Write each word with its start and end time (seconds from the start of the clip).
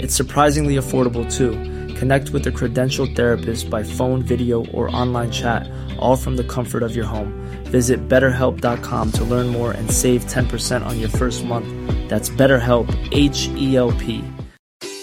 It's 0.00 0.14
surprisingly 0.14 0.76
affordable 0.76 1.30
too. 1.30 1.52
Connect 1.94 2.30
with 2.30 2.46
a 2.46 2.52
credentialed 2.52 3.16
therapist 3.16 3.68
by 3.68 3.82
phone, 3.82 4.22
video, 4.22 4.64
or 4.66 4.94
online 4.94 5.32
chat, 5.32 5.68
all 5.98 6.16
from 6.16 6.36
the 6.36 6.44
comfort 6.44 6.82
of 6.84 6.94
your 6.94 7.06
home. 7.06 7.32
Visit 7.64 8.08
betterhelp.com 8.08 9.12
to 9.12 9.24
learn 9.24 9.48
more 9.48 9.72
and 9.72 9.90
save 9.90 10.24
10% 10.26 10.86
on 10.86 11.00
your 11.00 11.08
first 11.08 11.44
month. 11.44 11.66
That's 12.08 12.28
BetterHelp, 12.28 12.88
H 13.12 13.48
E 13.56 13.76
L 13.76 13.92
P. 13.92 14.24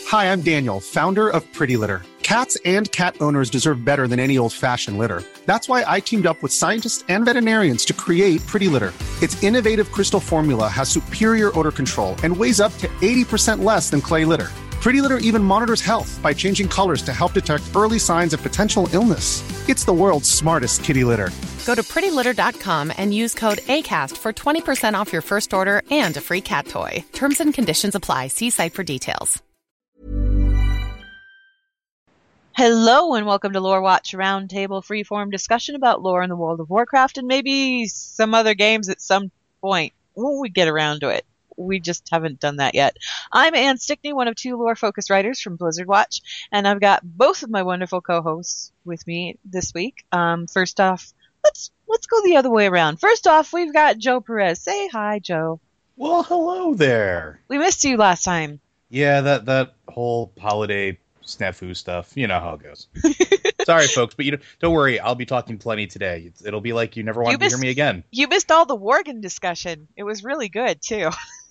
Hi, 0.07 0.31
I'm 0.31 0.41
Daniel, 0.41 0.79
founder 0.79 1.29
of 1.29 1.41
Pretty 1.51 1.77
Litter. 1.77 2.01
Cats 2.21 2.57
and 2.65 2.91
cat 2.91 3.15
owners 3.21 3.51
deserve 3.51 3.85
better 3.85 4.07
than 4.07 4.19
any 4.19 4.37
old 4.37 4.53
fashioned 4.53 4.97
litter. 4.97 5.21
That's 5.45 5.69
why 5.69 5.83
I 5.85 5.99
teamed 5.99 6.25
up 6.25 6.41
with 6.41 6.51
scientists 6.51 7.03
and 7.07 7.23
veterinarians 7.25 7.85
to 7.85 7.93
create 7.93 8.45
Pretty 8.47 8.67
Litter. 8.67 8.93
Its 9.21 9.41
innovative 9.43 9.91
crystal 9.91 10.19
formula 10.19 10.67
has 10.67 10.89
superior 10.89 11.51
odor 11.59 11.71
control 11.71 12.15
and 12.23 12.35
weighs 12.35 12.59
up 12.59 12.75
to 12.77 12.87
80% 13.01 13.63
less 13.63 13.89
than 13.89 14.01
clay 14.01 14.25
litter. 14.25 14.49
Pretty 14.85 15.01
Litter 15.01 15.17
even 15.17 15.43
monitors 15.43 15.81
health 15.81 16.19
by 16.21 16.31
changing 16.31 16.69
colors 16.69 17.01
to 17.01 17.11
help 17.11 17.33
detect 17.33 17.63
early 17.75 17.97
signs 17.97 18.33
of 18.35 18.43
potential 18.43 18.87
illness. 18.93 19.41
It's 19.67 19.83
the 19.83 19.91
world's 19.91 20.29
smartest 20.29 20.83
kitty 20.83 21.03
litter. 21.03 21.31
Go 21.65 21.73
to 21.73 21.81
prettylitter.com 21.81 22.93
and 22.95 23.11
use 23.11 23.33
code 23.33 23.57
ACAST 23.65 24.15
for 24.15 24.31
20% 24.31 24.93
off 24.93 25.11
your 25.11 25.23
first 25.23 25.55
order 25.55 25.81
and 25.89 26.15
a 26.17 26.21
free 26.21 26.41
cat 26.41 26.67
toy. 26.67 27.03
Terms 27.13 27.39
and 27.39 27.51
conditions 27.51 27.95
apply. 27.95 28.27
See 28.27 28.51
site 28.51 28.75
for 28.75 28.83
details. 28.83 29.41
Hello 32.55 33.15
and 33.15 33.25
welcome 33.25 33.53
to 33.53 33.59
Lore 33.59 33.81
Watch 33.81 34.11
Roundtable 34.11 34.85
freeform 34.85 35.31
discussion 35.31 35.73
about 35.73 36.03
lore 36.03 36.21
in 36.21 36.29
the 36.29 36.35
world 36.35 36.59
of 36.59 36.69
Warcraft 36.69 37.17
and 37.17 37.27
maybe 37.27 37.87
some 37.87 38.35
other 38.35 38.53
games 38.53 38.87
at 38.89 39.01
some 39.01 39.31
point 39.61 39.93
when 40.13 40.39
we 40.39 40.49
get 40.49 40.67
around 40.67 40.99
to 40.99 41.09
it. 41.09 41.25
We 41.57 41.79
just 41.79 42.07
haven't 42.11 42.39
done 42.39 42.57
that 42.57 42.75
yet. 42.75 42.97
I'm 43.31 43.55
Ann 43.55 43.77
Stickney, 43.77 44.13
one 44.13 44.27
of 44.27 44.35
two 44.35 44.57
lore 44.57 44.75
focused 44.75 45.09
writers 45.09 45.39
from 45.39 45.55
Blizzard 45.55 45.87
Watch, 45.87 46.21
and 46.51 46.67
I've 46.67 46.81
got 46.81 47.01
both 47.03 47.43
of 47.43 47.49
my 47.49 47.63
wonderful 47.63 48.01
co-hosts 48.01 48.71
with 48.83 49.05
me 49.07 49.37
this 49.45 49.73
week. 49.73 50.05
Um, 50.11 50.47
first 50.47 50.79
off, 50.79 51.13
let's 51.43 51.71
let's 51.87 52.07
go 52.07 52.21
the 52.23 52.37
other 52.37 52.49
way 52.49 52.67
around. 52.67 52.99
First 52.99 53.27
off, 53.27 53.53
we've 53.53 53.73
got 53.73 53.97
Joe 53.97 54.21
Perez. 54.21 54.59
Say 54.59 54.87
hi, 54.87 55.19
Joe. 55.19 55.59
Well, 55.95 56.23
hello 56.23 56.73
there. 56.73 57.39
We 57.47 57.57
missed 57.57 57.83
you 57.83 57.97
last 57.97 58.23
time. 58.23 58.59
Yeah, 58.89 59.21
that 59.21 59.45
that 59.45 59.73
whole 59.87 60.33
holiday 60.39 60.97
snafu 61.25 61.75
stuff. 61.75 62.11
You 62.15 62.27
know 62.27 62.39
how 62.39 62.55
it 62.55 62.63
goes. 62.63 62.87
Sorry, 63.65 63.87
folks, 63.87 64.13
but 64.13 64.25
you 64.25 64.31
don't, 64.31 64.43
don't 64.59 64.73
worry. 64.73 64.99
I'll 64.99 65.15
be 65.15 65.25
talking 65.25 65.57
plenty 65.57 65.87
today. 65.87 66.31
It'll 66.45 66.61
be 66.61 66.73
like 66.73 66.97
you 66.97 67.03
never 67.03 67.21
want 67.21 67.31
You 67.31 67.37
to 67.37 67.47
hear 67.47 67.57
me 67.57 67.69
again. 67.69 68.03
You 68.11 68.27
missed 68.27 68.51
all 68.51 68.65
the 68.65 68.77
Worgen 68.77 69.21
discussion. 69.21 69.87
It 69.95 70.03
was 70.03 70.23
really 70.23 70.49
good 70.49 70.81
too. 70.81 71.09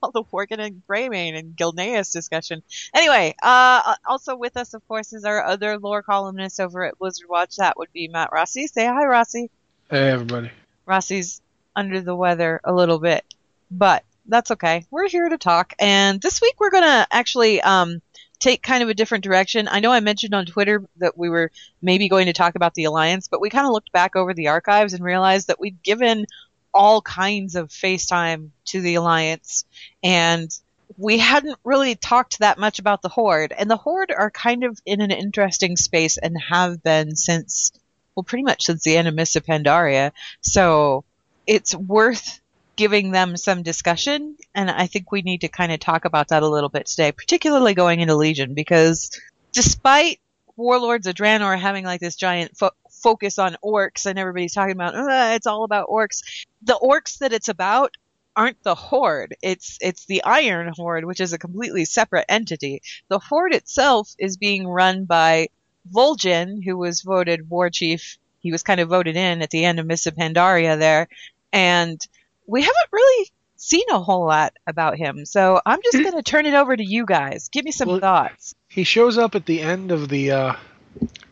all 0.02 0.10
the 0.10 0.24
Worgen 0.24 0.58
and 0.58 0.82
Greymane 0.88 1.38
and 1.38 1.56
Gilneas 1.56 2.12
discussion. 2.12 2.62
Anyway, 2.94 3.34
uh, 3.42 3.94
also 4.06 4.36
with 4.36 4.56
us, 4.56 4.74
of 4.74 4.86
course, 4.88 5.12
is 5.12 5.24
our 5.24 5.44
other 5.44 5.78
lore 5.78 6.02
columnist 6.02 6.60
over 6.60 6.84
at 6.84 6.98
Blizzard 6.98 7.28
Watch. 7.28 7.56
That 7.56 7.76
would 7.76 7.92
be 7.92 8.08
Matt 8.08 8.30
Rossi. 8.32 8.66
Say 8.66 8.86
hi, 8.86 9.04
Rossi. 9.04 9.50
Hey 9.90 10.10
everybody. 10.10 10.50
Rossi's 10.86 11.42
under 11.76 12.00
the 12.00 12.14
weather 12.14 12.60
a 12.64 12.72
little 12.72 12.98
bit, 12.98 13.24
but 13.70 14.04
that's 14.26 14.50
okay. 14.52 14.84
We're 14.90 15.08
here 15.08 15.28
to 15.28 15.38
talk, 15.38 15.74
and 15.78 16.20
this 16.20 16.40
week 16.40 16.54
we're 16.58 16.70
gonna 16.70 17.06
actually 17.10 17.60
um, 17.60 18.00
take 18.38 18.62
kind 18.62 18.82
of 18.82 18.88
a 18.88 18.94
different 18.94 19.22
direction. 19.22 19.68
I 19.70 19.80
know 19.80 19.92
I 19.92 20.00
mentioned 20.00 20.34
on 20.34 20.46
Twitter 20.46 20.82
that 20.96 21.16
we 21.16 21.28
were 21.28 21.50
maybe 21.82 22.08
going 22.08 22.26
to 22.26 22.32
talk 22.32 22.54
about 22.54 22.74
the 22.74 22.84
Alliance, 22.84 23.28
but 23.28 23.40
we 23.40 23.50
kind 23.50 23.66
of 23.66 23.72
looked 23.72 23.92
back 23.92 24.16
over 24.16 24.32
the 24.32 24.48
archives 24.48 24.94
and 24.94 25.04
realized 25.04 25.48
that 25.48 25.60
we'd 25.60 25.82
given 25.82 26.26
all 26.72 27.02
kinds 27.02 27.56
of 27.56 27.68
FaceTime 27.68 28.50
to 28.66 28.80
the 28.80 28.94
Alliance, 28.94 29.64
and 30.02 30.50
we 30.98 31.18
hadn't 31.18 31.58
really 31.64 31.94
talked 31.94 32.40
that 32.40 32.58
much 32.58 32.78
about 32.78 33.02
the 33.02 33.08
Horde. 33.08 33.52
And 33.56 33.70
the 33.70 33.76
Horde 33.76 34.12
are 34.16 34.30
kind 34.30 34.64
of 34.64 34.80
in 34.84 35.00
an 35.00 35.10
interesting 35.10 35.76
space 35.76 36.18
and 36.18 36.36
have 36.48 36.82
been 36.82 37.16
since, 37.16 37.72
well, 38.14 38.24
pretty 38.24 38.44
much 38.44 38.64
since 38.64 38.82
the 38.82 38.96
end 38.96 39.08
of 39.08 39.14
Mists 39.14 39.36
of 39.36 39.46
Pandaria. 39.46 40.12
So 40.40 41.04
it's 41.46 41.74
worth 41.74 42.40
giving 42.76 43.10
them 43.10 43.36
some 43.36 43.62
discussion, 43.62 44.36
and 44.54 44.70
I 44.70 44.86
think 44.86 45.12
we 45.12 45.22
need 45.22 45.42
to 45.42 45.48
kind 45.48 45.70
of 45.70 45.80
talk 45.80 46.04
about 46.04 46.28
that 46.28 46.42
a 46.42 46.48
little 46.48 46.70
bit 46.70 46.86
today, 46.86 47.12
particularly 47.12 47.74
going 47.74 48.00
into 48.00 48.14
Legion, 48.14 48.54
because 48.54 49.10
despite 49.52 50.18
Warlords 50.56 51.06
of 51.06 51.14
Draenor 51.14 51.58
having 51.58 51.84
like 51.84 52.00
this 52.00 52.16
giant 52.16 52.56
fo- 52.56 52.70
focus 53.02 53.38
on 53.38 53.56
orcs, 53.64 54.06
and 54.06 54.18
everybody's 54.18 54.54
talking 54.54 54.72
about 54.72 54.94
"Uh, 54.94 55.32
it's 55.34 55.46
all 55.46 55.64
about 55.64 55.88
orcs, 55.88 56.22
the 56.62 56.78
orcs 56.82 57.18
that 57.18 57.32
it's 57.32 57.48
about 57.48 57.96
aren't 58.36 58.62
the 58.62 58.74
Horde. 58.76 59.34
It's 59.42 59.78
it's 59.80 60.06
the 60.06 60.22
Iron 60.24 60.72
Horde, 60.76 61.04
which 61.04 61.20
is 61.20 61.32
a 61.32 61.38
completely 61.38 61.84
separate 61.84 62.26
entity. 62.28 62.82
The 63.08 63.18
Horde 63.18 63.54
itself 63.54 64.14
is 64.18 64.36
being 64.36 64.66
run 64.66 65.04
by 65.04 65.48
Vol'jin, 65.92 66.62
who 66.64 66.76
was 66.76 67.02
voted 67.02 67.48
war 67.50 67.70
chief. 67.70 68.18
He 68.40 68.52
was 68.52 68.62
kind 68.62 68.80
of 68.80 68.88
voted 68.88 69.16
in 69.16 69.42
at 69.42 69.50
the 69.50 69.64
end 69.64 69.80
of 69.80 69.86
Mists 69.86 70.06
of 70.06 70.14
Pandaria 70.14 70.78
there, 70.78 71.08
and 71.52 72.00
we 72.46 72.62
haven't 72.62 72.92
really 72.92 73.30
seen 73.56 73.84
a 73.90 73.98
whole 74.00 74.24
lot 74.26 74.54
about 74.66 74.96
him. 74.96 75.26
So 75.26 75.60
I'm 75.66 75.80
just 75.82 75.98
going 76.02 76.14
to 76.16 76.22
turn 76.22 76.46
it 76.46 76.54
over 76.54 76.74
to 76.74 76.84
you 76.84 77.04
guys. 77.04 77.50
Give 77.50 77.64
me 77.64 77.72
some 77.72 77.88
Well- 77.88 77.98
thoughts. 78.00 78.54
He 78.68 78.84
shows 78.84 79.18
up 79.18 79.34
at 79.34 79.44
the 79.44 79.60
end 79.60 79.90
of 79.90 80.08
the, 80.08 80.30
uh, 80.30 80.52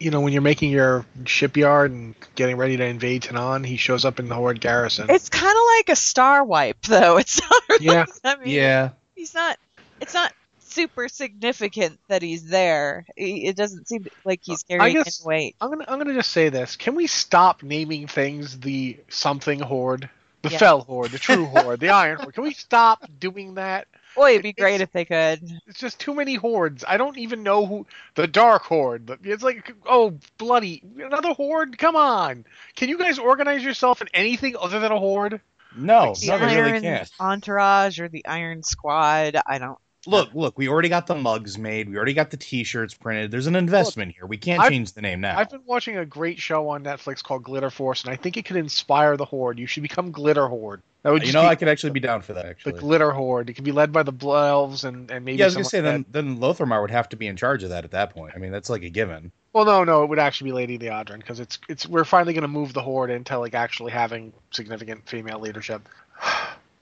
you 0.01 0.11
know, 0.11 0.21
when 0.21 0.33
you're 0.33 0.43
making 0.43 0.71
your 0.71 1.05
shipyard 1.25 1.91
and 1.91 2.15
getting 2.37 2.57
ready 2.57 2.77
to 2.77 2.85
invade 2.85 3.23
Tanaan. 3.23 3.67
He 3.67 3.77
shows 3.77 4.05
up 4.05 4.19
in 4.21 4.29
the 4.29 4.35
Horde 4.35 4.61
garrison. 4.61 5.07
It's 5.11 5.29
kind 5.29 5.51
of 5.51 5.63
like 5.77 5.89
a 5.89 5.97
star 5.97 6.45
wipe, 6.45 6.81
though. 6.83 7.17
It's 7.19 7.41
not 7.41 7.63
really. 7.69 7.85
Yeah. 7.87 8.05
I 8.25 8.37
mean, 8.37 8.49
Yeah. 8.49 8.91
he's 9.15 9.35
not. 9.35 9.59
It's 10.01 10.15
not 10.15 10.33
super 10.61 11.09
significant 11.09 11.99
that 12.09 12.23
he's 12.23 12.47
there. 12.47 13.05
It 13.17 13.57
doesn't 13.57 13.89
seem 13.89 14.07
like 14.25 14.41
he's 14.45 14.63
carrying 14.63 14.95
guess- 14.95 15.21
any 15.21 15.27
weight. 15.27 15.57
I'm 15.61 15.71
gonna 15.71 15.85
I'm 15.89 15.99
gonna 15.99 16.15
just 16.15 16.31
say 16.31 16.49
this. 16.51 16.77
Can 16.77 16.95
we 16.95 17.07
stop 17.09 17.63
naming 17.65 18.07
things 18.07 18.61
the 18.61 18.99
something 19.09 19.59
horde, 19.59 20.09
the 20.43 20.51
Yeah. 20.51 20.59
fell 20.59 20.81
horde, 20.83 21.11
the 21.11 21.19
true 21.19 21.47
horde, 21.47 21.81
the 21.81 21.89
iron 21.89 22.19
horde? 22.19 22.35
Can 22.35 22.45
we 22.45 22.53
stop 22.55 23.05
doing 23.19 23.55
that? 23.55 23.89
Boy, 24.17 24.31
it'd 24.31 24.43
be 24.43 24.53
great 24.53 24.77
it's- 24.77 24.83
if 24.83 24.93
they 24.93 25.05
could. 25.05 25.61
It's 25.67 25.79
just 25.79 26.01
too 26.01 26.15
many 26.15 26.35
hordes. 26.35 26.85
I 26.87 26.97
don't 26.97 27.19
even 27.19 27.43
know 27.43 27.67
who 27.67 27.87
the 28.15 28.27
dark 28.27 28.63
horde. 28.63 29.19
It's 29.25 29.43
like 29.43 29.75
oh 29.87 30.19
bloody 30.39 30.83
another 30.99 31.35
horde. 31.35 31.79
Come 31.79 31.97
on. 31.97 32.45
Can 32.77 32.89
you 32.89 32.99
guys 32.99 33.19
organize 33.19 33.65
yourself 33.65 34.01
in 34.01 34.09
anything 34.15 34.57
other 34.57 34.81
than 34.81 34.93
a 34.93 34.99
horde? 34.99 35.41
No, 35.77 36.15
the 36.15 36.29
no, 36.29 36.37
we 36.39 36.45
Iron 36.45 36.73
really 36.73 36.81
can't. 36.81 37.11
Entourage 37.21 38.01
or 38.01 38.09
the 38.09 38.27
Iron 38.27 38.63
Squad. 38.63 39.37
I 39.47 39.59
don't. 39.59 39.79
Look, 40.07 40.33
look, 40.33 40.57
we 40.57 40.69
already 40.69 40.89
got 40.89 41.07
the 41.07 41.15
mugs 41.15 41.59
made. 41.59 41.89
We 41.89 41.97
already 41.97 42.15
got 42.15 42.31
the 42.31 42.37
T-shirts 42.37 42.95
printed. 42.95 43.31
There's 43.31 43.47
an 43.47 43.57
investment 43.57 44.15
here. 44.15 44.27
We 44.27 44.37
can't 44.37 44.61
I've- 44.61 44.75
change 44.75 44.93
the 44.93 45.03
name 45.03 45.21
now. 45.21 45.39
I've 45.39 45.51
been 45.51 45.63
watching 45.67 45.97
a 45.97 46.07
great 46.07 46.39
show 46.39 46.69
on 46.69 46.85
Netflix 46.85 47.23
called 47.23 47.43
Glitter 47.43 47.71
Force, 47.71 48.05
and 48.05 48.13
I 48.13 48.17
think 48.17 48.37
it 48.37 48.45
could 48.45 48.57
inspire 48.57 49.17
the 49.17 49.25
horde. 49.25 49.59
You 49.59 49.67
should 49.67 49.83
become 49.83 50.11
Glitter 50.13 50.47
Horde. 50.47 50.83
That 51.03 51.13
would 51.13 51.27
you 51.27 51.33
know, 51.33 51.43
be 51.43 51.49
I 51.49 51.55
could 51.55 51.69
actually 51.69 51.91
be 51.91 52.01
down 52.01 52.23
for 52.23 52.35
that. 52.35 52.45
Actually, 52.45 52.73
the 52.73 52.81
Glitter 52.81 53.11
Horde. 53.13 53.51
It 53.51 53.55
could 53.55 53.65
be 53.65 53.73
led 53.73 53.93
by 53.93 54.03
the 54.03 54.13
Blood 54.13 54.49
Elves 54.49 54.85
and, 54.85 55.11
and 55.11 55.25
maybe. 55.25 55.39
yeah, 55.39 55.45
I 55.45 55.47
was 55.47 55.55
gonna 55.55 55.65
say 55.65 55.81
then 55.81 56.05
then 56.11 56.39
Lor'themar 56.39 56.81
would 56.81 56.91
have 56.91 57.09
to 57.11 57.17
be 57.17 57.27
in 57.27 57.37
charge 57.37 57.63
of 57.63 57.71
that 57.71 57.85
at 57.85 57.93
that 57.93 58.11
point. 58.11 58.33
I 58.35 58.39
mean, 58.39 58.51
that's 58.51 58.69
like 58.69 58.83
a 58.83 58.91
given. 58.91 59.31
Well, 59.53 59.65
no, 59.65 59.85
no, 59.85 60.03
it 60.03 60.09
would 60.09 60.19
actually 60.19 60.51
be 60.51 60.55
Lady 60.55 60.79
Liadrin 60.79 61.19
because 61.19 61.41
it's 61.41 61.59
it's 61.69 61.87
we're 61.87 62.05
finally 62.05 62.33
going 62.33 62.43
to 62.43 62.49
move 62.49 62.73
the 62.73 62.83
horde 62.83 63.11
into 63.11 63.39
like 63.39 63.55
actually 63.55 63.93
having 63.93 64.33
significant 64.51 65.09
female 65.09 65.39
leadership. 65.39 65.89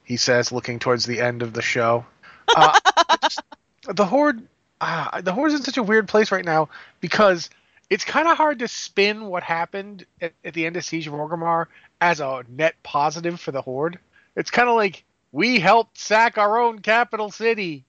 he 0.04 0.16
says, 0.16 0.52
looking 0.52 0.78
towards 0.78 1.04
the 1.04 1.20
end 1.20 1.42
of 1.42 1.52
the 1.52 1.62
show. 1.62 2.06
Uh, 2.54 2.78
just- 3.22 3.40
the 3.88 4.04
horde, 4.04 4.46
uh, 4.80 5.20
the 5.20 5.32
horde's 5.32 5.54
in 5.54 5.62
such 5.62 5.76
a 5.76 5.82
weird 5.82 6.08
place 6.08 6.30
right 6.32 6.44
now 6.44 6.68
because 7.00 7.48
it's 7.90 8.04
kind 8.04 8.26
of 8.28 8.36
hard 8.36 8.58
to 8.60 8.68
spin 8.68 9.26
what 9.26 9.42
happened 9.42 10.04
at, 10.20 10.32
at 10.44 10.54
the 10.54 10.66
end 10.66 10.76
of 10.76 10.84
Siege 10.84 11.06
of 11.06 11.12
Orgrimmar 11.14 11.66
as 12.00 12.20
a 12.20 12.44
net 12.48 12.74
positive 12.82 13.38
for 13.40 13.52
the 13.52 13.62
horde. 13.62 13.98
It's 14.34 14.50
kind 14.50 14.68
of 14.68 14.74
like 14.76 15.04
we 15.32 15.58
helped 15.60 15.98
sack 15.98 16.36
our 16.38 16.58
own 16.60 16.80
capital 16.80 17.30
city. 17.30 17.84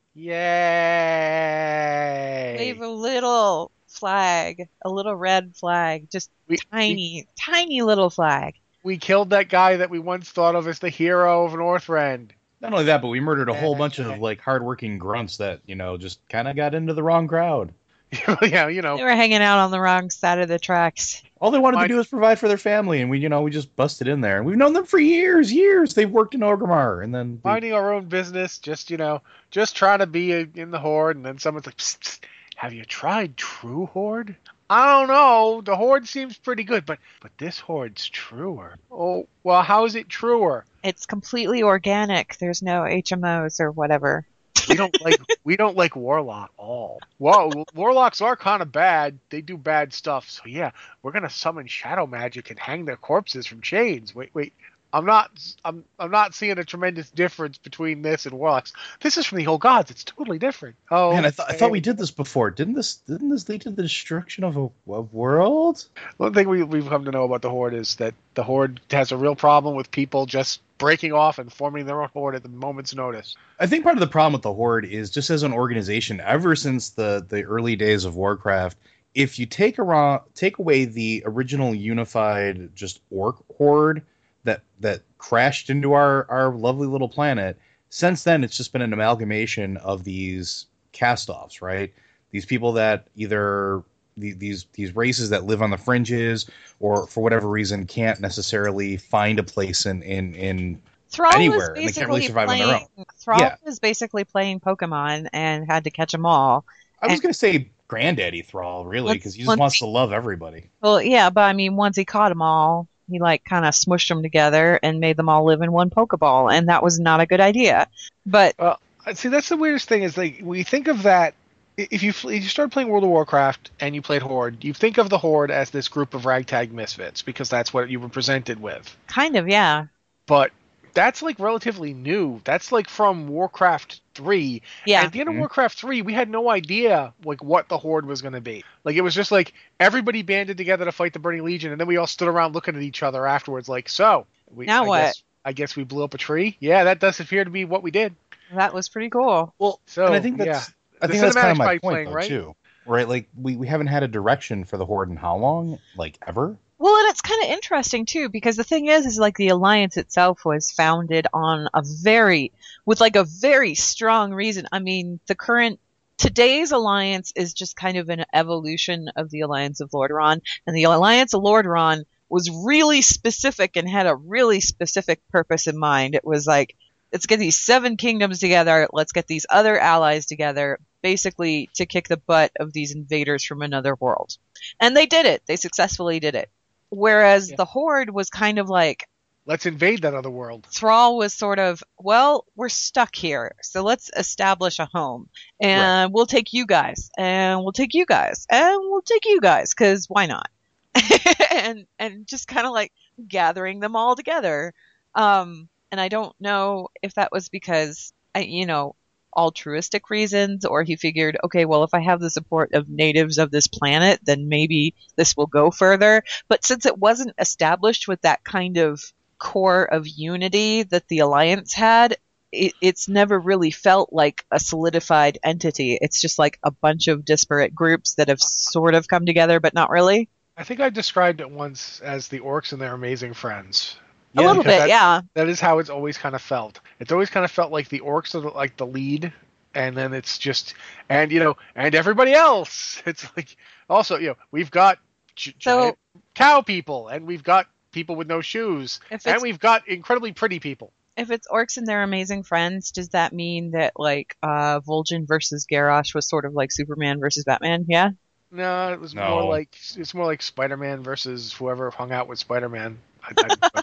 Yay! 1.17 2.55
Wave 2.57 2.81
a 2.81 2.87
little 2.87 3.71
flag, 3.87 4.67
a 4.83 4.89
little 4.89 5.15
red 5.15 5.55
flag, 5.55 6.09
just 6.11 6.29
We- 6.47 6.57
tiny, 6.71 7.27
tiny 7.39 7.81
little 7.81 8.09
flag. 8.09 8.55
we 8.83 8.97
killed 8.97 9.31
that 9.31 9.49
guy 9.49 9.77
that 9.77 9.89
we 9.89 9.99
once 9.99 10.29
thought 10.29 10.55
of 10.55 10.67
as 10.67 10.79
the 10.79 10.89
hero 10.89 11.45
of 11.45 11.53
Northrend. 11.53 12.29
Not 12.61 12.73
only 12.73 12.85
that, 12.85 13.01
but 13.01 13.09
we 13.09 13.19
murdered 13.19 13.49
a 13.49 13.53
whole 13.53 13.75
bunch 13.75 13.99
yeah. 13.99 14.11
of 14.11 14.19
like 14.19 14.41
hardworking 14.41 14.97
grunts 14.97 15.37
that 15.37 15.61
you 15.65 15.75
know 15.75 15.97
just 15.97 16.19
kind 16.29 16.47
of 16.47 16.55
got 16.55 16.73
into 16.73 16.93
the 16.93 17.03
wrong 17.03 17.27
crowd. 17.27 17.73
yeah, 18.41 18.69
you 18.69 18.81
know, 18.81 18.95
They 18.95 19.03
were 19.03 19.09
hanging 19.09 19.41
out 19.41 19.59
on 19.59 19.69
the 19.69 19.81
wrong 19.81 20.09
side 20.09 20.39
of 20.39 20.47
the 20.47 20.57
tracks. 20.57 21.21
All 21.41 21.51
they 21.51 21.59
wanted 21.59 21.77
My- 21.77 21.83
to 21.83 21.87
do 21.89 21.97
was 21.97 22.07
provide 22.07 22.39
for 22.39 22.47
their 22.47 22.57
family, 22.57 23.01
and 23.01 23.09
we, 23.09 23.19
you 23.19 23.27
know, 23.27 23.41
we 23.41 23.51
just 23.51 23.75
busted 23.75 24.07
in 24.07 24.21
there. 24.21 24.37
And 24.37 24.45
we've 24.45 24.55
known 24.55 24.71
them 24.71 24.85
for 24.85 24.97
years, 24.97 25.51
years. 25.51 25.93
They've 25.93 26.09
worked 26.09 26.33
in 26.33 26.39
Orgrimmar, 26.39 27.03
and 27.03 27.13
then 27.13 27.41
we- 27.43 27.49
minding 27.49 27.73
our 27.73 27.93
own 27.93 28.05
business, 28.05 28.59
just 28.59 28.89
you 28.89 28.97
know, 28.97 29.21
just 29.51 29.75
trying 29.75 29.99
to 29.99 30.07
be 30.07 30.31
in 30.31 30.71
the 30.71 30.79
horde, 30.79 31.17
and 31.17 31.25
then 31.25 31.37
someone's 31.37 31.65
like, 31.65 31.77
psst, 31.77 31.99
psst, 31.99 32.19
"Have 32.55 32.73
you 32.73 32.85
tried 32.85 33.35
True 33.35 33.87
Horde?" 33.87 34.35
I 34.69 34.99
don't 34.99 35.07
know. 35.07 35.61
The 35.61 35.75
horde 35.75 36.07
seems 36.07 36.37
pretty 36.37 36.63
good, 36.63 36.85
but 36.85 36.99
but 37.21 37.31
this 37.37 37.59
horde's 37.59 38.07
truer. 38.09 38.77
Oh, 38.91 39.27
well, 39.43 39.61
how 39.61 39.85
is 39.85 39.95
it 39.95 40.09
truer? 40.09 40.65
It's 40.83 41.05
completely 41.05 41.63
organic. 41.63 42.37
There's 42.37 42.61
no 42.61 42.81
HMOs 42.81 43.59
or 43.61 43.71
whatever. 43.71 44.25
We 44.67 44.75
don't 44.75 45.01
like 45.03 45.19
we 45.45 45.55
don't 45.55 45.77
like 45.77 45.95
warlock 45.95 46.51
all. 46.57 46.99
Whoa, 47.17 47.65
warlocks 47.73 48.21
are 48.21 48.35
kind 48.35 48.61
of 48.61 48.71
bad. 48.71 49.19
They 49.29 49.41
do 49.41 49.57
bad 49.57 49.93
stuff. 49.93 50.29
So 50.29 50.43
yeah, 50.45 50.71
we're 51.01 51.13
gonna 51.13 51.29
summon 51.29 51.67
shadow 51.67 52.05
magic 52.05 52.49
and 52.49 52.59
hang 52.59 52.83
their 52.83 52.97
corpses 52.97 53.47
from 53.47 53.61
chains. 53.61 54.13
Wait, 54.13 54.31
wait. 54.33 54.53
I'm 54.93 55.05
not. 55.05 55.31
I'm. 55.65 55.83
I'm 55.99 56.11
not 56.11 56.33
seeing 56.33 56.57
a 56.57 56.63
tremendous 56.63 57.09
difference 57.09 57.57
between 57.57 58.01
this 58.01 58.25
and 58.25 58.37
warlocks. 58.37 58.73
This 59.01 59.17
is 59.17 59.25
from 59.25 59.39
the 59.39 59.47
old 59.47 59.61
gods. 59.61 59.91
It's 59.91 60.03
totally 60.03 60.39
different. 60.39 60.75
Oh, 60.89 61.11
man, 61.11 61.25
I, 61.25 61.29
th- 61.29 61.47
I 61.49 61.53
thought 61.53 61.71
we 61.71 61.81
did 61.81 61.97
this 61.97 62.11
before. 62.11 62.51
Didn't 62.51 62.75
this? 62.75 62.95
Didn't 62.95 63.29
this 63.29 63.47
lead 63.49 63.61
to 63.61 63.69
the 63.69 63.83
destruction 63.83 64.43
of 64.43 64.55
a, 64.55 64.69
a 64.91 65.01
world? 65.01 65.85
One 66.17 66.33
thing 66.33 66.47
we, 66.47 66.63
we've 66.63 66.87
come 66.87 67.05
to 67.05 67.11
know 67.11 67.23
about 67.23 67.41
the 67.41 67.49
horde 67.49 67.73
is 67.73 67.95
that 67.95 68.13
the 68.33 68.43
horde 68.43 68.79
has 68.91 69.11
a 69.11 69.17
real 69.17 69.35
problem 69.35 69.75
with 69.75 69.91
people 69.91 70.25
just 70.25 70.61
breaking 70.77 71.11
off 71.11 71.39
and 71.39 71.51
forming 71.51 71.85
their 71.85 72.01
own 72.01 72.09
horde 72.13 72.35
at 72.35 72.43
the 72.43 72.49
moment's 72.49 72.95
notice. 72.95 73.35
I 73.59 73.67
think 73.67 73.83
part 73.83 73.95
of 73.95 73.99
the 73.99 74.07
problem 74.07 74.33
with 74.33 74.43
the 74.43 74.53
Horde 74.53 74.85
is 74.85 75.09
just 75.09 75.29
as 75.29 75.43
an 75.43 75.53
organization, 75.53 76.21
ever 76.21 76.55
since 76.55 76.91
the 76.91 77.25
the 77.27 77.43
early 77.43 77.75
days 77.75 78.05
of 78.05 78.15
Warcraft, 78.15 78.77
if 79.13 79.39
you 79.39 79.45
take 79.45 79.79
around 79.79 80.21
take 80.35 80.59
away 80.59 80.85
the 80.85 81.23
original 81.25 81.73
unified 81.73 82.75
just 82.75 83.01
orc 83.09 83.43
horde 83.57 84.03
that 84.47 84.63
that 84.79 85.01
crashed 85.19 85.69
into 85.69 85.93
our 85.93 86.25
our 86.29 86.49
lovely 86.55 86.87
little 86.87 87.09
planet, 87.09 87.57
since 87.89 88.23
then 88.23 88.43
it's 88.43 88.57
just 88.57 88.73
been 88.73 88.81
an 88.81 88.93
amalgamation 88.93 89.77
of 89.77 90.03
these 90.03 90.65
cast-offs, 90.93 91.61
right? 91.61 91.93
These 92.31 92.45
people 92.45 92.73
that 92.73 93.07
either 93.15 93.83
these 94.17 94.65
these 94.73 94.95
races 94.95 95.29
that 95.29 95.45
live 95.45 95.61
on 95.61 95.69
the 95.69 95.77
fringes 95.77 96.49
or 96.79 97.05
for 97.07 97.21
whatever 97.21 97.47
reason 97.47 97.85
can't 97.85 98.19
necessarily 98.19 98.97
find 98.97 99.37
a 99.37 99.43
place 99.43 99.85
in 99.85 100.01
in 100.01 100.33
in 100.33 100.81
Thrall 101.09 101.33
Anywhere, 101.33 101.73
and 101.73 101.87
they 101.87 101.91
can't 101.91 102.07
really 102.07 102.21
basically 102.21 102.27
survive 102.27 102.49
on 102.49 102.57
their 102.57 102.67
playing. 102.67 103.05
Thrall 103.17 103.39
Yeah. 103.39 103.55
was 103.65 103.79
basically 103.79 104.23
playing 104.25 104.59
Pokemon 104.59 105.29
and 105.31 105.65
had 105.65 105.83
to 105.85 105.89
catch 105.89 106.11
them 106.11 106.25
all. 106.25 106.65
I 107.01 107.07
was 107.07 107.21
going 107.21 107.31
to 107.31 107.37
say 107.37 107.69
Granddaddy 107.87 108.41
Thrall, 108.41 108.85
really, 108.85 109.13
because 109.13 109.35
he 109.35 109.43
just 109.43 109.57
wants 109.57 109.79
to 109.79 109.85
love 109.85 110.11
everybody. 110.11 110.69
Well, 110.81 111.01
yeah, 111.01 111.29
but 111.29 111.41
I 111.41 111.53
mean, 111.53 111.75
once 111.75 111.95
he 111.95 112.03
caught 112.03 112.29
them 112.29 112.41
all, 112.41 112.87
he 113.09 113.19
like 113.19 113.43
kind 113.45 113.65
of 113.65 113.73
smushed 113.73 114.09
them 114.09 114.21
together 114.21 114.79
and 114.83 114.99
made 114.99 115.17
them 115.17 115.29
all 115.29 115.45
live 115.45 115.61
in 115.61 115.71
one 115.71 115.89
Pokeball, 115.89 116.51
and 116.53 116.69
that 116.69 116.83
was 116.83 116.99
not 116.99 117.19
a 117.19 117.25
good 117.25 117.41
idea. 117.41 117.87
But 118.25 118.55
Uh, 118.59 118.75
See, 119.13 119.29
that's 119.29 119.47
the 119.49 119.55
weirdest 119.57 119.87
thing 119.87 120.03
is 120.03 120.17
like 120.17 120.39
we 120.43 120.63
think 120.63 120.87
of 120.87 121.03
that. 121.03 121.33
If 121.77 122.01
you 122.03 122.09
if 122.09 122.25
you 122.25 122.41
start 122.41 122.71
playing 122.71 122.89
World 122.89 123.03
of 123.03 123.09
Warcraft 123.09 123.69
and 123.79 123.93
you 123.93 124.01
played 124.01 124.21
Horde, 124.23 124.63
you 124.63 124.73
think 124.73 124.97
of 124.97 125.09
the 125.09 125.17
Horde 125.17 125.51
as 125.51 125.69
this 125.69 125.87
group 125.87 126.13
of 126.15 126.25
ragtag 126.25 126.73
misfits 126.73 127.21
because 127.21 127.49
that's 127.49 127.71
what 127.73 127.89
you 127.89 127.99
were 127.99 128.09
presented 128.09 128.59
with. 128.59 128.97
kind 129.07 129.35
of, 129.37 129.47
yeah, 129.47 129.85
But 130.25 130.51
that's 130.97 131.21
like 131.21 131.39
relatively 131.39 131.93
new. 131.93 132.41
That's 132.43 132.71
like 132.71 132.89
from 132.89 133.27
Warcraft 133.27 134.01
three. 134.15 134.63
yeah. 134.85 135.03
At 135.03 135.11
the 135.13 135.19
end 135.19 135.29
of 135.29 135.35
Mhm. 135.35 135.39
Warcraft 135.39 135.77
three, 135.79 136.01
we 136.01 136.11
had 136.13 136.27
no 136.29 136.49
idea 136.49 137.13
like 137.23 137.43
what 137.43 137.69
the 137.69 137.77
Horde 137.77 138.05
was 138.07 138.21
going 138.23 138.33
to 138.33 138.41
be. 138.41 138.63
Like 138.83 138.95
it 138.95 139.01
was 139.01 139.13
just 139.13 139.31
like 139.31 139.53
everybody 139.79 140.23
banded 140.23 140.57
together 140.57 140.85
to 140.85 140.91
fight 140.91 141.13
the 141.13 141.19
Burning 141.19 141.43
Legion, 141.43 141.71
and 141.71 141.79
then 141.79 141.87
we 141.87 141.97
all 141.97 142.07
stood 142.07 142.27
around 142.27 142.53
looking 142.55 142.75
at 142.75 142.81
each 142.81 143.03
other 143.03 143.27
afterwards, 143.27 143.69
like, 143.69 143.87
so 143.89 144.25
we, 144.53 144.65
Now 144.65 144.85
I 144.85 144.87
what? 144.87 144.99
Guess, 145.01 145.23
I 145.45 145.53
guess 145.53 145.75
we 145.75 145.83
blew 145.83 146.03
up 146.03 146.13
a 146.13 146.17
tree. 146.17 146.57
Yeah, 146.59 146.85
that 146.85 146.99
does 146.99 147.19
appear 147.19 147.43
to 147.45 147.51
be 147.51 147.63
what 147.65 147.83
we 147.83 147.91
did. 147.91 148.15
that 148.53 148.73
was 148.73 148.89
pretty 148.89 149.09
cool. 149.09 149.53
Well, 149.59 149.79
So 149.85 150.05
and 150.07 150.15
I 150.15 150.19
think 150.19 150.39
yeah. 150.39 150.45
that's 150.45 150.73
I 151.01 151.07
The 151.07 151.13
think 151.13 151.21
that's 151.21 151.35
kind 151.35 151.51
of 151.51 151.57
my 151.59 151.65
point 151.65 151.81
playing, 151.83 152.05
though, 152.07 152.13
right? 152.13 152.27
too. 152.27 152.55
Right, 152.87 153.07
like 153.07 153.27
we, 153.39 153.55
we 153.55 153.67
haven't 153.67 153.87
had 153.87 154.01
a 154.03 154.07
direction 154.07 154.63
for 154.63 154.77
the 154.77 154.85
Horde 154.85 155.09
in 155.09 155.15
how 155.17 155.35
long? 155.37 155.77
Like 155.95 156.17
ever? 156.25 156.57
Well, 156.79 156.95
and 156.95 157.09
it's 157.09 157.21
kind 157.21 157.43
of 157.43 157.49
interesting 157.49 158.05
too 158.05 158.29
because 158.29 158.55
the 158.55 158.63
thing 158.63 158.87
is, 158.87 159.05
is 159.05 159.17
like 159.17 159.35
the 159.35 159.49
alliance 159.49 159.97
itself 159.97 160.45
was 160.45 160.71
founded 160.71 161.25
on 161.33 161.67
a 161.73 161.81
very, 161.83 162.51
with 162.85 163.01
like 163.01 163.15
a 163.15 163.23
very 163.23 163.73
strong 163.73 164.31
reason. 164.31 164.67
I 164.71 164.79
mean, 164.79 165.19
the 165.25 165.35
current 165.35 165.79
today's 166.17 166.71
alliance 166.71 167.33
is 167.35 167.53
just 167.53 167.75
kind 167.75 167.97
of 167.97 168.09
an 168.09 168.25
evolution 168.31 169.09
of 169.15 169.31
the 169.31 169.41
alliance 169.41 169.81
of 169.81 169.89
Lordaeron, 169.89 170.41
and 170.67 170.75
the 170.75 170.83
alliance 170.83 171.33
of 171.33 171.41
Lordaeron 171.41 172.05
was 172.29 172.49
really 172.63 173.01
specific 173.01 173.75
and 173.75 173.89
had 173.89 174.05
a 174.05 174.15
really 174.15 174.59
specific 174.59 175.19
purpose 175.29 175.67
in 175.67 175.77
mind. 175.77 176.13
It 176.13 176.25
was 176.25 176.45
like, 176.45 176.75
let's 177.11 177.25
get 177.25 177.39
these 177.39 177.55
seven 177.55 177.97
kingdoms 177.97 178.39
together, 178.39 178.87
let's 178.91 179.13
get 179.13 179.27
these 179.27 179.45
other 179.49 179.79
allies 179.79 180.25
together, 180.25 180.79
basically 181.01 181.69
to 181.75 181.85
kick 181.85 182.07
the 182.07 182.17
butt 182.17 182.51
of 182.59 182.73
these 182.73 182.93
invaders 182.93 183.43
from 183.43 183.61
another 183.61 183.95
world. 183.95 184.37
And 184.79 184.95
they 184.95 185.05
did 185.05 185.25
it. 185.25 185.41
They 185.47 185.55
successfully 185.55 186.19
did 186.19 186.35
it. 186.35 186.49
Whereas 186.89 187.49
Yeah. 187.49 187.55
the 187.57 187.65
Horde 187.65 188.09
was 188.09 188.29
kind 188.29 188.59
of 188.59 188.69
like, 188.69 189.07
Let's 189.45 189.65
invade 189.65 190.01
that 190.01 190.13
other 190.13 190.29
world. 190.29 190.67
Thrall 190.69 191.15
was 191.17 191.33
sort 191.33 191.57
of, 191.57 191.81
well, 191.97 192.43
we're 192.57 192.67
stuck 192.67 193.15
here, 193.15 193.55
so 193.61 193.81
let's 193.81 194.11
establish 194.17 194.77
a 194.79 194.89
home, 194.91 195.29
and 195.61 196.11
we'll 196.13 196.25
take 196.25 196.51
you 196.51 196.65
guys, 196.65 197.09
and 197.17 197.61
we'll 197.61 197.71
take 197.71 197.93
you 197.93 198.05
guys, 198.05 198.45
and 198.49 198.77
we'll 198.81 199.01
take 199.01 199.23
you 199.25 199.39
guys, 199.39 199.73
because 199.73 200.09
why 200.09 200.25
not? 200.25 200.49
and 201.51 201.85
and 201.97 202.27
just 202.27 202.49
kind 202.49 202.67
of 202.67 202.73
like 202.73 202.91
gathering 203.25 203.79
them 203.79 203.95
all 203.95 204.17
together. 204.17 204.73
Um, 205.15 205.69
and 205.93 206.01
I 206.01 206.09
don't 206.09 206.35
know 206.41 206.89
if 207.01 207.13
that 207.13 207.31
was 207.31 207.47
because, 207.47 208.11
I, 208.35 208.39
you 208.41 208.65
know, 208.65 208.95
altruistic 209.37 210.09
reasons, 210.09 210.65
or 210.65 210.83
he 210.83 210.95
figured, 210.95 211.37
okay, 211.43 211.65
well, 211.65 211.83
if 211.83 211.93
I 211.93 212.01
have 212.01 212.19
the 212.19 212.29
support 212.29 212.73
of 212.73 212.89
natives 212.89 213.37
of 213.37 213.51
this 213.51 213.67
planet, 213.67 214.19
then 214.23 214.49
maybe 214.49 214.95
this 215.15 215.37
will 215.37 215.45
go 215.45 215.71
further. 215.71 216.23
But 216.47 216.65
since 216.65 216.85
it 216.85 216.97
wasn't 216.97 217.35
established 217.37 218.07
with 218.07 218.21
that 218.21 218.43
kind 218.43 218.77
of 218.77 219.01
core 219.37 219.83
of 219.83 220.07
unity 220.07 220.83
that 220.83 221.07
the 221.07 221.19
alliance 221.19 221.73
had 221.73 222.17
it, 222.51 222.73
it's 222.81 223.07
never 223.07 223.37
really 223.37 223.71
felt 223.71 224.11
like 224.11 224.45
a 224.49 224.59
solidified 224.59 225.37
entity 225.43 225.95
it's 226.01 226.19
just 226.19 226.39
like 226.39 226.57
a 226.63 226.71
bunch 226.71 227.07
of 227.07 227.23
disparate 227.23 227.75
groups 227.75 228.15
that 228.15 228.29
have 228.29 228.41
sort 228.41 228.95
of 228.95 229.07
come 229.07 229.27
together 229.27 229.59
but 229.59 229.75
not 229.75 229.91
really 229.91 230.27
I 230.57 230.63
think 230.63 230.79
I 230.79 230.89
described 230.89 231.39
it 231.39 231.51
once 231.51 231.99
as 231.99 232.29
the 232.29 232.39
orcs 232.39 232.73
and 232.73 232.81
their 232.81 232.95
amazing 232.95 233.35
friends. 233.35 233.95
A 234.37 234.41
little 234.47 234.63
bit 234.63 234.77
that- 234.79 234.89
yeah 234.89 235.21
That 235.33 235.49
is 235.49 235.59
how 235.59 235.79
it's 235.79 235.89
always 235.89 236.17
kind 236.17 236.35
of 236.35 236.41
felt. 236.41 236.79
It's 236.99 237.11
always 237.11 237.29
kind 237.29 237.43
of 237.43 237.51
felt 237.51 237.71
like 237.71 237.89
the 237.89 237.99
orcs 238.01 238.35
are 238.35 238.41
the, 238.41 238.49
like 238.49 238.77
the 238.77 238.85
lead, 238.87 239.31
and 239.75 239.95
then 239.95 240.13
it's 240.13 240.37
just 240.37 240.73
and 241.09 241.31
you 241.31 241.39
know 241.39 241.57
and 241.75 241.93
everybody 241.95 242.33
else. 242.33 243.01
It's 243.05 243.25
like 243.37 243.55
also 243.89 244.17
you 244.17 244.27
know 244.29 244.35
we've 244.51 244.71
got 244.71 244.99
gi- 245.35 245.55
So- 245.59 245.81
giant 245.81 245.97
cow 246.35 246.61
people, 246.61 247.07
and 247.09 247.25
we've 247.25 247.43
got 247.43 247.67
people 247.91 248.15
with 248.15 248.27
no 248.27 248.41
shoes, 248.41 248.99
and 249.25 249.41
we've 249.41 249.59
got 249.59 249.87
incredibly 249.87 250.31
pretty 250.31 250.59
people. 250.59 250.91
if 251.15 251.31
it's 251.31 251.47
orcs 251.47 251.77
and 251.77 251.87
their 251.87 252.03
amazing 252.03 252.43
friends 252.43 252.91
does 252.91 253.09
that 253.09 253.33
mean 253.33 253.71
that 253.71 253.93
like 253.97 254.35
uh 254.43 254.79
Vol'jin 254.81 255.27
versus 255.27 255.65
Garrosh 255.71 256.13
was 256.13 256.27
sort 256.29 256.45
of 256.45 256.53
like 256.53 256.71
Superman 256.71 257.19
versus 257.19 257.43
Batman 257.43 257.85
yeah 257.87 258.11
No, 258.51 258.93
it 258.93 258.99
was 258.99 259.15
No. 259.15 259.27
more 259.29 259.45
like 259.49 259.75
it's 259.95 260.13
more 260.13 260.25
like 260.25 260.41
Spider-Man 260.43 261.01
versus 261.01 261.53
whoever 261.53 261.89
hung 261.89 262.11
out 262.11 262.27
with 262.27 262.37
Spider-Man. 262.39 262.99
I, 263.23 263.33
I, 263.73 263.81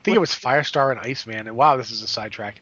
I 0.00 0.02
think 0.02 0.16
it 0.16 0.20
was 0.20 0.30
Firestar 0.30 0.90
and 0.92 1.00
Iceman. 1.00 1.46
And 1.46 1.56
wow, 1.56 1.76
this 1.76 1.90
is 1.90 2.02
a 2.02 2.08
sidetrack. 2.08 2.60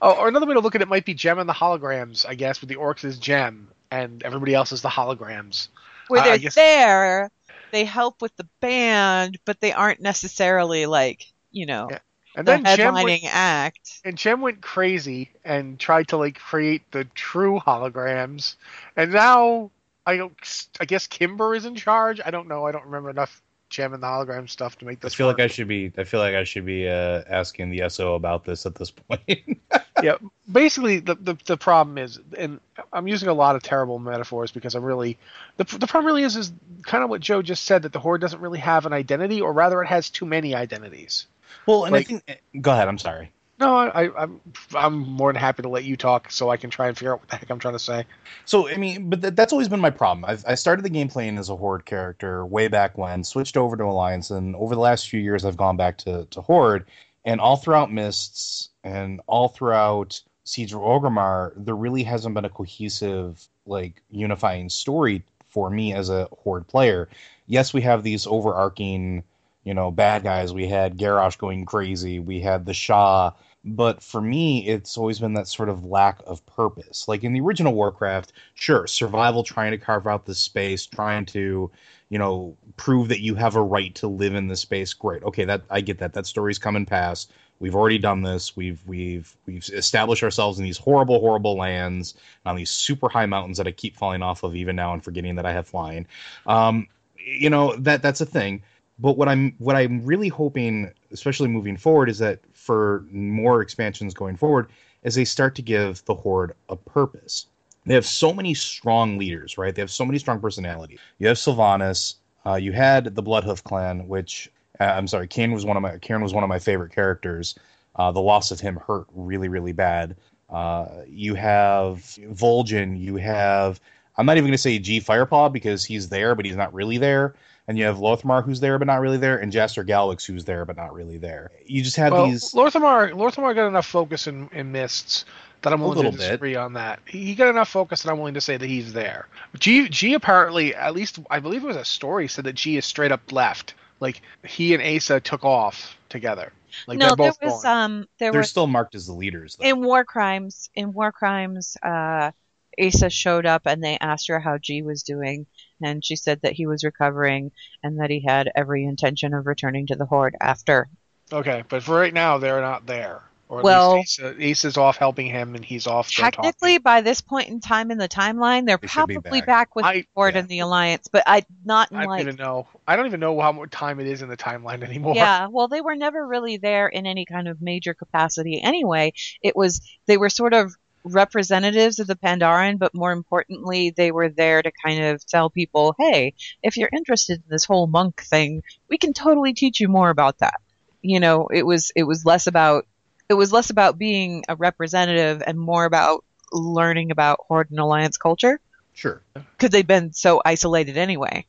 Oh, 0.00 0.12
or 0.16 0.26
another 0.28 0.46
way 0.46 0.54
to 0.54 0.60
look 0.60 0.74
at 0.74 0.82
it 0.82 0.88
might 0.88 1.04
be 1.04 1.14
Jem 1.14 1.38
and 1.38 1.48
the 1.48 1.52
holograms. 1.52 2.26
I 2.28 2.34
guess 2.34 2.60
with 2.60 2.68
the 2.68 2.74
orcs 2.76 3.04
is 3.04 3.18
Jem, 3.18 3.68
and 3.90 4.22
everybody 4.24 4.52
else 4.54 4.72
is 4.72 4.82
the 4.82 4.88
holograms. 4.88 5.68
where 6.08 6.20
uh, 6.20 6.24
I 6.24 6.28
they're 6.30 6.38
guess- 6.38 6.54
there 6.56 7.30
they 7.70 7.84
help 7.86 8.20
with 8.20 8.36
the 8.36 8.46
band 8.60 9.38
but 9.46 9.58
they 9.60 9.72
aren't 9.72 10.00
necessarily 10.00 10.84
like 10.86 11.24
you 11.52 11.64
know 11.66 11.88
Yeah. 11.90 11.98
And 12.34 12.46
the 12.48 12.58
then 12.62 12.76
Jem 12.76 12.94
went, 12.94 13.24
act 13.26 14.00
and 14.04 14.16
Jem 14.18 14.40
went 14.40 14.60
crazy 14.62 15.30
and 15.44 15.78
tried 15.78 16.08
to 16.08 16.16
like 16.16 16.38
create 16.38 16.90
the 16.90 17.04
true 17.04 17.60
holograms. 17.60 18.56
And 18.96 19.12
now 19.12 19.70
I 20.06 20.16
don't. 20.16 20.34
I 20.80 20.84
guess 20.86 21.06
Kimber 21.06 21.54
is 21.54 21.64
in 21.66 21.76
charge. 21.76 22.20
I 22.24 22.30
don't 22.30 22.48
know. 22.48 22.66
I 22.66 22.72
don't 22.72 22.86
remember 22.86 23.10
enough 23.10 23.40
And 23.78 23.94
the 23.94 24.06
hologram 24.06 24.48
stuff 24.48 24.78
to 24.78 24.84
make 24.84 25.00
this. 25.00 25.14
I 25.14 25.16
feel 25.16 25.26
like. 25.26 25.40
I 25.40 25.46
should 25.46 25.68
be. 25.68 25.92
I 25.96 26.04
feel 26.04 26.20
like 26.20 26.34
I 26.34 26.44
should 26.44 26.66
be 26.66 26.88
uh, 26.88 27.22
asking 27.28 27.70
the 27.70 27.88
SO 27.88 28.14
about 28.14 28.44
this 28.44 28.66
at 28.66 28.74
this 28.74 28.90
point. 28.90 29.22
yeah 30.02 30.16
basically 30.50 30.98
the, 30.98 31.14
the 31.14 31.36
the 31.44 31.56
problem 31.56 31.96
is 31.96 32.18
and 32.36 32.58
i'm 32.92 33.06
using 33.06 33.28
a 33.28 33.32
lot 33.32 33.54
of 33.54 33.62
terrible 33.62 33.98
metaphors 34.00 34.50
because 34.50 34.74
i'm 34.74 34.82
really 34.82 35.16
the, 35.58 35.64
the 35.64 35.86
problem 35.86 36.06
really 36.06 36.24
is 36.24 36.34
is 36.34 36.50
kind 36.82 37.04
of 37.04 37.10
what 37.10 37.20
joe 37.20 37.40
just 37.40 37.64
said 37.64 37.82
that 37.82 37.92
the 37.92 38.00
horde 38.00 38.20
doesn't 38.20 38.40
really 38.40 38.58
have 38.58 38.84
an 38.84 38.92
identity 38.92 39.40
or 39.40 39.52
rather 39.52 39.80
it 39.82 39.86
has 39.86 40.10
too 40.10 40.26
many 40.26 40.54
identities 40.56 41.26
well, 41.66 41.84
and 41.84 41.92
Like- 41.92 42.06
I 42.06 42.18
think. 42.18 42.42
Go 42.60 42.72
ahead. 42.72 42.88
I'm 42.88 42.98
sorry. 42.98 43.30
No, 43.62 43.76
I, 43.76 44.06
I, 44.06 44.22
I'm 44.24 44.40
I'm 44.74 44.98
more 44.98 45.32
than 45.32 45.40
happy 45.40 45.62
to 45.62 45.68
let 45.68 45.84
you 45.84 45.96
talk 45.96 46.32
so 46.32 46.50
I 46.50 46.56
can 46.56 46.68
try 46.68 46.88
and 46.88 46.98
figure 46.98 47.12
out 47.12 47.20
what 47.20 47.28
the 47.28 47.36
heck 47.36 47.48
I'm 47.48 47.60
trying 47.60 47.74
to 47.74 47.78
say. 47.78 48.04
So 48.44 48.68
I 48.68 48.76
mean, 48.76 49.08
but 49.08 49.22
th- 49.22 49.34
that's 49.36 49.52
always 49.52 49.68
been 49.68 49.78
my 49.78 49.90
problem. 49.90 50.24
I've, 50.24 50.44
I 50.48 50.56
started 50.56 50.84
the 50.84 50.90
game 50.90 51.06
playing 51.06 51.38
as 51.38 51.48
a 51.48 51.54
horde 51.54 51.84
character 51.84 52.44
way 52.44 52.66
back 52.66 52.98
when, 52.98 53.22
switched 53.22 53.56
over 53.56 53.76
to 53.76 53.84
Alliance, 53.84 54.32
and 54.32 54.56
over 54.56 54.74
the 54.74 54.80
last 54.80 55.08
few 55.08 55.20
years, 55.20 55.44
I've 55.44 55.56
gone 55.56 55.76
back 55.76 55.96
to 55.98 56.26
to 56.30 56.40
horde. 56.40 56.86
And 57.24 57.40
all 57.40 57.56
throughout 57.56 57.92
Mists 57.92 58.70
and 58.82 59.20
all 59.28 59.46
throughout 59.46 60.20
Siege 60.42 60.72
of 60.72 60.80
Orgrimmar, 60.80 61.52
there 61.56 61.76
really 61.76 62.02
hasn't 62.02 62.34
been 62.34 62.44
a 62.44 62.50
cohesive, 62.50 63.46
like 63.64 64.02
unifying 64.10 64.70
story 64.70 65.22
for 65.50 65.70
me 65.70 65.94
as 65.94 66.10
a 66.10 66.26
horde 66.42 66.66
player. 66.66 67.08
Yes, 67.46 67.72
we 67.72 67.82
have 67.82 68.02
these 68.02 68.26
overarching, 68.26 69.22
you 69.62 69.72
know, 69.72 69.92
bad 69.92 70.24
guys. 70.24 70.52
We 70.52 70.66
had 70.66 70.98
Garrosh 70.98 71.38
going 71.38 71.64
crazy. 71.64 72.18
We 72.18 72.40
had 72.40 72.66
the 72.66 72.74
Sha 72.74 73.30
but 73.64 74.02
for 74.02 74.20
me 74.20 74.66
it's 74.66 74.98
always 74.98 75.18
been 75.20 75.34
that 75.34 75.48
sort 75.48 75.68
of 75.68 75.84
lack 75.84 76.20
of 76.26 76.44
purpose. 76.46 77.06
Like 77.08 77.24
in 77.24 77.32
the 77.32 77.40
original 77.40 77.74
warcraft 77.74 78.32
sure 78.54 78.86
survival 78.86 79.42
trying 79.42 79.70
to 79.72 79.78
carve 79.78 80.06
out 80.06 80.26
the 80.26 80.34
space 80.34 80.86
trying 80.86 81.26
to 81.26 81.70
you 82.08 82.18
know 82.18 82.56
prove 82.76 83.08
that 83.08 83.20
you 83.20 83.34
have 83.34 83.56
a 83.56 83.62
right 83.62 83.94
to 83.96 84.08
live 84.08 84.34
in 84.34 84.48
the 84.48 84.56
space 84.56 84.92
great. 84.94 85.22
Okay 85.22 85.44
that 85.44 85.62
i 85.70 85.80
get 85.80 85.98
that. 85.98 86.12
That 86.14 86.26
story's 86.26 86.58
come 86.58 86.76
and 86.76 86.86
pass 86.86 87.28
we've 87.62 87.76
already 87.76 87.98
done 87.98 88.22
this. 88.22 88.56
We've 88.56 88.82
we've 88.86 89.34
we've 89.46 89.66
established 89.72 90.24
ourselves 90.24 90.58
in 90.58 90.64
these 90.64 90.76
horrible 90.76 91.20
horrible 91.20 91.56
lands 91.56 92.14
on 92.44 92.56
these 92.56 92.70
super 92.70 93.08
high 93.08 93.26
mountains 93.26 93.56
that 93.58 93.68
i 93.68 93.70
keep 93.70 93.96
falling 93.96 94.20
off 94.20 94.42
of 94.42 94.56
even 94.56 94.76
now 94.76 94.92
and 94.92 95.02
forgetting 95.02 95.36
that 95.36 95.46
i 95.46 95.52
have 95.52 95.68
flying. 95.68 96.06
Um 96.46 96.88
you 97.16 97.48
know 97.48 97.76
that 97.76 98.02
that's 98.02 98.20
a 98.20 98.26
thing. 98.26 98.62
But 98.98 99.16
what 99.16 99.28
I'm 99.28 99.54
what 99.58 99.76
I'm 99.76 100.04
really 100.04 100.28
hoping, 100.28 100.92
especially 101.12 101.48
moving 101.48 101.76
forward, 101.76 102.10
is 102.10 102.18
that 102.18 102.40
for 102.62 103.04
more 103.10 103.60
expansions 103.60 104.14
going 104.14 104.36
forward, 104.36 104.68
as 105.02 105.16
they 105.16 105.24
start 105.24 105.56
to 105.56 105.62
give 105.62 106.04
the 106.04 106.14
horde 106.14 106.54
a 106.68 106.76
purpose. 106.76 107.46
They 107.84 107.94
have 107.94 108.06
so 108.06 108.32
many 108.32 108.54
strong 108.54 109.18
leaders, 109.18 109.58
right? 109.58 109.74
They 109.74 109.82
have 109.82 109.90
so 109.90 110.04
many 110.04 110.20
strong 110.20 110.40
personalities. 110.40 111.00
You 111.18 111.26
have 111.26 111.36
Sylvanas. 111.36 112.14
Uh, 112.46 112.54
you 112.54 112.70
had 112.70 113.16
the 113.16 113.22
Bloodhoof 113.22 113.64
clan, 113.64 114.06
which 114.06 114.48
uh, 114.78 114.84
I'm 114.84 115.08
sorry, 115.08 115.26
Kane 115.26 115.50
was 115.50 115.64
one 115.64 115.76
of 115.76 115.82
my 115.82 115.98
Cairn 115.98 116.22
was 116.22 116.32
one 116.32 116.44
of 116.44 116.48
my 116.48 116.60
favorite 116.60 116.92
characters. 116.92 117.56
Uh, 117.96 118.12
the 118.12 118.20
loss 118.20 118.52
of 118.52 118.60
him 118.60 118.76
hurt 118.76 119.06
really, 119.12 119.48
really 119.48 119.72
bad. 119.72 120.16
Uh, 120.48 120.86
you 121.08 121.34
have 121.34 121.98
Vol'jin. 122.32 122.98
You 122.98 123.16
have 123.16 123.80
I'm 124.16 124.26
not 124.26 124.36
even 124.36 124.44
going 124.44 124.52
to 124.52 124.58
say 124.58 124.78
Ji 124.78 125.00
Firepaw 125.00 125.52
because 125.52 125.84
he's 125.84 126.08
there, 126.08 126.36
but 126.36 126.44
he's 126.44 126.56
not 126.56 126.72
really 126.72 126.98
there 126.98 127.34
and 127.72 127.78
you 127.78 127.86
have 127.86 127.96
Lor'themar 127.96 128.44
who's 128.44 128.60
there 128.60 128.78
but 128.78 128.86
not 128.86 129.00
really 129.00 129.16
there, 129.16 129.38
and 129.38 129.50
Jastor 129.50 129.82
Gallywix 129.82 130.26
who's 130.26 130.44
there 130.44 130.66
but 130.66 130.76
not 130.76 130.92
really 130.92 131.16
there. 131.16 131.50
You 131.64 131.82
just 131.82 131.96
have 131.96 132.12
well, 132.12 132.26
these. 132.26 132.52
Lor'themar 132.52 133.12
Lor'themar 133.12 133.54
got 133.54 133.66
enough 133.66 133.86
focus 133.86 134.26
in, 134.26 134.50
in 134.52 134.72
Mists 134.72 135.24
that 135.62 135.72
I'm 135.72 135.80
willing 135.80 136.10
to 136.10 136.18
disagree 136.18 136.50
bit. 136.50 136.58
on 136.58 136.74
that. 136.74 137.00
He, 137.06 137.24
he 137.24 137.34
got 137.34 137.48
enough 137.48 137.70
focus 137.70 138.02
that 138.02 138.10
I'm 138.10 138.18
willing 138.18 138.34
to 138.34 138.42
say 138.42 138.58
that 138.58 138.66
he's 138.66 138.92
there. 138.92 139.26
Ji, 139.58 139.88
Ji 139.88 140.12
apparently, 140.12 140.74
at 140.74 140.92
least 140.92 141.18
I 141.30 141.40
believe 141.40 141.64
it 141.64 141.66
was 141.66 141.76
a 141.76 141.84
story, 141.84 142.28
said 142.28 142.44
that 142.44 142.56
Ji 142.56 142.76
is 142.76 142.84
straight 142.84 143.10
up 143.10 143.32
left. 143.32 143.72
Like 144.00 144.20
he 144.44 144.74
and 144.74 144.82
Aysa 144.82 145.22
took 145.22 145.42
off 145.42 145.96
together. 146.10 146.52
Like 146.86 146.98
no, 146.98 147.14
there 147.14 147.32
was 147.40 147.62
gone. 147.62 147.84
um, 147.84 148.08
there 148.18 148.32
They're 148.32 148.40
were 148.40 148.44
still 148.44 148.66
marked 148.66 148.94
as 148.94 149.06
the 149.06 149.14
leaders. 149.14 149.56
Though. 149.56 149.64
in 149.64 149.80
war 149.82 150.04
crimes. 150.04 150.68
In 150.74 150.92
war 150.92 151.10
crimes, 151.10 151.78
uh, 151.82 152.32
Aysa 152.80 153.10
showed 153.10 153.46
up 153.46 153.62
and 153.66 153.82
they 153.82 153.98
asked 154.00 154.28
her 154.28 154.40
how 154.40 154.58
Ji 154.58 154.82
was 154.82 155.02
doing, 155.02 155.46
and 155.82 156.04
she 156.04 156.16
said 156.16 156.40
that 156.42 156.52
he 156.52 156.66
was 156.66 156.84
recovering 156.84 157.50
and 157.82 158.00
that 158.00 158.10
he 158.10 158.20
had 158.26 158.50
every 158.54 158.84
intention 158.84 159.34
of 159.34 159.46
returning 159.46 159.86
to 159.88 159.96
the 159.96 160.06
Horde 160.06 160.36
after. 160.40 160.88
Okay, 161.32 161.64
but 161.68 161.82
for 161.82 161.96
right 161.98 162.12
now, 162.14 162.38
they're 162.38 162.60
not 162.60 162.86
there. 162.86 163.22
Or 163.48 163.58
at 163.58 163.64
Well- 163.64 163.94
least 163.96 164.18
Ace, 164.20 164.34
Ace 164.38 164.64
is 164.64 164.76
off 164.78 164.96
helping 164.96 165.26
him, 165.26 165.54
and 165.54 165.62
he's 165.62 165.86
off. 165.86 166.10
Technically, 166.10 166.78
by 166.78 167.02
this 167.02 167.20
point 167.20 167.48
in 167.50 167.60
time 167.60 167.90
in 167.90 167.98
the 167.98 168.08
timeline, 168.08 168.64
they're 168.66 168.78
They 168.78 168.88
probably 168.88 169.40
back. 169.40 169.46
back, 169.46 169.76
with 169.76 169.84
I- 169.84 169.92
the 170.00 170.06
Horde 170.14 170.34
yeah. 170.34 170.40
and 170.40 170.48
the 170.48 170.58
Alliance, 170.60 171.08
but 171.12 171.22
I 171.26 171.44
not 171.64 171.90
in 171.90 171.98
I 171.98 172.04
like 172.06 172.20
don't 172.24 172.34
even 172.34 172.36
know. 172.42 172.66
I 172.88 172.96
don't 172.96 173.04
even 173.06 173.20
know 173.20 173.38
how 173.40 173.52
much 173.52 173.70
time 173.70 174.00
it 174.00 174.06
is 174.06 174.22
in 174.22 174.30
the 174.30 174.38
timeline 174.38 174.82
anymore. 174.88 175.14
Yeah, 175.16 175.48
well, 175.50 175.68
they 175.68 175.82
were 175.82 175.94
never 175.96 176.26
really 176.26 176.56
there 176.56 176.88
in 176.88 177.04
any 177.06 177.26
kind 177.26 177.46
of 177.46 177.60
major 177.60 177.92
capacity 177.92 178.58
anyway. 178.62 179.12
It 179.42 179.54
was 179.54 179.82
they 180.06 180.16
were 180.16 180.30
sort 180.30 180.54
of 180.54 180.72
representatives 181.04 181.98
of 181.98 182.06
the 182.06 182.16
Pandaren, 182.16 182.78
but 182.78 182.94
more 182.94 183.12
importantly, 183.12 183.90
they 183.90 184.12
were 184.12 184.28
there 184.28 184.62
to 184.62 184.70
kind 184.84 185.04
of 185.04 185.24
tell 185.26 185.50
people, 185.50 185.94
hey, 185.98 186.34
if 186.62 186.76
you're 186.76 186.90
interested 186.92 187.38
in 187.38 187.44
this 187.48 187.64
whole 187.64 187.86
monk 187.86 188.22
thing, 188.22 188.62
we 188.88 188.98
can 188.98 189.12
totally 189.12 189.52
teach 189.54 189.80
you 189.80 189.88
more 189.88 190.10
about 190.10 190.38
that. 190.38 190.60
You 191.02 191.20
know, 191.20 191.48
it 191.48 191.66
was 191.66 191.90
it 191.96 192.04
was 192.04 192.24
less 192.24 192.46
about 192.46 192.86
it 193.28 193.34
was 193.34 193.52
less 193.52 193.70
about 193.70 193.98
being 193.98 194.44
a 194.48 194.56
representative 194.56 195.42
and 195.46 195.58
more 195.58 195.84
about 195.84 196.24
learning 196.52 197.10
about 197.10 197.40
Horde 197.48 197.70
and 197.70 197.78
Alliance 197.80 198.16
culture 198.18 198.60
Sure. 198.94 199.22
because 199.34 199.70
they'd 199.70 199.86
been 199.86 200.12
so 200.12 200.42
isolated 200.44 200.96
anyway. 200.98 201.46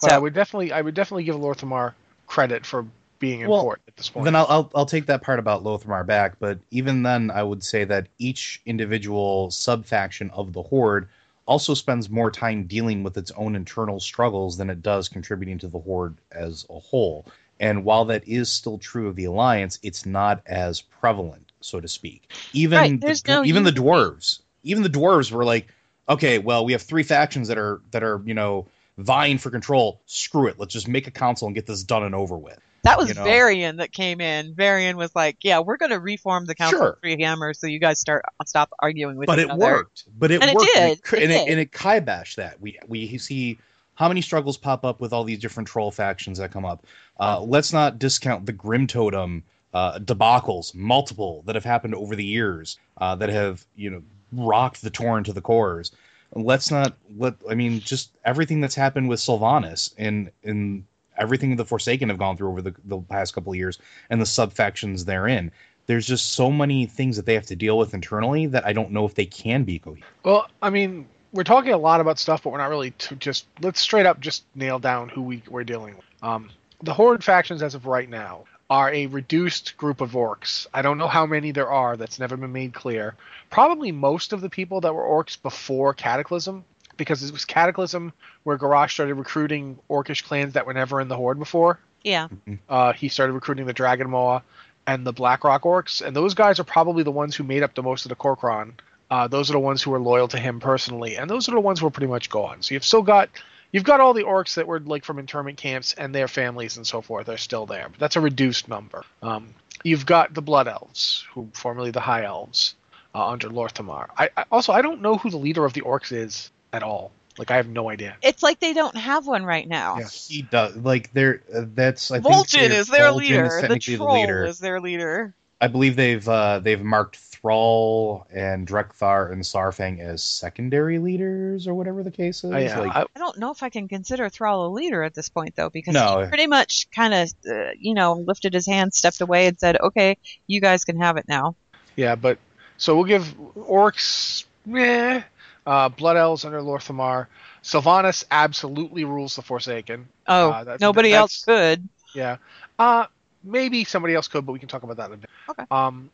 But 0.00 0.10
So- 0.10 0.16
I 0.16 0.18
would 0.18 0.34
definitely, 0.34 0.72
I 0.72 0.80
would 0.82 0.94
definitely 0.94 1.24
give 1.24 1.36
Lor'themar 1.36 1.94
credit 2.26 2.66
for 2.66 2.84
being 3.24 3.48
Well, 3.48 3.60
important 3.60 3.88
at 3.88 3.96
this 3.96 4.10
point. 4.10 4.24
Then 4.24 4.36
I'll, 4.36 4.46
I'll 4.48 4.70
I'll 4.74 4.86
take 4.86 5.06
that 5.06 5.22
part 5.22 5.38
about 5.38 5.62
Lothar 5.62 6.04
back, 6.04 6.38
but 6.38 6.58
even 6.70 7.02
then, 7.02 7.30
I 7.30 7.42
would 7.42 7.64
say 7.64 7.84
that 7.84 8.08
each 8.18 8.60
individual 8.66 9.50
sub 9.50 9.86
faction 9.86 10.30
of 10.30 10.52
the 10.52 10.62
Horde 10.62 11.08
also 11.46 11.72
spends 11.74 12.10
more 12.10 12.30
time 12.30 12.64
dealing 12.64 13.02
with 13.02 13.16
its 13.16 13.30
own 13.32 13.56
internal 13.56 13.98
struggles 14.00 14.58
than 14.58 14.68
it 14.68 14.82
does 14.82 15.08
contributing 15.08 15.58
to 15.58 15.68
the 15.68 15.78
Horde 15.78 16.16
as 16.32 16.66
a 16.68 16.78
whole. 16.78 17.26
And 17.60 17.84
while 17.84 18.04
that 18.06 18.26
is 18.28 18.50
still 18.50 18.78
true 18.78 19.08
of 19.08 19.16
the 19.16 19.24
Alliance, 19.24 19.78
it's 19.82 20.04
not 20.04 20.42
as 20.46 20.82
prevalent, 20.82 21.52
so 21.60 21.80
to 21.80 21.88
speak. 21.88 22.30
Even 22.52 22.78
Right, 22.78 23.00
the, 23.00 23.22
no 23.26 23.44
even 23.44 23.64
the 23.64 23.72
dwarves, 23.72 24.40
even 24.64 24.82
the 24.82 24.90
dwarves 24.90 25.32
were 25.32 25.44
like, 25.44 25.68
okay, 26.10 26.38
well, 26.38 26.64
we 26.66 26.72
have 26.72 26.82
three 26.82 27.04
factions 27.04 27.48
that 27.48 27.56
are 27.56 27.80
that 27.92 28.02
are 28.02 28.20
you 28.26 28.34
know 28.34 28.66
vying 28.98 29.38
for 29.38 29.50
control. 29.50 30.02
Screw 30.04 30.46
it, 30.48 30.58
let's 30.58 30.74
just 30.74 30.88
make 30.88 31.06
a 31.06 31.10
council 31.10 31.46
and 31.48 31.54
get 31.54 31.64
this 31.64 31.82
done 31.84 32.02
and 32.02 32.14
over 32.14 32.36
with. 32.36 32.58
That 32.84 32.98
was 32.98 33.08
you 33.08 33.14
know. 33.14 33.24
Varian 33.24 33.76
that 33.78 33.92
came 33.92 34.20
in. 34.20 34.54
Varian 34.54 34.96
was 34.96 35.10
like, 35.16 35.38
"Yeah, 35.42 35.60
we're 35.60 35.78
going 35.78 35.90
to 35.90 35.98
reform 36.00 36.44
the 36.44 36.54
Council 36.54 36.78
Sure. 36.78 36.88
of 36.90 37.00
Three 37.00 37.20
Hammers, 37.20 37.58
so 37.58 37.66
you 37.66 37.78
guys 37.80 37.98
start 37.98 38.24
stop 38.46 38.70
arguing 38.78 39.16
with 39.16 39.26
but 39.26 39.38
each 39.38 39.46
it 39.46 39.50
other." 39.50 39.60
worked. 39.64 40.04
But 40.18 40.30
it 40.30 40.42
And 40.42 40.50
it 40.50 40.54
worked, 40.54 40.70
did. 40.74 40.82
and 40.82 40.92
it, 40.92 41.00
It 41.12 41.22
and 41.22 41.32
it, 41.32 41.38
did. 41.38 41.48
and 41.48 41.60
it 41.60 41.72
kiboshed 41.72 42.36
that. 42.36 42.60
We 42.60 42.78
we 42.86 43.18
see 43.18 43.58
how 43.94 44.08
many 44.08 44.20
struggles 44.20 44.56
pop 44.56 44.84
up 44.84 45.00
with 45.00 45.12
all 45.12 45.24
these 45.24 45.38
different 45.38 45.68
troll 45.68 45.90
factions 45.90 46.38
that 46.38 46.50
come 46.52 46.64
up. 46.64 46.84
Uh, 47.18 47.40
let's 47.40 47.72
not 47.72 47.98
discount 47.98 48.44
the 48.44 48.52
Grimtotem 48.52 49.42
uh, 49.72 49.98
debacles, 50.00 50.74
multiple 50.74 51.42
that 51.46 51.54
have 51.54 51.64
happened 51.64 51.94
over 51.94 52.14
the 52.14 52.24
years 52.24 52.78
uh, 52.98 53.14
that 53.16 53.30
have 53.30 53.64
you 53.76 53.90
know 53.90 54.02
rocked 54.32 54.82
the 54.82 54.90
Tauren 54.90 55.24
to 55.24 55.32
the 55.32 55.40
cores. 55.40 55.90
Let's 56.34 56.70
not 56.70 56.94
let. 57.16 57.34
I 57.48 57.54
mean, 57.54 57.80
just 57.80 58.10
everything 58.24 58.60
that's 58.60 58.74
happened 58.74 59.08
with 59.08 59.20
Sylvanas 59.20 59.94
and 59.96 60.30
and 60.42 60.84
everything 61.16 61.56
the 61.56 61.64
Forsaken 61.64 62.08
have 62.08 62.18
gone 62.18 62.36
through 62.36 62.48
over 62.48 62.62
the, 62.62 62.74
the 62.84 63.00
past 63.00 63.34
couple 63.34 63.52
of 63.52 63.56
years 63.56 63.78
and 64.10 64.20
the 64.20 64.26
sub 64.26 64.52
factions 64.52 65.04
therein. 65.04 65.50
There's 65.86 66.06
just 66.06 66.32
so 66.32 66.50
many 66.50 66.86
things 66.86 67.16
that 67.16 67.26
they 67.26 67.34
have 67.34 67.46
to 67.46 67.56
deal 67.56 67.76
with 67.76 67.92
internally 67.92 68.46
that 68.46 68.66
I 68.66 68.72
don't 68.72 68.90
know 68.90 69.04
if 69.04 69.14
they 69.14 69.26
can 69.26 69.64
be 69.64 69.78
cohesive. 69.78 70.08
well, 70.24 70.48
I 70.62 70.70
mean, 70.70 71.06
we're 71.32 71.44
talking 71.44 71.72
a 71.72 71.78
lot 71.78 72.00
about 72.00 72.18
stuff, 72.18 72.42
but 72.42 72.50
we're 72.50 72.58
not 72.58 72.70
really 72.70 72.92
to 72.92 73.16
just 73.16 73.46
let's 73.60 73.80
straight 73.80 74.06
up 74.06 74.20
just 74.20 74.44
nail 74.54 74.78
down 74.78 75.08
who 75.08 75.22
we 75.22 75.42
we're 75.48 75.64
dealing 75.64 75.96
with. 75.96 76.04
Um, 76.22 76.50
the 76.82 76.94
Horde 76.94 77.24
factions, 77.24 77.62
as 77.62 77.74
of 77.74 77.86
right 77.86 78.08
now, 78.08 78.44
are 78.70 78.92
a 78.92 79.06
reduced 79.06 79.76
group 79.76 80.00
of 80.00 80.12
orcs. 80.12 80.66
I 80.72 80.82
don't 80.82 80.96
know 80.96 81.08
how 81.08 81.26
many 81.26 81.50
there 81.50 81.70
are. 81.70 81.96
That's 81.96 82.18
never 82.18 82.36
been 82.36 82.52
made 82.52 82.72
clear. 82.72 83.14
Probably 83.50 83.92
most 83.92 84.32
of 84.32 84.40
the 84.40 84.48
people 84.48 84.80
that 84.82 84.94
were 84.94 85.02
orcs 85.02 85.40
before 85.40 85.92
Cataclysm, 85.92 86.64
because 86.96 87.22
it 87.22 87.32
was 87.32 87.44
Cataclysm 87.44 88.12
where 88.44 88.58
Garrosh 88.58 88.92
started 88.92 89.14
recruiting 89.14 89.78
orcish 89.88 90.24
clans 90.24 90.54
that 90.54 90.66
were 90.66 90.74
never 90.74 91.00
in 91.00 91.08
the 91.08 91.16
Horde 91.16 91.38
before. 91.38 91.78
yeah, 92.02 92.28
Uh, 92.68 92.92
he 92.92 93.08
started 93.08 93.32
recruiting 93.32 93.66
the 93.66 93.74
Dragonmaw 93.74 94.42
and 94.86 95.06
the 95.06 95.12
Blackrock 95.12 95.62
Orcs, 95.62 96.02
and 96.04 96.14
those 96.14 96.34
guys 96.34 96.60
are 96.60 96.64
probably 96.64 97.02
the 97.02 97.10
ones 97.10 97.34
who 97.34 97.44
made 97.44 97.62
up 97.62 97.74
the 97.74 97.82
most 97.82 98.04
of 98.04 98.10
the 98.10 98.16
Kor'kron. 98.16 98.72
Uh, 99.10 99.28
those 99.28 99.48
are 99.48 99.54
the 99.54 99.60
ones 99.60 99.82
who 99.82 99.92
are 99.94 100.00
loyal 100.00 100.28
to 100.28 100.38
him 100.38 100.60
personally, 100.60 101.16
and 101.16 101.28
those 101.30 101.48
are 101.48 101.52
the 101.52 101.60
ones 101.60 101.80
who 101.80 101.86
are 101.86 101.90
pretty 101.90 102.06
much 102.06 102.28
gone. 102.28 102.62
So 102.62 102.74
you've 102.74 102.84
still 102.84 103.02
got 103.02 103.30
you've 103.72 103.84
got 103.84 104.00
all 104.00 104.12
the 104.14 104.24
orcs 104.24 104.54
that 104.54 104.66
were 104.66 104.80
like 104.80 105.04
from 105.04 105.18
internment 105.18 105.56
camps 105.58 105.94
and 105.94 106.14
their 106.14 106.28
families 106.28 106.76
and 106.76 106.86
so 106.86 107.00
forth 107.00 107.28
are 107.28 107.36
still 107.36 107.66
there, 107.66 107.88
but 107.90 107.98
that's 107.98 108.16
a 108.16 108.20
reduced 108.20 108.68
number. 108.68 109.04
Um, 109.22 109.54
you've 109.82 110.06
got 110.06 110.34
the 110.34 110.42
Blood 110.42 110.68
Elves, 110.68 111.24
who 111.32 111.48
formerly 111.54 111.90
the 111.90 112.00
High 112.00 112.24
Elves, 112.24 112.74
uh, 113.14 113.26
under 113.26 113.48
Lor'themar. 113.48 114.08
I, 114.18 114.30
I 114.36 114.44
also 114.50 114.72
I 114.72 114.82
don't 114.82 115.00
know 115.02 115.16
who 115.16 115.30
the 115.30 115.38
leader 115.38 115.64
of 115.64 115.72
the 115.72 115.82
orcs 115.82 116.12
is 116.12 116.50
at 116.74 116.82
all. 116.82 117.12
Like 117.38 117.50
I 117.50 117.56
have 117.56 117.66
no 117.68 117.90
idea. 117.90 118.16
it's 118.22 118.42
like 118.44 118.60
they 118.60 118.72
don't 118.74 118.96
have 118.96 119.26
one 119.26 119.44
right 119.44 119.66
now. 119.66 119.98
Yeah, 119.98 120.08
he 120.08 120.42
does 120.42 120.76
like 120.76 121.12
there. 121.12 121.42
Uh, 121.52 121.62
that's 121.74 122.10
I 122.12 122.20
think 122.20 122.32
Vol'jin 122.34 122.70
is 122.70 122.86
their 122.86 123.10
Vol'jin 123.10 123.16
leader. 123.16 123.44
Is 123.46 123.68
the 123.68 123.78
troll 123.78 124.08
the 124.08 124.14
leader. 124.20 124.44
is 124.44 124.58
their 124.60 124.80
leader. 124.80 125.34
I 125.60 125.66
believe 125.68 125.96
they've 125.96 126.28
uh, 126.28 126.60
they've 126.60 126.80
marked 126.82 127.16
Thrall 127.16 128.26
and 128.32 128.66
Drek'Thar 128.66 129.32
and 129.32 129.42
Saurfang 129.42 129.98
as 130.00 130.22
secondary 130.22 130.98
leaders 130.98 131.66
or 131.66 131.74
whatever 131.74 132.02
the 132.02 132.10
case 132.10 132.42
is. 132.44 132.52
Oh, 132.52 132.56
yeah, 132.56 132.78
Like, 132.78 132.94
I- 132.96 133.02
I 133.02 133.18
don't 133.18 133.36
know 133.38 133.50
if 133.50 133.62
I 133.62 133.68
can 133.68 133.86
consider 133.88 134.28
Thrall 134.28 134.66
a 134.66 134.70
leader 134.72 135.02
at 135.02 135.12
this 135.14 135.28
point, 135.28 135.54
though, 135.56 135.70
because 135.70 135.92
No. 135.94 136.20
he 136.22 136.28
pretty 136.28 136.46
much 136.46 136.86
kind 136.94 137.12
of, 137.14 137.30
uh, 137.50 137.70
you 137.78 137.94
know, 137.94 138.14
lifted 138.14 138.54
his 138.54 138.66
hand, 138.66 138.94
stepped 138.94 139.20
away, 139.20 139.46
and 139.46 139.58
said, 139.58 139.76
"Okay, 139.80 140.16
you 140.46 140.60
guys 140.60 140.84
can 140.84 141.00
have 141.00 141.16
it 141.16 141.26
now." 141.28 141.54
Yeah, 141.96 142.14
but 142.14 142.38
so 142.78 142.94
we'll 142.96 143.04
give 143.04 143.24
orcs, 143.56 144.44
meh. 144.66 145.22
Uh, 145.66 145.88
Blood 145.88 146.16
Elves 146.16 146.44
under 146.44 146.60
Lor'themar. 146.60 147.26
Sylvanas 147.62 148.24
absolutely 148.30 149.04
rules 149.04 149.36
the 149.36 149.42
Forsaken. 149.42 150.06
Oh, 150.26 150.50
Uh, 150.50 150.64
that's- 150.64 150.80
nobody 150.80 151.10
that's- 151.10 151.20
else 151.20 151.44
could. 151.44 151.88
Yeah. 152.14 152.36
Uh, 152.78 153.06
maybe 153.42 153.84
somebody 153.84 154.14
else 154.14 154.28
could, 154.28 154.44
but 154.46 154.52
we 154.52 154.58
can 154.58 154.68
talk 154.68 154.82
about 154.82 154.96
that 154.98 155.06
in 155.08 155.14
a 155.14 155.16
bit. 155.18 155.30
Okay. 155.50 155.64
Um, 155.70 156.10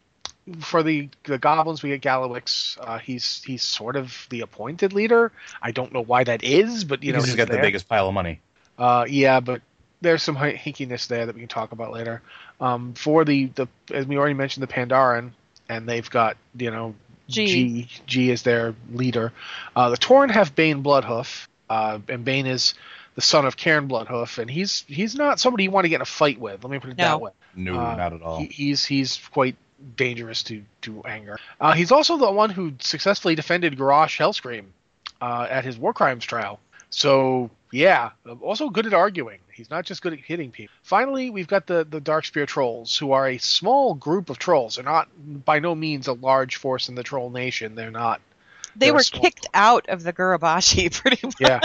for 0.60 0.82
the 0.82 1.08
the 1.24 1.38
goblins, 1.38 1.82
we 1.82 1.90
get 1.90 2.00
Gallywix. 2.00 2.78
Uh, 2.80 2.98
he's 2.98 3.42
he's 3.44 3.62
sort 3.62 3.96
of 3.96 4.26
the 4.30 4.40
appointed 4.40 4.92
leader. 4.92 5.30
I 5.62 5.70
don't 5.70 5.92
know 5.92 6.00
why 6.02 6.24
that 6.24 6.42
is, 6.42 6.84
but 6.84 7.02
you 7.02 7.12
know 7.12 7.18
because 7.18 7.26
he's 7.28 7.36
got 7.36 7.48
the 7.48 7.58
biggest 7.58 7.88
pile 7.88 8.08
of 8.08 8.14
money. 8.14 8.40
Uh, 8.78 9.04
yeah, 9.08 9.40
but 9.40 9.60
there's 10.00 10.22
some 10.22 10.34
hinkiness 10.36 11.06
there 11.08 11.26
that 11.26 11.34
we 11.34 11.40
can 11.42 11.48
talk 11.48 11.72
about 11.72 11.92
later. 11.92 12.22
Um, 12.60 12.94
for 12.94 13.24
the, 13.24 13.46
the 13.54 13.68
as 13.92 14.06
we 14.06 14.16
already 14.16 14.34
mentioned, 14.34 14.62
the 14.62 14.72
Pandaren, 14.72 15.30
and 15.68 15.86
they've 15.88 16.08
got 16.08 16.36
you 16.56 16.70
know 16.70 16.94
Ji. 17.30 17.46
Ji, 17.46 17.88
Ji 18.06 18.30
is 18.30 18.42
their 18.42 18.74
leader. 18.92 19.32
Uh, 19.74 19.90
the 19.90 19.96
Tauren 19.96 20.30
have 20.30 20.54
Bane 20.54 20.82
Bloodhoof, 20.82 21.46
uh, 21.68 21.98
and 22.08 22.24
Bane 22.24 22.46
is 22.46 22.74
the 23.14 23.20
son 23.22 23.44
of 23.46 23.56
Cairn 23.56 23.88
Bloodhoof, 23.88 24.38
and 24.38 24.50
he's 24.50 24.84
he's 24.86 25.14
not 25.14 25.40
somebody 25.40 25.64
you 25.64 25.70
want 25.70 25.84
to 25.84 25.88
get 25.88 25.96
in 25.96 26.02
a 26.02 26.06
fight 26.06 26.38
with. 26.40 26.62
Let 26.62 26.70
me 26.70 26.78
put 26.78 26.90
it 26.90 26.98
No. 26.98 27.04
that 27.04 27.20
way. 27.20 27.30
No, 27.56 27.72
Uh, 27.78 27.96
not 27.96 28.12
at 28.12 28.22
all. 28.22 28.38
He, 28.38 28.46
he's 28.46 28.84
he's 28.84 29.18
quite 29.32 29.56
dangerous 29.96 30.42
to 30.44 30.62
to 30.82 31.02
anger. 31.04 31.38
Uh, 31.60 31.72
he's 31.72 31.90
also 31.92 32.16
the 32.16 32.30
one 32.30 32.50
who 32.50 32.72
successfully 32.80 33.34
defended 33.34 33.76
Garrosh 33.76 34.18
Hellscream 34.18 34.66
uh, 35.20 35.46
at 35.50 35.64
his 35.64 35.76
war 35.78 35.92
crimes 35.92 36.24
trial. 36.24 36.60
So 36.90 37.50
yeah, 37.72 38.10
also 38.40 38.68
good 38.68 38.86
at 38.86 38.94
arguing. 38.94 39.38
He's 39.52 39.70
not 39.70 39.84
just 39.84 40.02
good 40.02 40.12
at 40.12 40.18
hitting 40.20 40.50
people. 40.50 40.74
Finally, 40.82 41.30
we've 41.30 41.46
got 41.46 41.66
the 41.66 41.86
the 41.88 42.00
Darkspear 42.00 42.46
trolls, 42.46 42.96
who 42.96 43.12
are 43.12 43.28
a 43.28 43.38
small 43.38 43.94
group 43.94 44.30
of 44.30 44.38
trolls. 44.38 44.76
They're 44.76 44.84
not 44.84 45.08
by 45.44 45.58
no 45.60 45.74
means 45.74 46.08
a 46.08 46.12
large 46.14 46.56
force 46.56 46.88
in 46.88 46.94
the 46.94 47.02
troll 47.02 47.30
nation. 47.30 47.74
They're 47.74 47.90
not. 47.90 48.20
They 48.76 48.86
They're 48.86 48.94
were 48.94 49.02
kicked 49.02 49.46
out 49.54 49.88
of 49.88 50.02
the 50.02 50.12
Gurubashi 50.12 50.92
pretty 51.00 51.20
much. 51.26 51.34
Yeah. 51.40 51.60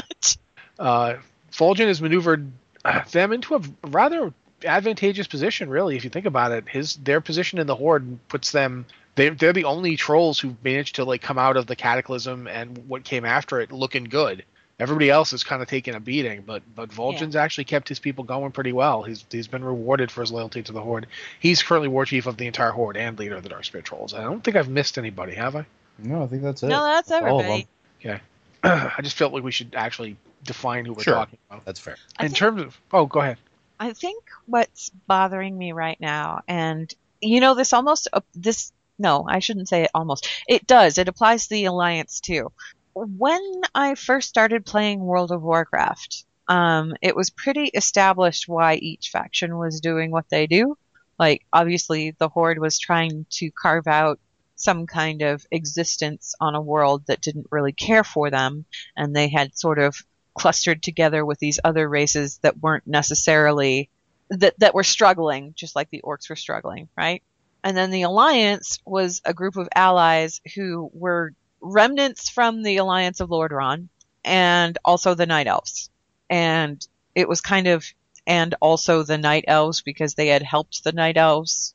Uh, 0.78 1.16
Vol'jin 1.52 1.88
has 1.88 2.02
maneuvered 2.02 2.52
uh, 2.84 3.04
them 3.12 3.32
into 3.32 3.56
a 3.56 3.62
rather 3.88 4.34
advantageous 4.64 5.28
position, 5.28 5.70
really, 5.70 5.96
if 5.96 6.04
you 6.04 6.10
think 6.10 6.26
about 6.26 6.52
it. 6.52 6.68
His 6.68 6.96
their 6.98 7.22
position 7.22 7.60
in 7.60 7.68
the 7.68 7.76
Horde 7.76 8.20
puts 8.28 8.52
them. 8.52 8.86
They, 9.16 9.30
they're 9.30 9.54
the 9.54 9.64
only 9.64 9.96
trolls 9.96 10.40
who 10.40 10.58
managed 10.64 10.96
to 10.96 11.06
like 11.06 11.22
come 11.22 11.38
out 11.38 11.56
of 11.56 11.68
the 11.68 11.76
Cataclysm 11.76 12.48
and 12.48 12.78
what 12.90 13.06
came 13.06 13.24
after 13.24 13.62
it 13.62 13.72
looking 13.72 14.04
good. 14.04 14.44
Everybody 14.78 15.10
else 15.10 15.32
is 15.32 15.44
kind 15.46 15.62
of 15.62 15.70
taking 15.70 15.96
a 15.96 16.00
beating, 16.02 16.42
but 16.46 16.62
but 16.76 16.90
Vol'jin's 16.90 17.36
actually 17.38 17.64
kept 17.64 17.88
his 17.88 18.00
people 18.00 18.26
going 18.26 18.52
pretty 18.52 18.74
well. 18.74 19.04
He's 19.04 19.24
he's 19.32 19.48
been 19.48 19.64
rewarded 19.64 20.12
for 20.12 20.20
his 20.22 20.32
loyalty 20.34 20.62
to 20.64 20.72
the 20.74 20.82
Horde. 20.82 21.08
He's 21.40 21.64
currently 21.64 21.88
war 21.88 22.06
chief 22.06 22.26
of 22.26 22.36
the 22.36 22.46
entire 22.48 22.72
Horde 22.72 22.98
and 22.98 23.18
leader 23.18 23.36
of 23.36 23.44
the 23.44 23.50
Darkspear 23.50 23.82
Trolls. 23.84 24.14
I 24.14 24.24
don't 24.24 24.44
think 24.44 24.58
I've 24.58 24.68
missed 24.70 24.98
anybody, 24.98 25.34
have 25.36 25.56
I? 25.56 25.66
no, 25.98 26.24
I 26.24 26.28
think 26.28 26.42
that's 26.44 26.62
it. 26.62 26.68
No, 26.68 26.84
that's 26.84 27.10
all 27.10 27.40
of 27.40 27.46
everybody. 27.46 27.68
them. 28.04 28.20
I 28.64 29.02
just 29.02 29.16
felt 29.16 29.32
like 29.32 29.44
we 29.44 29.52
should 29.52 29.76
actually 29.76 30.18
define 30.44 30.86
who 30.86 30.94
we're 30.94 31.04
Sure. 31.04 31.14
talking 31.14 31.38
about. 31.50 31.64
That's 31.66 31.80
fair. 31.80 31.98
In 32.20 32.28
think- 32.28 32.36
terms 32.38 32.62
of, 32.62 32.80
oh, 32.92 33.06
go 33.06 33.22
ahead. 33.22 33.38
I 33.80 33.94
think 33.94 34.24
what's 34.46 34.90
bothering 35.08 35.58
me 35.58 35.72
right 35.74 36.00
now, 36.02 36.42
and 36.48 36.94
you 37.22 37.40
know, 37.42 37.56
this 37.56 37.74
almost 37.74 38.08
uh, 38.14 38.22
this 38.34 38.72
no, 38.98 39.26
I 39.28 39.40
shouldn't 39.40 39.68
say 39.70 39.84
it 39.84 39.92
almost. 39.94 40.28
It 40.48 40.66
does. 40.66 40.98
It 40.98 41.08
applies 41.10 41.44
to 41.48 41.56
the 41.56 41.66
alliance 41.66 42.20
too. 42.22 42.52
When 42.96 43.62
I 43.76 43.96
first 43.96 44.30
started 44.30 44.66
playing 44.66 45.02
World 45.02 45.32
of 45.32 45.44
Warcraft, 45.44 46.24
um, 46.48 46.96
it 47.02 47.14
was 47.14 47.30
pretty 47.30 47.66
established 47.66 48.48
why 48.48 48.76
each 48.76 49.10
faction 49.10 49.58
was 49.58 49.82
doing 49.82 50.12
what 50.12 50.30
they 50.30 50.48
do. 50.48 50.78
Like 51.20 51.46
obviously, 51.52 52.12
the 52.12 52.30
Horde 52.30 52.60
was 52.60 52.80
trying 52.80 53.26
to 53.32 53.52
carve 53.52 53.88
out 53.88 54.20
some 54.56 54.88
kind 54.88 55.22
of 55.24 55.46
existence 55.52 56.36
on 56.40 56.56
a 56.56 56.62
world 56.62 57.04
that 57.08 57.20
didn't 57.20 57.48
really 57.52 57.74
care 57.74 58.06
for 58.06 58.30
them, 58.30 58.64
and 58.96 59.14
they 59.14 59.28
had 59.28 59.58
sort 59.58 59.80
of 59.80 59.98
clustered 60.34 60.82
together 60.82 61.26
with 61.26 61.40
these 61.40 61.60
other 61.66 61.90
races 61.90 62.38
that 62.44 62.60
weren't 62.62 62.88
necessarily 62.88 63.90
that 64.30 64.58
that 64.60 64.74
were 64.74 64.86
struggling, 64.86 65.54
just 65.54 65.76
like 65.76 65.90
the 65.90 66.02
orcs 66.06 66.30
were 66.30 66.38
struggling, 66.38 66.88
right? 66.98 67.22
And 67.62 67.76
then 67.76 67.92
the 67.92 68.04
alliance 68.04 68.80
was 68.86 69.22
a 69.26 69.34
group 69.34 69.58
of 69.58 69.68
allies 69.76 70.40
who 70.56 70.90
were 70.94 71.34
remnants 71.66 72.30
from 72.30 72.64
the 72.64 72.78
alliance 72.78 73.20
of 73.20 73.30
Lordaeron 73.30 73.88
and 74.24 74.78
also 74.86 75.14
the 75.16 75.26
night 75.26 75.48
elves. 75.48 75.90
And 76.30 76.86
it 77.14 77.28
was 77.28 77.42
kind 77.42 77.68
of 77.68 77.86
and 78.28 78.56
also 78.60 79.04
the 79.04 79.18
night 79.18 79.46
elves 79.48 79.82
because 79.82 80.16
they 80.16 80.28
had 80.28 80.42
helped 80.42 80.84
the 80.84 80.92
night 80.92 81.18
elves 81.18 81.74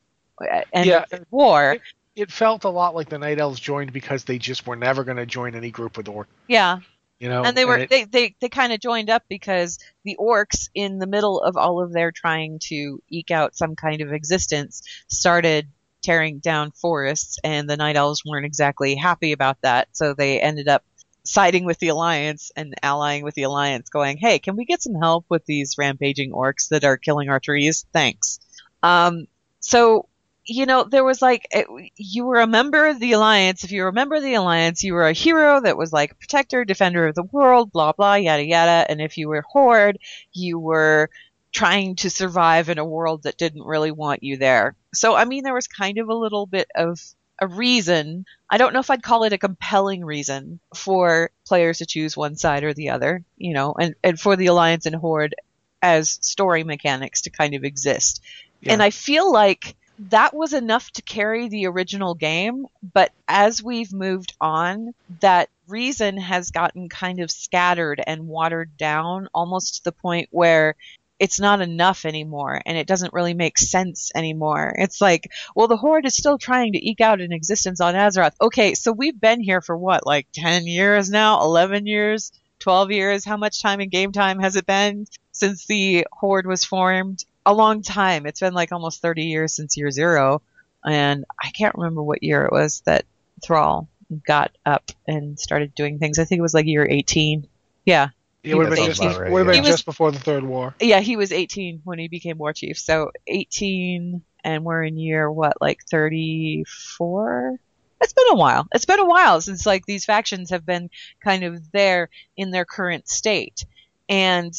end 0.72 0.86
Yeah. 0.86 1.04
the 1.10 1.24
war. 1.30 1.76
It 2.16 2.30
felt 2.30 2.64
a 2.64 2.68
lot 2.68 2.94
like 2.94 3.08
the 3.08 3.18
Night 3.18 3.38
Elves 3.38 3.60
joined 3.60 3.92
because 3.92 4.24
they 4.24 4.36
just 4.38 4.66
were 4.66 4.74
never 4.76 5.04
going 5.04 5.16
to 5.16 5.26
join 5.26 5.54
any 5.54 5.70
group 5.70 5.96
with 5.96 6.06
orcs. 6.06 6.26
Yeah, 6.48 6.80
You 7.20 7.28
know, 7.28 7.44
and 7.44 7.56
they 7.56 7.64
were 7.64 7.78
it- 7.78 7.88
they 7.88 8.04
they, 8.04 8.34
they 8.40 8.48
kind 8.48 8.72
of 8.72 8.80
joined 8.80 9.08
up 9.10 9.22
because 9.28 9.78
the 10.04 10.16
orcs 10.20 10.68
in 10.74 10.98
the 10.98 11.06
middle 11.06 11.40
of 11.40 11.56
all 11.56 11.80
of 11.80 11.92
their 11.92 12.10
trying 12.10 12.58
to 12.64 13.00
eke 13.08 13.30
out 13.30 13.54
some 13.56 13.76
kind 13.76 14.00
of 14.00 14.12
existence 14.12 14.82
started 15.08 15.68
tearing 16.02 16.38
down 16.38 16.70
forests 16.72 17.38
and 17.44 17.68
the 17.68 17.76
night 17.76 17.96
elves 17.96 18.22
weren't 18.24 18.46
exactly 18.46 18.94
happy 18.94 19.32
about 19.32 19.56
that 19.62 19.88
so 19.92 20.14
they 20.14 20.40
ended 20.40 20.68
up 20.68 20.84
siding 21.24 21.64
with 21.64 21.78
the 21.78 21.88
alliance 21.88 22.50
and 22.56 22.74
allying 22.82 23.22
with 23.22 23.34
the 23.34 23.42
alliance 23.42 23.88
going 23.90 24.16
hey 24.16 24.38
can 24.38 24.56
we 24.56 24.64
get 24.64 24.82
some 24.82 24.94
help 24.94 25.24
with 25.28 25.44
these 25.46 25.76
rampaging 25.78 26.32
orcs 26.32 26.68
that 26.68 26.84
are 26.84 26.96
killing 26.96 27.28
our 27.28 27.40
trees 27.40 27.84
thanks 27.92 28.40
um 28.82 29.26
so 29.60 30.06
you 30.50 30.66
know, 30.66 30.84
there 30.84 31.04
was 31.04 31.22
like, 31.22 31.46
it, 31.52 31.66
you 31.96 32.24
were 32.24 32.40
a 32.40 32.46
member 32.46 32.88
of 32.88 32.98
the 32.98 33.12
Alliance. 33.12 33.62
If 33.62 33.70
you 33.70 33.82
were 33.82 33.88
a 33.88 33.92
member 33.92 34.16
of 34.16 34.22
the 34.22 34.34
Alliance, 34.34 34.82
you 34.82 34.94
were 34.94 35.06
a 35.06 35.12
hero 35.12 35.60
that 35.60 35.76
was 35.76 35.92
like 35.92 36.18
protector, 36.18 36.64
defender 36.64 37.06
of 37.06 37.14
the 37.14 37.22
world, 37.22 37.70
blah, 37.70 37.92
blah, 37.92 38.14
yada, 38.14 38.44
yada. 38.44 38.90
And 38.90 39.00
if 39.00 39.16
you 39.16 39.28
were 39.28 39.44
Horde, 39.48 39.98
you 40.32 40.58
were 40.58 41.08
trying 41.52 41.96
to 41.96 42.10
survive 42.10 42.68
in 42.68 42.78
a 42.78 42.84
world 42.84 43.24
that 43.24 43.36
didn't 43.36 43.64
really 43.64 43.90
want 43.90 44.22
you 44.22 44.36
there. 44.36 44.74
So, 44.94 45.14
I 45.14 45.24
mean, 45.24 45.44
there 45.44 45.54
was 45.54 45.66
kind 45.66 45.98
of 45.98 46.08
a 46.08 46.14
little 46.14 46.46
bit 46.46 46.68
of 46.74 47.00
a 47.40 47.48
reason. 47.48 48.26
I 48.48 48.58
don't 48.58 48.72
know 48.72 48.80
if 48.80 48.90
I'd 48.90 49.02
call 49.02 49.24
it 49.24 49.32
a 49.32 49.38
compelling 49.38 50.04
reason 50.04 50.60
for 50.74 51.30
players 51.46 51.78
to 51.78 51.86
choose 51.86 52.16
one 52.16 52.36
side 52.36 52.64
or 52.64 52.74
the 52.74 52.90
other, 52.90 53.24
you 53.36 53.54
know, 53.54 53.74
and, 53.78 53.94
and 54.04 54.20
for 54.20 54.36
the 54.36 54.46
Alliance 54.46 54.86
and 54.86 54.94
Horde 54.94 55.34
as 55.82 56.18
story 56.20 56.62
mechanics 56.64 57.22
to 57.22 57.30
kind 57.30 57.54
of 57.54 57.64
exist. 57.64 58.22
Yeah. 58.60 58.74
And 58.74 58.82
I 58.82 58.90
feel 58.90 59.32
like 59.32 59.74
that 60.08 60.34
was 60.34 60.52
enough 60.52 60.90
to 60.92 61.02
carry 61.02 61.48
the 61.48 61.66
original 61.66 62.14
game, 62.14 62.66
but 62.94 63.12
as 63.28 63.62
we've 63.62 63.92
moved 63.92 64.34
on, 64.40 64.94
that 65.20 65.50
reason 65.68 66.16
has 66.16 66.50
gotten 66.50 66.88
kind 66.88 67.20
of 67.20 67.30
scattered 67.30 68.02
and 68.06 68.26
watered 68.26 68.76
down 68.76 69.28
almost 69.34 69.76
to 69.76 69.84
the 69.84 69.92
point 69.92 70.28
where 70.30 70.74
it's 71.20 71.38
not 71.38 71.60
enough 71.60 72.06
anymore 72.06 72.62
and 72.64 72.78
it 72.78 72.86
doesn't 72.86 73.12
really 73.12 73.34
make 73.34 73.58
sense 73.58 74.10
anymore. 74.14 74.74
It's 74.78 75.02
like, 75.02 75.30
well, 75.54 75.68
the 75.68 75.76
Horde 75.76 76.06
is 76.06 76.16
still 76.16 76.38
trying 76.38 76.72
to 76.72 76.88
eke 76.88 77.02
out 77.02 77.20
an 77.20 77.30
existence 77.30 77.80
on 77.80 77.94
Azeroth. 77.94 78.32
Okay, 78.40 78.72
so 78.74 78.90
we've 78.90 79.20
been 79.20 79.40
here 79.40 79.60
for 79.60 79.76
what, 79.76 80.06
like 80.06 80.26
10 80.32 80.66
years 80.66 81.10
now? 81.10 81.42
11 81.42 81.86
years? 81.86 82.32
12 82.60 82.90
years? 82.90 83.24
How 83.26 83.36
much 83.36 83.62
time 83.62 83.82
in 83.82 83.90
game 83.90 84.12
time 84.12 84.40
has 84.40 84.56
it 84.56 84.64
been 84.64 85.06
since 85.30 85.66
the 85.66 86.06
Horde 86.10 86.46
was 86.46 86.64
formed? 86.64 87.22
A 87.44 87.52
long 87.52 87.82
time. 87.82 88.24
It's 88.24 88.40
been 88.40 88.54
like 88.54 88.72
almost 88.72 89.02
30 89.02 89.24
years 89.24 89.54
since 89.54 89.76
year 89.76 89.90
zero. 89.90 90.40
And 90.84 91.26
I 91.38 91.50
can't 91.50 91.74
remember 91.74 92.02
what 92.02 92.22
year 92.22 92.46
it 92.46 92.52
was 92.52 92.80
that 92.86 93.04
Thrall 93.44 93.88
got 94.26 94.52
up 94.64 94.90
and 95.06 95.38
started 95.38 95.74
doing 95.74 95.98
things. 95.98 96.18
I 96.18 96.24
think 96.24 96.38
it 96.38 96.42
was 96.42 96.54
like 96.54 96.66
year 96.66 96.86
18. 96.88 97.46
Yeah. 97.84 98.08
It 98.42 98.54
would 98.54 98.66
have 98.66 98.76
That 98.76 98.86
been 98.86 98.94
just, 98.94 99.18
right, 99.18 99.30
would 99.30 99.38
have 99.40 99.46
been 99.46 99.54
He 99.56 99.60
was- 99.60 99.70
just 99.70 99.84
before 99.84 100.10
the 100.12 100.18
Third 100.18 100.44
War. 100.44 100.74
Yeah, 100.80 101.00
he 101.00 101.16
was 101.16 101.32
18 101.32 101.82
when 101.84 101.98
he 101.98 102.08
became 102.08 102.38
war 102.38 102.52
chief. 102.52 102.78
So 102.78 103.10
18, 103.26 104.22
and 104.44 104.64
we're 104.64 104.84
in 104.84 104.96
year 104.96 105.30
what, 105.30 105.60
like 105.60 105.80
34? 105.90 107.58
It's 108.00 108.12
been 108.14 108.24
a 108.30 108.36
while. 108.36 108.66
It's 108.72 108.86
been 108.86 108.98
a 108.98 109.04
while 109.04 109.40
since 109.42 109.66
like 109.66 109.84
these 109.84 110.06
factions 110.06 110.50
have 110.50 110.64
been 110.64 110.88
kind 111.22 111.44
of 111.44 111.70
there 111.70 112.08
in 112.36 112.50
their 112.50 112.64
current 112.64 113.08
state. 113.08 113.66
And 114.08 114.54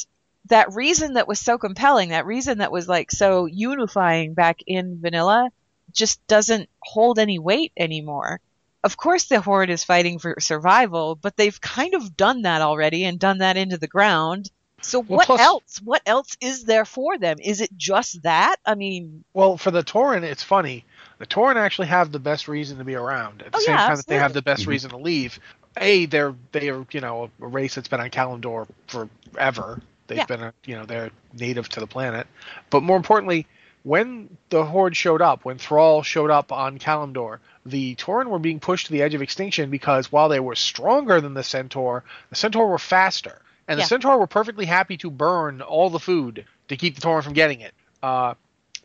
that 0.50 0.74
reason 0.74 1.14
that 1.14 1.28
was 1.28 1.40
so 1.40 1.58
compelling, 1.58 2.10
that 2.10 2.26
reason 2.28 2.60
that 2.60 2.72
was 2.72 2.88
like 2.88 3.10
so 3.10 3.46
unifying 3.48 4.36
back 4.36 4.60
in 4.68 5.00
vanilla, 5.02 5.50
just 5.92 6.26
doesn't 6.28 6.70
hold 6.82 7.18
any 7.18 7.40
weight 7.40 7.72
anymore. 7.76 8.40
Of 8.84 8.98
course, 8.98 9.26
the 9.26 9.40
Horde 9.42 9.70
is 9.70 9.84
fighting 9.84 10.18
for 10.20 10.36
survival, 10.40 11.16
but 11.16 11.38
they've 11.38 11.60
kind 11.62 11.94
of 11.94 12.18
done 12.18 12.44
that 12.44 12.62
already 12.62 13.06
and 13.06 13.20
done 13.20 13.38
that 13.40 13.58
into 13.58 13.78
the 13.78 13.88
ground. 13.88 14.50
So 14.82 15.00
Well, 15.02 15.18
what 15.18 15.28
plus- 15.28 15.40
else? 15.42 15.80
What 15.84 16.02
else 16.08 16.36
is 16.42 16.64
there 16.64 16.86
for 16.86 17.18
them? 17.20 17.38
Is 17.40 17.62
it 17.62 17.70
just 17.78 18.24
that? 18.24 18.56
I 18.66 18.74
mean, 18.74 19.24
Well, 19.34 19.56
for 19.58 19.70
the 19.70 19.84
Tauren, 19.84 20.24
it's 20.24 20.42
funny. 20.42 20.84
The 21.20 21.28
Tauren 21.28 21.56
actually 21.58 21.88
have 21.90 22.12
the 22.12 22.18
best 22.20 22.48
reason 22.48 22.80
to 22.80 22.84
be 22.84 22.96
around. 22.96 23.44
At 23.44 23.52
the 23.52 23.58
Oh, 23.60 23.62
same 23.62 23.76
yeah, 23.76 23.86
time 23.88 23.96
that 23.98 24.08
they 24.08 24.18
have 24.18 24.34
the 24.34 24.42
best 24.42 24.66
reason 24.66 24.90
to 24.90 24.98
leave. 24.98 25.40
A, 25.78 26.06
they're 26.08 26.34
they 26.52 26.70
are 26.70 26.84
you 26.92 27.00
know 27.00 27.30
a 27.40 27.48
race 27.48 27.76
that's 27.76 27.88
been 27.88 28.02
on 28.02 28.10
Kalimdor 28.10 28.68
forever. 28.88 29.80
They've 30.08 30.18
Yeah. 30.18 30.26
been 30.26 30.42
a, 30.44 30.54
you 30.66 30.76
know 30.76 30.86
they're 30.86 31.12
native 31.38 31.70
to 31.70 31.80
the 31.80 31.88
planet. 31.88 32.26
But 32.72 32.82
more 32.84 32.98
importantly, 32.98 33.46
when 33.84 34.36
the 34.50 34.66
Horde 34.66 34.98
showed 34.98 35.22
up, 35.22 35.46
when 35.46 35.58
Thrall 35.60 36.02
showed 36.04 36.30
up 36.32 36.52
on 36.52 36.80
Kalimdor, 36.80 37.38
the 37.66 37.96
Tauren 37.96 38.28
were 38.28 38.40
being 38.40 38.60
pushed 38.60 38.88
to 38.88 38.92
the 38.92 39.02
edge 39.02 39.14
of 39.14 39.22
extinction 39.22 39.70
because 39.70 40.12
while 40.12 40.30
they 40.30 40.40
were 40.40 40.56
stronger 40.56 41.22
than 41.22 41.34
the 41.34 41.44
Centaur, 41.44 42.04
the 42.30 42.36
Centaur 42.36 42.68
were 42.68 42.80
faster, 42.80 43.42
and 43.68 43.78
Yeah. 43.78 43.84
the 43.86 43.88
Centaur 43.88 44.18
were 44.18 44.28
perfectly 44.28 44.66
happy 44.66 44.98
to 44.98 45.10
burn 45.10 45.62
all 45.62 45.90
the 45.90 46.00
food 46.00 46.46
to 46.68 46.78
keep 46.78 46.96
the 46.96 47.02
Tauren 47.02 47.24
from 47.24 47.34
getting 47.34 47.62
it. 47.62 47.74
Uh, 48.02 48.34